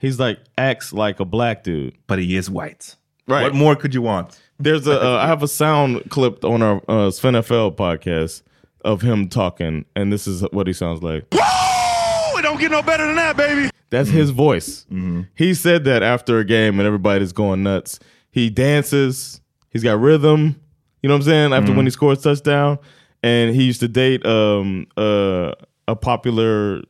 He's 0.00 0.18
like 0.20 0.38
acts 0.56 0.92
like 0.92 1.20
a 1.20 1.24
black 1.24 1.64
dude, 1.64 1.94
But 2.06 2.18
he 2.18 2.36
is 2.36 2.48
white. 2.48 2.96
Right. 3.28 3.42
What 3.42 3.54
more 3.54 3.76
could 3.76 3.94
you 3.94 4.02
want? 4.02 4.38
There's 4.60 4.86
a 4.86 5.00
uh, 5.02 5.18
I 5.24 5.26
have 5.26 5.42
a 5.42 5.48
sound 5.48 6.08
clip 6.10 6.44
on 6.44 6.62
our 6.62 6.80
uh, 6.88 7.10
Sven 7.10 7.42
FL 7.42 7.70
podcast 7.70 8.42
of 8.84 9.02
him 9.02 9.28
talking, 9.28 9.84
and 9.96 10.12
this 10.12 10.26
is 10.28 10.42
what 10.52 10.66
he 10.68 10.72
sounds 10.72 11.02
like. 11.02 11.24
It 11.32 12.42
don't 12.42 12.60
get 12.60 12.70
no 12.70 12.82
better 12.82 13.06
than 13.06 13.16
that, 13.16 13.36
baby. 13.36 13.70
That's 13.90 14.10
his 14.10 14.30
voice. 14.30 14.86
He 15.34 15.54
said 15.54 15.84
that 15.84 16.02
after 16.02 16.38
a 16.38 16.44
game 16.44 16.78
and 16.78 16.86
everybody's 16.86 17.32
going 17.32 17.62
nuts. 17.64 17.98
He 18.30 18.50
dances. 18.50 19.40
He's 19.76 19.82
got 19.82 20.00
rhythm. 20.00 20.56
You 21.02 21.08
know 21.08 21.14
what 21.14 21.18
I'm 21.20 21.22
saying? 21.24 21.52
After 21.52 21.72
when 21.74 21.84
he 21.86 21.90
scores 21.90 22.22
touchdown, 22.22 22.78
and 23.22 23.54
he 23.54 23.64
used 23.64 23.80
to 23.80 23.88
date 23.88 24.24
um 24.26 24.86
uh 24.96 25.52
a 25.86 25.94
popular 25.94 26.80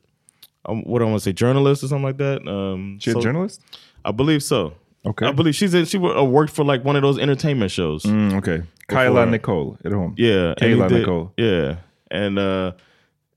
um, 0.64 0.82
what 0.84 0.99
do 1.01 1.05
I 1.05 1.09
want 1.09 1.20
to 1.20 1.24
say 1.24 1.32
journalist 1.32 1.82
or 1.84 1.89
something 1.89 2.05
like 2.05 2.16
that. 2.18 2.47
Um, 2.49 2.99
She 3.01 3.11
a 3.11 3.14
journalist? 3.14 3.61
I 4.05 4.11
believe 4.12 4.43
so. 4.43 4.74
Okay. 5.05 5.26
I 5.26 5.32
believe 5.32 5.55
she's 5.55 5.72
in, 5.74 5.84
she 5.84 5.99
uh, 5.99 6.24
worked 6.24 6.53
for 6.53 6.64
like 6.64 6.84
one 6.84 6.97
of 6.97 7.03
those 7.03 7.18
entertainment 7.18 7.70
shows. 7.70 8.03
Mm, 8.03 8.34
okay. 8.39 8.62
Kyla 8.89 9.20
Before. 9.20 9.26
Nicole, 9.30 9.78
at 9.84 9.93
home. 9.93 10.14
Yeah, 10.16 10.55
Kayla 10.59 10.89
did- 10.89 10.99
Nicole. 11.01 11.32
Yeah, 11.37 11.76
and 12.11 12.39
uh, 12.39 12.72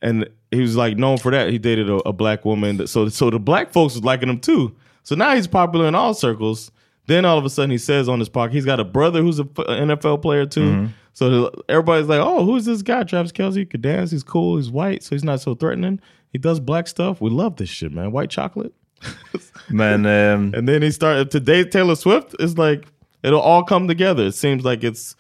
and 0.02 0.28
he 0.52 0.62
was 0.62 0.76
like 0.76 0.98
known 0.98 1.18
for 1.18 1.32
that. 1.32 1.50
He 1.52 1.58
dated 1.60 1.90
a, 1.90 1.96
a 2.08 2.14
black 2.14 2.46
woman, 2.46 2.86
so 2.88 3.10
so 3.10 3.30
the 3.30 3.40
black 3.40 3.72
folks 3.72 3.94
was 3.96 4.04
liking 4.04 4.30
him 4.30 4.40
too. 4.40 4.76
So 5.04 5.16
now 5.16 5.36
he's 5.36 5.48
popular 5.48 5.88
in 5.88 5.94
all 5.96 6.14
circles. 6.14 6.72
Then 7.10 7.26
all 7.26 7.38
of 7.38 7.46
a 7.46 7.50
sudden 7.50 7.72
he 7.72 7.78
says 7.78 8.08
on 8.08 8.20
his 8.20 8.30
podcast 8.30 8.52
he's 8.54 8.66
got 8.66 8.80
a 8.80 8.84
brother 8.86 9.22
who's 9.22 9.40
a 9.40 9.48
f- 9.58 9.66
a 9.68 9.82
NFL 9.82 10.18
player 10.22 10.46
too. 10.46 10.62
Mhm. 10.72 10.90
So 11.14 11.52
everybody's 11.68 12.08
like, 12.08 12.22
"Oh, 12.22 12.46
who's 12.46 12.64
this 12.66 12.82
guy? 12.82 13.04
Travis 13.04 13.32
Kelsey 13.32 13.66
could 13.66 13.82
dance. 13.82 14.12
He's 14.12 14.24
cool. 14.24 14.58
He's 14.58 14.70
white, 14.72 15.04
so 15.04 15.16
he's 15.16 15.24
not 15.24 15.42
so 15.42 15.56
threatening. 15.56 16.00
He 16.32 16.38
does 16.40 16.60
black 16.60 16.88
stuff. 16.88 17.20
We 17.22 17.30
love 17.30 17.56
this 17.56 17.70
shit, 17.70 17.92
man. 17.92 18.12
White 18.12 18.30
chocolate." 18.30 18.72
man, 19.70 20.06
ehm, 20.06 20.54
And 20.58 20.68
then 20.68 20.82
he 20.82 20.92
started 20.92 21.32
today. 21.32 21.64
Taylor 21.64 21.96
Swift 21.96 22.36
is 22.40 22.58
like 22.58 22.86
it'll 23.24 23.42
all 23.42 23.64
come 23.64 23.88
together. 23.88 24.28
It 24.28 24.36
seems 24.36 24.64
like 24.64 24.84
it's 24.88 25.16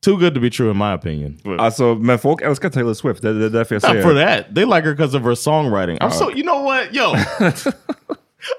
too 0.00 0.16
good 0.18 0.34
to 0.34 0.40
be 0.40 0.50
true 0.50 0.70
in 0.70 0.76
my 0.76 0.92
opinion. 0.94 1.36
Alltså, 1.58 1.94
men 1.94 2.18
folk 2.18 2.42
älskar 2.42 2.70
Taylor 2.70 2.94
Swift. 2.94 3.22
Det, 3.22 3.32
det 3.38 3.44
är 3.46 3.50
därför 3.50 3.74
jag 3.74 3.94
Not 3.94 4.02
for 4.02 4.14
that. 4.14 4.54
They 4.54 4.64
like 4.64 4.84
her 4.84 4.92
because 4.94 5.14
of 5.16 5.22
her 5.24 5.34
songwriting. 5.34 5.96
I'm 6.00 6.08
Oh. 6.08 6.18
so 6.18 6.30
you 6.30 6.42
know 6.42 6.62
what, 6.64 6.94
yo. 6.94 7.14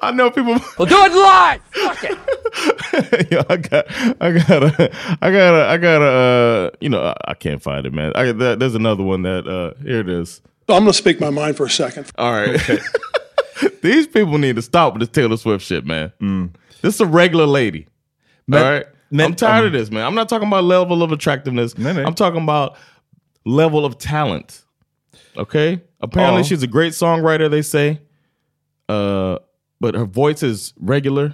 I 0.02 0.12
know 0.12 0.30
people. 0.32 0.58
Well, 0.78 0.88
do 0.88 0.96
it 0.98 1.12
live. 1.14 1.62
Fuck 1.72 2.04
it. 2.04 3.32
yo, 3.32 3.44
I 3.50 3.58
got, 3.58 3.86
I 4.22 4.32
gotta, 4.32 4.92
I 5.22 5.32
gotta, 5.32 5.66
I 5.68 5.78
gotta. 5.78 6.06
Uh, 6.06 6.70
you 6.82 6.90
know, 6.90 7.02
I, 7.04 7.16
I 7.30 7.34
can't 7.34 7.62
find 7.62 7.86
it, 7.86 7.94
man. 7.94 8.12
I, 8.16 8.32
there, 8.32 8.56
there's 8.56 8.76
another 8.76 9.04
one 9.04 9.22
that. 9.24 9.48
Uh, 9.48 9.74
here 9.84 10.00
it 10.00 10.10
is. 10.10 10.42
I'm 10.68 10.80
going 10.84 10.88
to 10.88 10.94
speak 10.94 11.20
my 11.20 11.30
mind 11.30 11.58
for 11.58 11.66
a 11.68 11.70
second. 11.70 12.12
All 12.18 12.32
right. 12.32 12.60
These 13.82 14.08
people 14.08 14.38
need 14.40 14.56
to 14.56 14.62
stop 14.64 14.94
with 14.94 15.02
this 15.02 15.10
Taylor 15.10 15.38
Swift 15.38 15.64
shit, 15.64 15.86
man. 15.86 16.12
This 16.82 16.96
is 16.96 17.02
a 17.02 17.06
regular 17.06 17.46
lady. 17.46 17.88
Men- 18.48 18.64
all 18.64 18.72
right. 18.72 18.86
men- 19.12 19.28
I'm 19.28 19.36
tired 19.36 19.60
um, 19.62 19.66
of 19.68 19.74
this, 19.74 19.92
man. 19.92 20.04
I'm 20.06 20.16
not 20.16 20.28
talking 20.28 20.48
about 20.48 20.64
level 20.64 21.04
of 21.04 21.12
attractiveness. 21.12 21.76
Nej, 21.76 21.94
nej. 21.94 22.06
I'm 22.06 22.16
talking 22.16 22.42
about 22.42 22.78
level 23.46 23.86
of 23.86 24.00
talent. 24.00 24.64
Okay. 25.38 25.82
Apparently, 26.02 26.42
Ja. 26.42 26.48
she's 26.48 26.64
a 26.64 26.68
great 26.68 26.94
songwriter. 26.94 27.50
They 27.50 27.62
say, 27.62 28.02
uh, 28.90 29.38
but 29.80 29.96
her 29.96 30.06
voice 30.06 30.44
is 30.44 30.74
regular. 30.80 31.34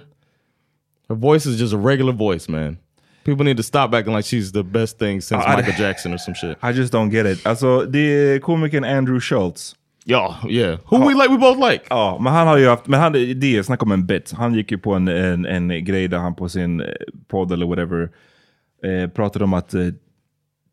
Her 1.08 1.16
voice 1.16 1.46
is 1.46 1.60
just 1.60 1.72
a 1.72 1.78
regular 1.78 2.12
voice, 2.12 2.48
man. 2.48 2.78
People 3.24 3.44
need 3.44 3.56
to 3.56 3.62
stop 3.62 3.94
acting 3.94 4.14
like 4.14 4.24
she's 4.24 4.52
the 4.52 4.64
best 4.64 4.98
thing 4.98 5.20
since 5.20 5.44
Ja, 5.46 5.56
Michael 5.56 5.74
Jackson 5.78 6.14
or 6.14 6.18
some 6.18 6.34
shit. 6.34 6.58
I 6.62 6.72
just 6.72 6.92
don't 6.92 7.10
get 7.10 7.26
it. 7.26 7.46
Alltså, 7.46 7.86
det 7.86 7.98
är 7.98 8.38
komikern 8.38 8.84
Andrew 8.84 9.20
Schultz. 9.20 9.76
Ja, 10.04 10.36
yeah. 10.48 10.78
Who 10.90 10.98
we 10.98 11.14
like, 11.14 11.28
we 11.28 11.38
both 11.38 11.58
like. 11.70 11.84
Ja, 11.90 12.18
men 12.20 12.32
han 12.32 12.46
har 12.46 12.56
ju 12.56 12.68
haft, 12.68 12.86
men 12.86 13.00
han, 13.00 13.12
det 13.12 13.56
är 13.56 13.62
snack 13.62 13.82
om 13.82 13.92
en 13.92 14.06
bit. 14.06 14.32
Han 14.32 14.54
gick 14.54 14.70
ju 14.70 14.78
på 14.78 14.94
en, 14.94 15.08
en, 15.08 15.46
en 15.46 15.84
grej 15.84 16.08
där 16.08 16.18
han 16.18 16.34
på 16.34 16.48
sin 16.48 16.80
eh, 16.80 16.86
podd 17.28 17.52
eller 17.52 17.66
whatever 17.66 18.10
eh, 18.84 19.08
pratade 19.10 19.44
om 19.44 19.54
att 19.54 19.74
eh, 19.74 19.88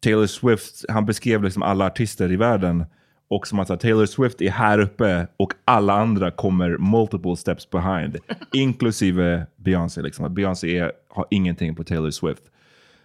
Taylor 0.04 0.26
Swift, 0.26 0.86
han 0.90 1.06
beskrev 1.06 1.44
liksom 1.44 1.64
alla 1.64 1.86
artister 1.86 2.32
i 2.32 2.36
världen 2.36 2.86
och 3.30 3.48
som 3.48 3.60
att 3.60 3.80
Taylor 3.80 4.06
Swift 4.06 4.42
är 4.42 4.50
här 4.50 4.80
uppe 4.80 5.28
och 5.38 5.54
alla 5.66 5.94
andra 5.94 6.32
kommer 6.32 6.78
multiple 6.78 7.36
steps 7.36 7.70
behind. 7.70 8.18
inklusive 8.54 9.46
Beyoncé. 9.56 10.02
Liksom. 10.02 10.34
Beyoncé 10.34 10.78
är, 10.78 10.92
har 11.10 11.26
ingenting 11.30 11.76
på 11.76 11.84
Taylor 11.84 12.12
Swift. 12.12 12.44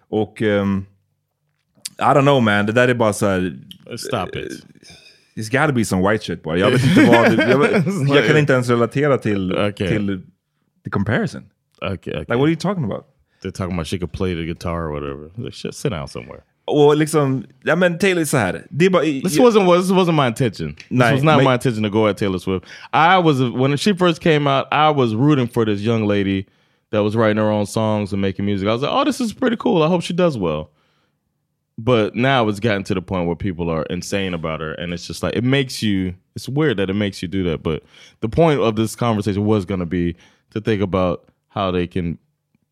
Och 0.08 0.42
ehm, 0.42 0.84
I 1.98 2.02
don't 2.02 2.22
know 2.22 2.42
man, 2.42 2.66
det 2.66 2.72
där 2.72 2.88
är 2.88 2.94
bara 2.94 3.12
så 3.12 3.26
här... 3.26 3.58
Stop 3.96 4.36
it. 4.36 4.64
It's 5.36 5.50
gotta 5.60 5.72
be 5.72 5.84
some 5.84 6.10
white 6.10 6.24
shit 6.24 6.42
bara. 6.42 6.56
Jag 6.58 6.70
vet 6.70 6.84
inte 6.84 7.04
vad... 7.10 7.36
det- 7.36 7.50
jag, 7.50 7.58
vet- 7.58 8.08
jag 8.14 8.26
kan 8.26 8.38
inte 8.38 8.52
ens 8.52 8.68
relatera 8.68 9.18
till, 9.18 9.52
Okay. 9.52 9.88
till 9.88 10.22
the 10.84 10.90
comparison. 10.90 11.42
Okay, 11.82 11.92
okay. 11.94 12.14
Like 12.18 12.34
what 12.34 12.40
are 12.44 12.48
you 12.50 12.56
talking 12.56 12.84
about? 12.84 13.04
They're 13.42 13.50
talking 13.52 13.74
about 13.74 13.86
she 13.86 13.98
could 13.98 14.12
play 14.12 14.34
the 14.34 14.44
guitar 14.44 14.80
or 14.82 14.92
whatever. 14.92 15.30
Like, 15.44 15.52
shit, 15.56 15.74
sit 15.74 15.90
down 15.92 16.08
somewhere. 16.08 16.42
Och 16.66 16.96
liksom, 16.96 17.44
ja 17.62 17.76
men 17.76 17.98
Taylor 17.98 18.24
så 18.24 18.36
här. 18.36 18.66
Det 18.70 18.90
bara... 18.90 19.02
This 19.02 19.38
wasn't 19.38 19.80
this 19.80 19.90
wasn't 19.90 20.22
my 20.22 20.26
intention. 20.26 20.74
This 20.74 20.86
Nej, 20.88 21.12
was 21.12 21.22
not 21.22 21.36
men- 21.36 21.44
my 21.44 21.52
intention 21.52 21.82
to 21.82 21.90
go 21.90 22.06
at 22.08 22.16
Taylor 22.16 22.38
Swift. 22.38 22.66
I 22.92 23.18
was 23.18 23.40
when 23.40 23.76
she 23.76 23.94
first 23.94 24.20
came 24.20 24.46
out. 24.46 24.66
I 24.72 24.90
was 24.90 25.14
rooting 25.14 25.48
for 25.48 25.66
this 25.66 25.80
young 25.80 26.06
lady 26.06 26.46
that 26.90 27.02
was 27.02 27.16
writing 27.16 27.36
her 27.36 27.50
own 27.50 27.66
songs 27.66 28.12
and 28.12 28.22
making 28.22 28.46
music. 28.46 28.68
I 28.68 28.72
was 28.72 28.82
like, 28.82 28.92
oh, 28.92 29.04
this 29.04 29.20
is 29.20 29.34
pretty 29.34 29.56
cool. 29.56 29.82
I 29.82 29.88
hope 29.88 30.02
she 30.02 30.14
does 30.14 30.38
well. 30.38 30.70
But 31.76 32.14
now 32.14 32.48
it's 32.48 32.60
gotten 32.60 32.84
to 32.84 32.94
the 32.94 33.02
point 33.02 33.26
where 33.26 33.36
people 33.36 33.68
are 33.68 33.82
insane 33.90 34.32
about 34.32 34.60
her, 34.60 34.74
and 34.74 34.94
it's 34.94 35.06
just 35.06 35.22
like 35.22 35.34
it 35.34 35.44
makes 35.44 35.82
you. 35.82 36.14
It's 36.36 36.48
weird 36.48 36.76
that 36.76 36.88
it 36.88 36.94
makes 36.94 37.20
you 37.20 37.28
do 37.28 37.42
that. 37.44 37.62
But 37.62 37.82
the 38.20 38.28
point 38.28 38.60
of 38.60 38.76
this 38.76 38.94
conversation 38.94 39.44
was 39.44 39.64
going 39.64 39.80
to 39.80 39.86
be 39.86 40.14
to 40.50 40.60
think 40.60 40.82
about 40.82 41.28
how 41.48 41.72
they 41.72 41.88
can 41.88 42.16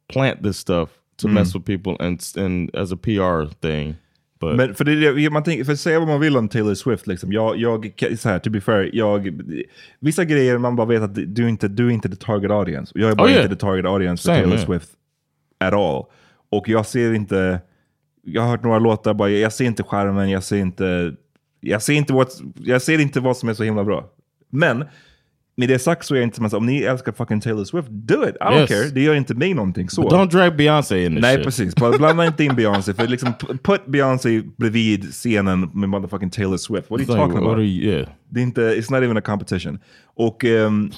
plant 0.09 0.43
this 0.43 0.57
stuff 0.57 1.02
to 1.23 1.29
Mm. 1.29 1.35
mess 1.35 1.55
with 1.55 1.67
people 1.67 2.07
and 2.07 2.21
and 2.39 2.77
as 2.77 2.93
a 2.93 2.97
PR 2.97 3.47
thing. 3.61 3.95
But 4.41 4.57
Men 4.57 4.75
för, 4.75 4.85
det, 4.85 5.31
man 5.31 5.43
tänker, 5.43 5.65
för 5.65 5.75
säga 5.75 5.99
vad 5.99 6.09
man 6.09 6.21
vill 6.21 6.37
om 6.37 6.49
Taylor 6.49 6.75
Swift, 6.75 7.07
liksom, 7.07 7.33
jag, 7.33 7.57
jag, 7.57 7.93
så 8.19 8.29
här, 8.29 8.39
to 8.39 8.51
be 8.51 8.61
fair, 8.61 8.91
jag, 8.93 9.41
vissa 10.01 10.25
grejer 10.25 10.59
man 10.59 10.77
bara 10.77 10.87
vet 10.87 11.03
att 11.03 11.15
du 11.15 11.49
inte, 11.49 11.69
du 11.69 11.87
är 11.87 11.91
inte 11.91 12.09
the 12.09 12.17
target 12.17 12.51
audience. 12.51 12.93
Jag 12.95 13.11
är 13.11 13.15
bara 13.15 13.27
Oh, 13.29 13.31
yeah. 13.31 13.45
inte 13.45 13.55
the 13.57 13.61
target 13.61 13.85
audience 13.87 14.23
för 14.23 14.27
Same, 14.27 14.39
Taylor 14.39 14.55
yeah. 14.57 14.67
Swift 14.67 14.89
at 15.61 15.73
all. 15.75 16.05
Och 16.51 16.69
jag 16.69 16.87
ser 16.87 17.13
inte, 17.15 17.61
jag 18.23 18.43
har 18.43 18.49
hört 18.49 18.63
några 18.63 18.79
låtar, 18.79 19.15
bara, 19.15 19.31
jag 19.31 19.53
ser 19.53 19.65
inte 19.65 19.83
skärmen, 19.83 20.31
jag 20.31 20.43
ser 20.43 20.57
inte, 20.57 21.15
jag 21.61 21.83
ser 21.83 21.93
inte, 21.93 22.13
what, 22.13 22.41
jag 22.65 22.83
ser 22.83 22.99
inte 22.99 23.21
vad 23.21 23.37
som 23.37 23.49
är 23.49 23.55
så 23.55 23.63
himla 23.65 23.85
bra. 23.85 24.11
Men 24.51 24.85
med 25.57 25.69
det 25.69 25.79
sagt 25.79 26.07
så 26.07 26.15
är 26.15 26.19
jag 26.19 26.25
inte 26.27 26.37
som 26.37 26.45
att 26.47 26.53
om 26.55 26.67
ni 26.67 26.79
älskar 26.83 27.13
fucking 27.13 27.41
Taylor 27.41 27.65
Swift, 27.65 27.89
do 27.91 28.15
it! 28.29 28.35
I 28.35 28.39
don't 28.45 28.61
Yes. 28.61 28.69
care, 28.71 28.89
det 28.95 29.01
gör 29.03 29.15
inte 29.15 29.35
mig 29.35 29.55
någonting 29.55 29.89
så. 29.91 30.03
But 30.03 30.13
don't 30.13 30.31
drag 30.31 30.57
Beyoncé 30.57 31.05
in 31.05 31.13
this 31.15 31.23
Nej, 31.23 31.35
shit. 31.37 31.45
precis. 31.45 31.75
Blanda 31.75 32.27
inte 32.27 32.45
in 32.45 32.55
Beyoncé. 32.57 32.95
För 32.95 33.09
liksom, 33.09 33.33
put 33.63 33.87
Beyoncé 33.87 34.43
bredvid 34.57 35.05
scenen 35.13 35.71
med 35.75 35.89
motherfucking 35.89 36.31
Taylor 36.31 36.57
Swift. 36.57 36.91
What 36.91 37.01
are 37.01 37.05
you 37.05 37.17
like, 37.17 37.27
talking 37.33 37.47
about? 37.49 37.59
you- 37.59 37.85
yeah. 37.85 38.09
Det 38.29 38.41
är 38.41 38.45
inte, 38.45 38.61
it's 38.61 38.93
not 38.93 39.03
even 39.03 39.17
a 39.17 39.21
competition. 39.21 39.79
Och, 40.17 40.45
ehm, 40.45 40.91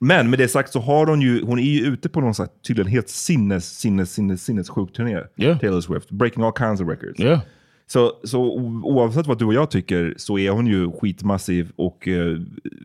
men 0.00 0.30
med 0.30 0.38
det 0.38 0.48
sagt 0.48 0.72
så 0.72 0.80
har 0.80 1.06
hon 1.06 1.20
ju, 1.22 1.42
hon 1.44 1.58
är 1.58 1.62
ju 1.62 1.80
ute 1.86 2.08
på 2.08 2.20
någon 2.20 2.34
slags 2.34 2.50
tydligen 2.66 2.90
helt 2.92 3.08
sinnes, 3.08 3.78
sinnes, 3.78 4.12
sinnes, 4.14 4.44
sinnessjuk 4.44 4.92
turné. 4.92 5.18
Yeah. 5.36 5.58
Taylor 5.58 5.80
Swift. 5.80 6.10
Breaking 6.10 6.44
all 6.44 6.52
kinds 6.58 6.80
of 6.80 6.88
records. 6.88 7.20
Yeah. 7.20 7.40
Så, 7.88 8.12
så 8.24 8.40
oavsett 8.84 9.26
vad 9.26 9.38
du 9.38 9.44
och 9.44 9.54
jag 9.54 9.70
tycker 9.70 10.14
så 10.16 10.38
är 10.38 10.50
hon 10.50 10.66
ju 10.66 10.92
skitmassiv 10.92 11.72
och 11.76 12.08
eh, 12.08 12.36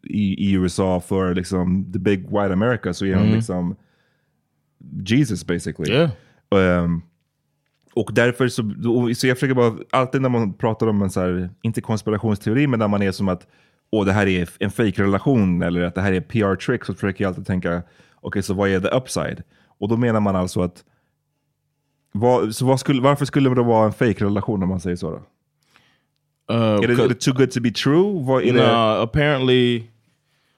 i, 0.04 0.50
i 0.50 0.52
USA 0.54 1.00
för 1.00 1.36
liksom 1.36 1.92
the 1.94 2.00
big 2.00 2.20
white 2.26 2.54
America 2.54 2.94
så 2.94 3.06
är 3.06 3.16
hon 3.16 3.26
Mhm. 3.28 3.36
liksom 3.36 3.76
Jesus 5.06 5.46
basically. 5.48 5.92
Yeah. 5.94 6.12
Ehm, 6.56 7.02
och 7.94 8.10
därför 8.14 8.48
så, 8.48 8.64
så 9.16 9.28
jag 9.28 9.38
försöker 9.38 9.54
bara, 9.56 9.74
alltid 9.90 10.22
när 10.22 10.30
man 10.30 10.54
pratar 10.54 10.88
om 10.88 11.02
en 11.02 11.10
så 11.10 11.20
här, 11.20 11.50
inte 11.62 11.82
konspirationsteori, 11.82 12.68
men 12.68 12.80
när 12.80 12.88
man 12.88 13.02
är 13.02 13.12
som 13.12 13.30
att 13.30 13.48
åh, 13.92 14.06
det 14.06 14.14
här 14.14 14.28
är 14.28 14.50
en 14.60 14.72
fake-relation 14.72 15.62
eller 15.64 15.82
att 15.82 15.96
det 15.96 16.02
här 16.02 16.14
är 16.14 16.22
PR-trick, 16.22 16.86
så 16.86 16.94
försöker 16.94 17.24
jag 17.24 17.30
alltid 17.30 17.46
tänka, 17.48 17.82
okej, 18.22 18.44
så 18.44 18.54
vad 18.54 18.70
är 18.70 18.80
the 18.80 18.88
upside? 18.88 19.44
Och 19.80 19.90
då 19.90 19.98
menar 19.98 20.20
man 20.20 20.36
alltså 20.36 20.62
att, 20.62 20.84
vad, 22.12 22.56
så 22.56 22.66
vad 22.66 22.80
skulle, 22.80 23.02
varför 23.02 23.26
skulle 23.26 23.50
det 23.50 23.62
vara 23.64 23.86
en 23.86 23.94
fake-relation 23.94 24.64
om 24.64 24.70
man 24.70 24.80
säger 24.80 24.96
så 24.96 25.10
då? 25.12 25.18
Uh, 26.56 26.82
det, 26.82 26.94
är 27.04 27.08
det 27.10 27.20
too 27.20 27.34
good 27.34 27.52
to 27.52 27.62
be 27.62 27.72
true? 27.72 28.20
Är 28.48 28.54
no, 28.54 28.60
det? 28.60 29.02
apparently, 29.02 29.84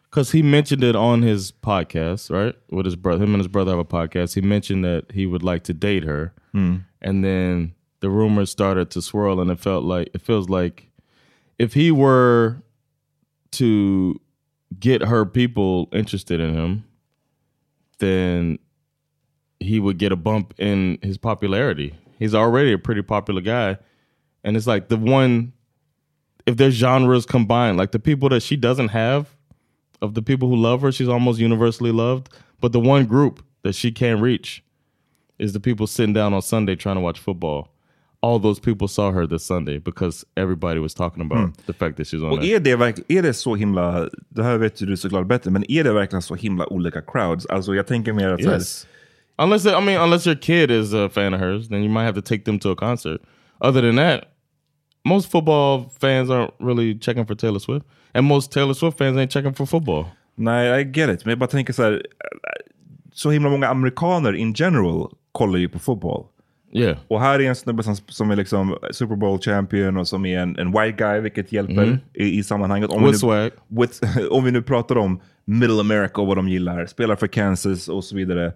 because 0.10 0.38
he 0.38 0.44
mentioned 0.44 0.84
it 0.84 0.96
on 0.96 1.24
his 1.24 1.52
podcast, 1.62 2.32
right? 2.32 2.56
With 2.72 2.86
his 2.86 2.96
brother, 2.96 3.24
him 3.26 3.34
and 3.36 3.44
his 3.44 3.52
brother 3.52 3.72
have 3.72 3.82
a 3.82 4.06
podcast. 4.06 4.36
He 4.36 4.42
mentioned 4.42 4.84
that 4.86 5.12
he 5.16 5.26
would 5.26 5.44
like 5.44 5.64
to 5.66 5.74
date 5.74 6.04
her, 6.08 6.32
Mm. 6.54 6.84
and 7.02 7.24
then 7.24 7.74
the 8.00 8.10
rumors 8.10 8.50
started 8.52 8.90
to 8.92 9.02
swirl, 9.02 9.40
and 9.40 9.52
it 9.52 9.60
felt 9.60 9.84
like 9.84 10.10
it 10.16 10.22
feels 10.22 10.50
like 10.50 10.88
if 11.60 11.74
he 11.74 11.92
were 11.92 12.56
to 13.52 14.20
get 14.80 15.04
her 15.04 15.26
people 15.26 15.88
interested 15.98 16.40
in 16.40 16.54
him, 16.54 16.84
then 18.00 18.58
he 19.64 19.80
would 19.80 19.98
get 19.98 20.12
a 20.12 20.16
bump 20.16 20.54
in 20.58 20.98
his 21.02 21.18
popularity. 21.18 21.94
He's 22.20 22.36
already 22.36 22.72
a 22.74 22.78
pretty 22.78 23.02
popular 23.02 23.42
guy. 23.42 23.78
And 24.44 24.58
it's 24.58 24.68
like 24.68 24.88
the 24.90 24.98
one, 24.98 25.54
if 26.46 26.58
their 26.58 26.72
genres 26.72 27.26
combined, 27.26 27.78
like 27.78 27.92
the 27.92 28.00
people 28.00 28.30
that 28.30 28.42
she 28.44 28.56
doesn't 28.58 28.90
have, 28.90 29.26
of 30.02 30.14
the 30.14 30.22
people 30.22 30.50
who 30.50 30.56
love 30.58 30.82
her, 30.82 30.92
she's 30.92 31.08
almost 31.10 31.40
universally 31.40 31.92
loved. 31.92 32.28
But 32.60 32.72
the 32.74 32.80
one 32.80 33.06
group 33.06 33.44
that 33.64 33.74
she 33.74 33.92
can't 33.92 34.22
reach 34.22 34.64
is 35.40 35.54
the 35.54 35.60
people 35.60 35.88
sitting 35.88 36.14
down 36.14 36.34
on 36.34 36.42
Sunday 36.42 36.76
trying 36.76 36.96
to 36.96 37.02
watch 37.02 37.20
football. 37.20 37.70
All 38.22 38.40
those 38.40 38.60
people 38.60 38.88
saw 38.88 39.12
her 39.12 39.28
this 39.28 39.44
Sunday 39.46 39.80
because 39.80 40.26
everybody 40.38 40.80
was 40.80 40.94
talking 40.94 41.22
about 41.22 41.40
Mm. 41.48 41.54
the 41.66 41.74
fact 41.74 41.98
that 41.98 42.08
she's 42.08 42.24
on 42.24 42.32
Och 42.38 42.44
är 42.44 42.60
det, 42.60 42.72
är 43.10 43.22
det 43.22 43.34
så 43.34 43.56
himla, 43.56 44.10
det 44.30 44.44
här 44.44 44.58
vet 44.58 44.82
ju 44.82 44.86
du 44.86 44.98
såklart 44.98 45.28
bättre, 45.28 45.52
men 45.52 45.72
är 45.72 45.84
det 45.84 45.94
verkligen 45.94 46.22
så 46.22 46.36
himla 46.36 46.74
olika 46.74 47.02
crowds? 47.02 47.46
Alltså 47.46 47.76
jag 47.76 47.88
tänker 47.88 48.14
mer 48.14 48.30
att 48.30 48.40
Yes. 48.42 48.88
Unless 49.40 49.66
I 49.66 49.80
mean, 49.82 49.98
unless 50.00 50.26
your 50.26 50.36
kid 50.36 50.72
is 50.72 50.94
a 50.94 51.10
fan 51.10 51.34
of 51.34 51.40
hers, 51.40 51.68
then 51.70 51.84
you 51.84 51.90
might 51.90 52.04
have 52.06 52.16
to 52.16 52.22
take 52.22 52.44
them 52.46 52.60
to 52.60 52.70
a 52.72 52.76
concert. 52.76 53.22
Other 53.60 53.82
than 53.82 53.96
that, 53.96 54.24
most 55.06 55.32
football 55.32 55.90
fans 56.02 56.30
aren't 56.30 56.54
really 56.60 57.00
checking 57.00 57.26
for 57.26 57.36
Taylor 57.36 57.60
Swift, 57.60 57.86
and 58.14 58.26
most 58.28 58.52
Taylor 58.52 58.74
Swift 58.74 58.98
fans 58.98 59.18
ain't 59.18 59.32
checking 59.32 59.54
for 59.54 59.66
football. 59.66 60.06
Nej, 60.36 60.82
I 60.82 60.84
get 60.84 61.10
it. 61.10 61.26
Men 61.26 61.30
jag 61.32 61.40
bara 61.40 61.48
tänker 61.50 61.74
så 61.74 61.84
här, 61.84 62.06
så 63.14 63.32
himla 63.32 63.50
många 63.50 63.68
amerikaner 63.68 64.34
in 64.34 64.54
general 64.54 65.10
kollar 65.32 65.60
ju 65.60 65.70
på 65.70 65.80
fotboll. 65.80 66.26
Yeah. 66.76 66.98
Och 67.08 67.20
här 67.22 67.40
är 67.42 67.50
en 67.50 67.56
snubbe 67.56 67.84
som, 67.84 67.96
som 67.96 68.32
är 68.32 68.36
liksom 68.36 68.78
Super 68.92 69.16
Bowl 69.16 69.40
champion 69.40 69.98
och 69.98 70.08
som 70.08 70.26
är 70.26 70.40
en, 70.40 70.58
en 70.60 70.72
white 70.72 70.92
guy, 70.98 71.20
vilket 71.20 71.52
hjälper 71.52 71.86
Mhm. 71.86 71.98
i, 72.14 72.38
i 72.40 72.44
sammanhanget. 72.44 72.90
Om 72.90 73.04
With 73.06 73.26
vi, 73.26 73.28
nu, 73.30 73.52
with, 73.70 74.00
om 74.32 74.44
vi 74.44 74.52
nu 74.52 74.62
pratar 74.62 74.98
om 74.98 75.20
middle 75.46 75.80
America 75.80 76.22
och 76.22 76.28
vad 76.28 76.38
de 76.38 76.48
gillar, 76.50 76.86
spelar 76.86 77.16
för 77.16 77.28
Kansas 77.28 77.88
och 77.90 78.04
så 78.04 78.16
vidare. 78.16 78.54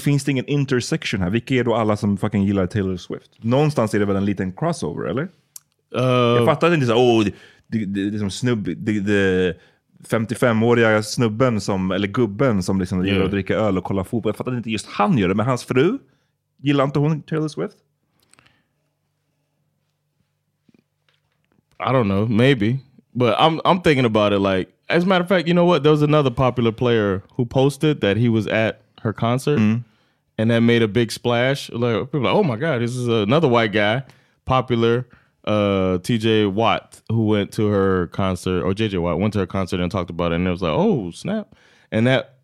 Finns 0.00 0.24
det 0.24 0.30
ingen 0.30 0.46
intersection 0.46 1.20
här? 1.20 1.30
Vilka 1.30 1.54
är 1.54 1.64
då 1.64 1.74
alla 1.74 1.96
som 1.96 2.16
fucking 2.16 2.44
gillar 2.44 2.66
Taylor 2.66 2.96
Swift? 2.96 3.30
Någonstans 3.38 3.94
är 3.94 3.98
det 3.98 4.04
väl 4.04 4.16
en 4.16 4.24
liten 4.24 4.52
crossover, 4.52 5.08
eller? 5.08 5.28
jag 5.90 6.46
fattar 6.46 6.74
inte 6.74 6.86
så 6.86 6.94
oh, 6.94 7.24
det, 7.24 7.32
det, 7.66 8.10
det 8.10 8.16
är 8.16 8.18
som 8.18 8.30
snubb, 8.30 8.64
det, 8.76 9.00
det 9.00 9.56
55-åriga 10.08 11.02
snubben, 11.02 11.60
som, 11.60 11.90
eller 11.90 12.08
gubben 12.08 12.62
som 12.62 12.80
liksom 12.80 12.98
gillar 13.04 13.16
Yeah. 13.16 13.24
att 13.24 13.30
dricka 13.30 13.54
öl 13.54 13.78
och 13.78 13.84
kolla 13.84 14.04
fotboll. 14.04 14.30
Jag 14.30 14.36
fattar 14.36 14.56
inte 14.56 14.70
just 14.70 14.86
han 14.86 15.18
gör 15.18 15.28
det, 15.28 15.34
men 15.34 15.46
hans 15.46 15.64
fru, 15.64 15.98
gillar 16.62 16.84
inte 16.84 16.98
hon 16.98 17.22
Taylor 17.22 17.48
Swift? 17.48 17.76
I 21.80 21.92
don't 21.92 22.04
know, 22.04 22.30
maybe, 22.30 22.78
but 23.12 23.34
I'm 23.34 23.60
I'm 23.64 23.82
thinking 23.82 24.04
about 24.04 24.32
it. 24.32 24.40
Like, 24.40 24.70
as 24.88 25.04
a 25.04 25.06
matter 25.06 25.22
of 25.22 25.28
fact, 25.28 25.48
you 25.48 25.54
know 25.54 25.66
what? 25.66 25.82
There 25.82 25.90
was 25.90 26.02
another 26.02 26.30
popular 26.30 26.72
player 26.72 27.22
who 27.36 27.46
posted 27.46 28.00
that 28.00 28.16
he 28.16 28.28
was 28.28 28.46
at 28.46 28.83
her 29.04 29.12
concert, 29.12 29.58
and 30.38 30.50
that 30.50 30.60
made 30.60 30.82
a 30.82 30.88
big 30.88 31.12
splash. 31.12 31.70
Like 31.70 32.06
people, 32.06 32.22
like, 32.22 32.34
oh 32.34 32.42
my 32.42 32.56
god, 32.56 32.82
this 32.82 32.96
is 32.96 33.06
another 33.06 33.46
white 33.48 33.72
guy, 33.72 34.02
popular. 34.44 35.06
Uh, 35.44 35.98
T.J. 35.98 36.46
Watt, 36.46 37.02
who 37.10 37.26
went 37.26 37.52
to 37.52 37.66
her 37.66 38.06
concert, 38.08 38.62
or 38.64 38.72
J.J. 38.72 38.96
Watt 38.96 39.18
went 39.20 39.34
to 39.34 39.38
her 39.40 39.46
concert 39.46 39.78
and 39.78 39.92
talked 39.92 40.08
about 40.08 40.32
it, 40.32 40.36
and 40.36 40.46
it 40.48 40.50
was 40.50 40.62
like, 40.62 40.72
oh 40.72 41.10
snap, 41.10 41.54
and 41.92 42.06
that 42.06 42.36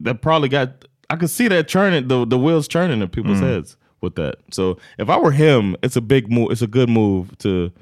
that 0.00 0.20
probably 0.22 0.48
got. 0.50 0.84
I 1.10 1.16
could 1.16 1.30
see 1.30 1.48
that 1.48 1.66
churning 1.66 2.08
the 2.08 2.26
the 2.26 2.38
wheels 2.38 2.68
churning 2.68 3.00
in 3.02 3.08
people's 3.08 3.38
Mm. 3.40 3.54
heads 3.54 3.76
with 4.02 4.16
that. 4.16 4.36
So 4.50 4.78
if 4.98 5.08
I 5.08 5.16
were 5.18 5.30
him, 5.32 5.76
it's 5.82 5.96
a 5.96 6.00
big 6.02 6.30
move. 6.30 6.50
It's 6.50 6.60
a 6.62 6.66
good 6.66 6.90
move 6.90 7.36
to 7.38 7.72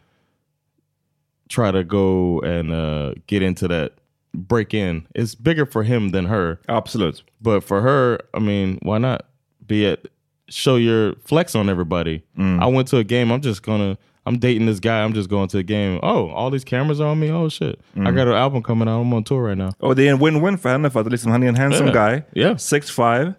try 1.48 1.70
to 1.72 1.82
go 1.82 2.40
and 2.42 2.72
uh, 2.72 3.14
get 3.26 3.42
into 3.42 3.66
that 3.68 3.94
break 4.34 4.74
in. 4.74 5.06
It's 5.14 5.34
bigger 5.34 5.66
for 5.66 5.82
him 5.82 6.10
than 6.10 6.26
her. 6.26 6.58
Absolute. 6.68 7.22
But 7.40 7.60
for 7.64 7.80
her, 7.82 8.18
I 8.34 8.40
mean, 8.40 8.78
why 8.82 8.98
not 8.98 9.22
be 9.66 9.86
at 9.86 10.00
show 10.48 10.76
your 10.76 11.14
flex 11.24 11.54
on 11.54 11.68
everybody? 11.68 12.22
I 12.38 12.66
went 12.66 12.88
to 12.88 12.98
a 12.98 13.04
game. 13.04 13.30
I'm 13.32 13.40
just 13.42 13.62
gonna. 13.62 13.96
I'm 14.26 14.38
dating 14.38 14.66
this 14.66 14.80
guy. 14.80 15.02
I'm 15.02 15.14
just 15.14 15.30
going 15.30 15.48
to 15.48 15.58
a 15.58 15.62
game. 15.62 15.98
Oh, 16.02 16.28
all 16.28 16.50
these 16.50 16.64
cameras 16.64 17.00
are 17.00 17.08
on 17.10 17.18
me. 17.18 17.30
Oh 17.32 17.48
shit! 17.48 17.80
I 17.96 18.00
Mm. 18.00 18.14
got 18.16 18.28
an 18.28 18.34
album 18.34 18.62
coming 18.62 18.88
out. 18.88 19.00
I'm 19.06 19.12
on 19.14 19.24
tour 19.24 19.42
right 19.48 19.58
now. 19.58 19.72
Och 19.78 19.96
det 19.96 20.08
är 20.08 20.12
en 20.12 20.18
win-win 20.18 20.58
för 20.58 20.68
henne 20.68 20.90
för 20.90 21.00
att 21.00 21.10
liksom, 21.10 21.32
han 21.32 21.42
är 21.42 21.48
en 21.48 21.56
handsome 21.56 21.90
Yeah. 21.90 22.10
guy, 22.10 22.22
Yeah. 22.42 22.56
6'5, 22.56 23.32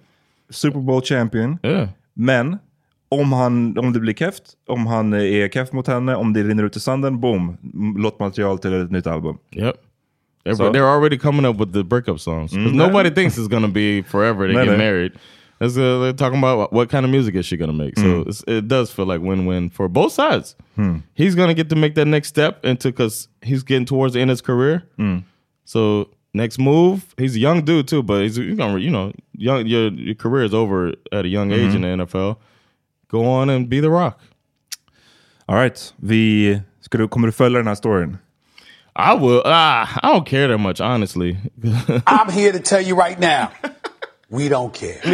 Super 0.50 0.80
Bowl 0.80 1.02
champion. 1.02 1.58
Yeah. 1.64 1.88
Men 2.14 2.58
om, 3.10 3.34
han, 3.34 3.78
om 3.78 3.94
det 3.94 4.00
blir 4.00 4.14
keft, 4.14 4.44
om 4.68 4.88
han 4.88 5.14
är 5.14 5.50
keff 5.50 5.72
mot 5.72 5.88
henne, 5.88 6.16
om 6.16 6.34
det 6.34 6.44
rinner 6.44 6.64
ut 6.64 6.76
i 6.76 6.80
sanden, 6.80 7.20
boom, 7.20 7.58
lottmaterial 7.98 8.60
till 8.60 8.74
ett 8.82 8.92
nytt 8.92 9.08
album. 9.08 9.38
Yep. 9.52 9.76
They're, 10.44 10.56
So- 10.56 10.72
they're 10.72 10.88
already 10.90 11.18
coming 11.18 11.46
up 11.46 11.58
with 11.58 11.72
the 11.74 11.84
breakup 11.84 12.20
songs 12.20 12.52
because 12.52 12.72
Mm. 12.72 12.76
nobody 12.76 13.10
thinks 13.10 13.38
it's 13.38 13.48
gonna 13.48 13.68
be 13.68 14.02
forever 14.02 14.48
to 14.48 14.54
get 14.54 14.66
no. 14.68 14.78
married. 14.78 15.12
That's, 15.60 15.78
uh, 15.78 16.00
they're 16.00 16.14
talking 16.14 16.40
about 16.40 16.74
what, 16.74 16.90
kind 16.90 17.06
of 17.06 17.12
music 17.12 17.36
is 17.36 17.46
she 17.46 17.56
gonna 17.58 17.74
make. 17.74 17.96
So 18.00 18.04
Mm. 18.24 18.28
it's, 18.28 18.44
it 18.48 18.68
does 18.68 18.92
feel 18.92 19.06
like 19.06 19.22
win-win 19.22 19.70
for 19.70 19.88
both 19.88 20.12
sides. 20.12 20.56
Hmm. 20.76 20.98
He's 21.14 21.36
gonna 21.36 21.54
get 21.54 21.70
to 21.70 21.76
make 21.76 21.94
that 21.96 22.08
next 22.08 22.30
step 22.30 22.66
into 22.66 22.88
because 22.88 23.28
he's 23.44 23.62
getting 23.64 23.86
towards 23.86 24.14
the 24.16 24.20
end 24.22 24.32
of 24.32 24.34
his 24.34 24.42
career. 24.42 24.82
Mm. 24.98 25.24
So 25.66 26.08
next 26.34 26.58
move, 26.58 27.14
he's 27.18 27.36
a 27.36 27.40
young 27.40 27.64
dude 27.64 27.88
too, 27.88 28.02
but 28.02 28.24
he's, 28.24 28.38
he's 28.38 28.58
gonna 28.58 28.80
you 28.80 28.90
know 28.90 29.12
young 29.38 29.68
your 29.68 29.92
your 29.94 30.16
career 30.16 30.44
is 30.46 30.54
over 30.54 30.94
at 31.12 31.26
a 31.26 31.28
young 31.28 31.52
age 31.52 31.76
in 31.76 31.82
Mhm. 31.82 31.98
the 31.98 32.04
NFL. 32.06 32.38
Go 33.10 33.26
on 33.26 33.50
and 33.50 33.70
be 33.70 33.80
the 33.82 33.90
Rock. 33.90 34.20
All 35.48 35.56
right. 35.56 35.94
Vi, 35.98 36.62
ska 36.80 36.98
du, 36.98 37.08
kommer 37.08 37.28
du 37.28 37.32
följa 37.32 37.58
den 37.60 37.68
här 37.68 37.76
storyn? 37.76 38.18
I 38.96 39.14
will. 39.14 39.42
Ah, 39.46 40.00
I 40.04 40.12
don't 40.14 40.26
care 40.26 40.48
that 40.48 40.58
much, 40.58 40.82
honestly. 40.82 41.38
I'm 42.08 42.30
here 42.32 42.52
to 42.52 42.60
tell 42.60 42.82
you 42.82 42.96
right 42.96 43.20
now, 43.20 43.52
we 44.30 44.50
don't 44.50 44.74
care. 44.74 45.00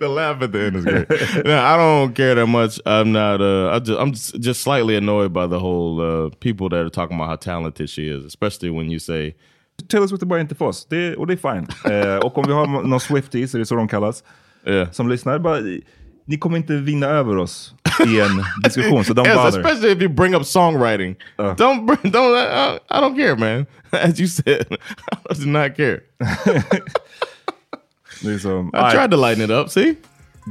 the 0.00 0.08
laugh 0.08 0.42
at 0.42 0.52
the 0.52 0.60
end 0.60 0.76
is 0.76 0.84
great. 0.84 1.08
no, 1.44 1.58
I 1.58 1.76
don't 1.76 2.12
care 2.14 2.34
that 2.34 2.46
much. 2.46 2.80
I'm 2.84 3.12
not. 3.12 3.40
Uh, 3.40 3.70
I 3.70 3.78
just, 3.78 4.00
I'm 4.00 4.12
just, 4.12 4.40
just 4.40 4.60
slightly 4.62 4.96
annoyed 4.96 5.32
by 5.32 5.46
the 5.46 5.60
whole 5.60 6.00
uh, 6.00 6.30
people 6.40 6.68
that 6.70 6.80
are 6.84 6.90
talking 6.90 7.16
about 7.16 7.28
how 7.28 7.36
talented 7.36 7.88
she 7.88 8.08
is, 8.08 8.24
especially 8.24 8.70
when 8.70 8.90
you 8.90 8.98
say 8.98 9.34
Taylor 9.88 10.06
Swift 10.06 10.22
är 10.22 10.26
bara 10.26 10.40
inte 10.40 10.54
för 10.54 10.64
oss, 10.64 10.86
det, 10.86 11.16
och 11.16 11.26
det 11.26 11.32
är 11.32 11.36
fine. 11.36 11.66
eh, 11.92 12.16
och 12.16 12.38
om 12.38 12.44
vi 12.46 12.52
har 12.52 12.66
någon 12.66 13.00
Swifties, 13.00 13.54
är 13.54 13.58
det 13.58 13.66
så 13.66 13.74
de 13.74 13.88
kallas, 13.88 14.24
som 14.92 15.08
lyssnar, 15.08 15.38
bara, 15.38 15.60
ni 16.26 16.38
kommer 16.38 16.56
inte 16.56 16.72
vinna 16.72 17.06
över 17.06 17.36
oss 17.36 17.74
i 18.06 18.20
en 18.20 18.44
diskussion, 18.64 19.04
så 19.04 19.12
don't 19.12 19.26
Yes, 19.26 19.36
bother. 19.36 19.60
especially 19.60 19.92
if 19.92 20.02
you 20.02 20.08
bring 20.08 20.34
up 20.34 20.46
songwriting. 20.46 21.16
Don't 21.38 21.86
bring, 21.86 22.12
don't. 22.12 22.36
I, 22.36 22.78
I 22.90 23.00
don't 23.00 23.16
care, 23.16 23.36
man. 23.36 23.66
As 24.10 24.20
you 24.20 24.28
said, 24.28 24.66
I 25.30 25.34
do 25.44 25.46
not 25.46 25.76
care. 25.76 26.00
Det 28.22 28.30
är 28.34 28.38
som, 28.38 28.68
I 28.68 28.90
tried 28.94 29.10
to 29.10 29.16
lighten 29.16 29.44
it 29.44 29.50
up. 29.50 29.70
See. 29.70 29.94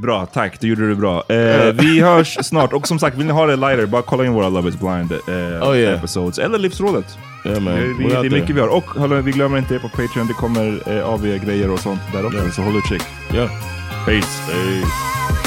Bra, 0.02 0.26
tack. 0.26 0.60
Du 0.62 0.68
gjorde 0.68 0.90
det 0.90 0.96
bra. 0.96 1.24
Eh, 1.30 1.74
vi 1.74 2.02
hörs 2.02 2.38
snart. 2.46 2.74
Och 2.74 2.88
som 2.88 3.00
sagt, 3.00 3.18
vill 3.18 3.26
ni 3.26 3.32
ha 3.34 3.46
det 3.46 3.56
lighter, 3.56 3.86
bara 3.86 4.02
kolla 4.02 4.26
in 4.26 4.34
våra 4.34 4.50
Love 4.50 4.70
is 4.70 4.80
blind 4.80 5.12
eh, 5.12 5.70
Oh, 5.70 5.78
yeah. 5.78 5.98
episodes. 5.98 6.40
Eller 6.40 6.60
Livsrådet. 6.60 7.18
Yeah, 7.46 7.62
man. 7.62 7.98
Vi, 7.98 8.08
det 8.08 8.16
är 8.16 8.30
mycket 8.30 8.56
vi 8.56 8.60
har. 8.62 8.68
Och 8.68 8.84
hörru, 8.84 9.22
vi 9.22 9.32
glömmer 9.32 9.58
inte 9.58 9.76
er 9.76 9.80
på 9.80 9.90
Patreon. 9.90 10.28
Det 10.28 10.34
kommer 10.34 10.98
eh, 10.98 11.10
AV-grejer 11.10 11.70
och 11.72 11.80
sånt 11.80 12.00
där 12.14 12.26
också. 12.26 12.38
Yeah. 12.38 12.52
Så 12.52 12.62
håll 12.62 12.78
utkik. 12.78 13.04
Yeah. 13.34 13.50
Peace. 14.06 14.52
Peace. 14.52 15.45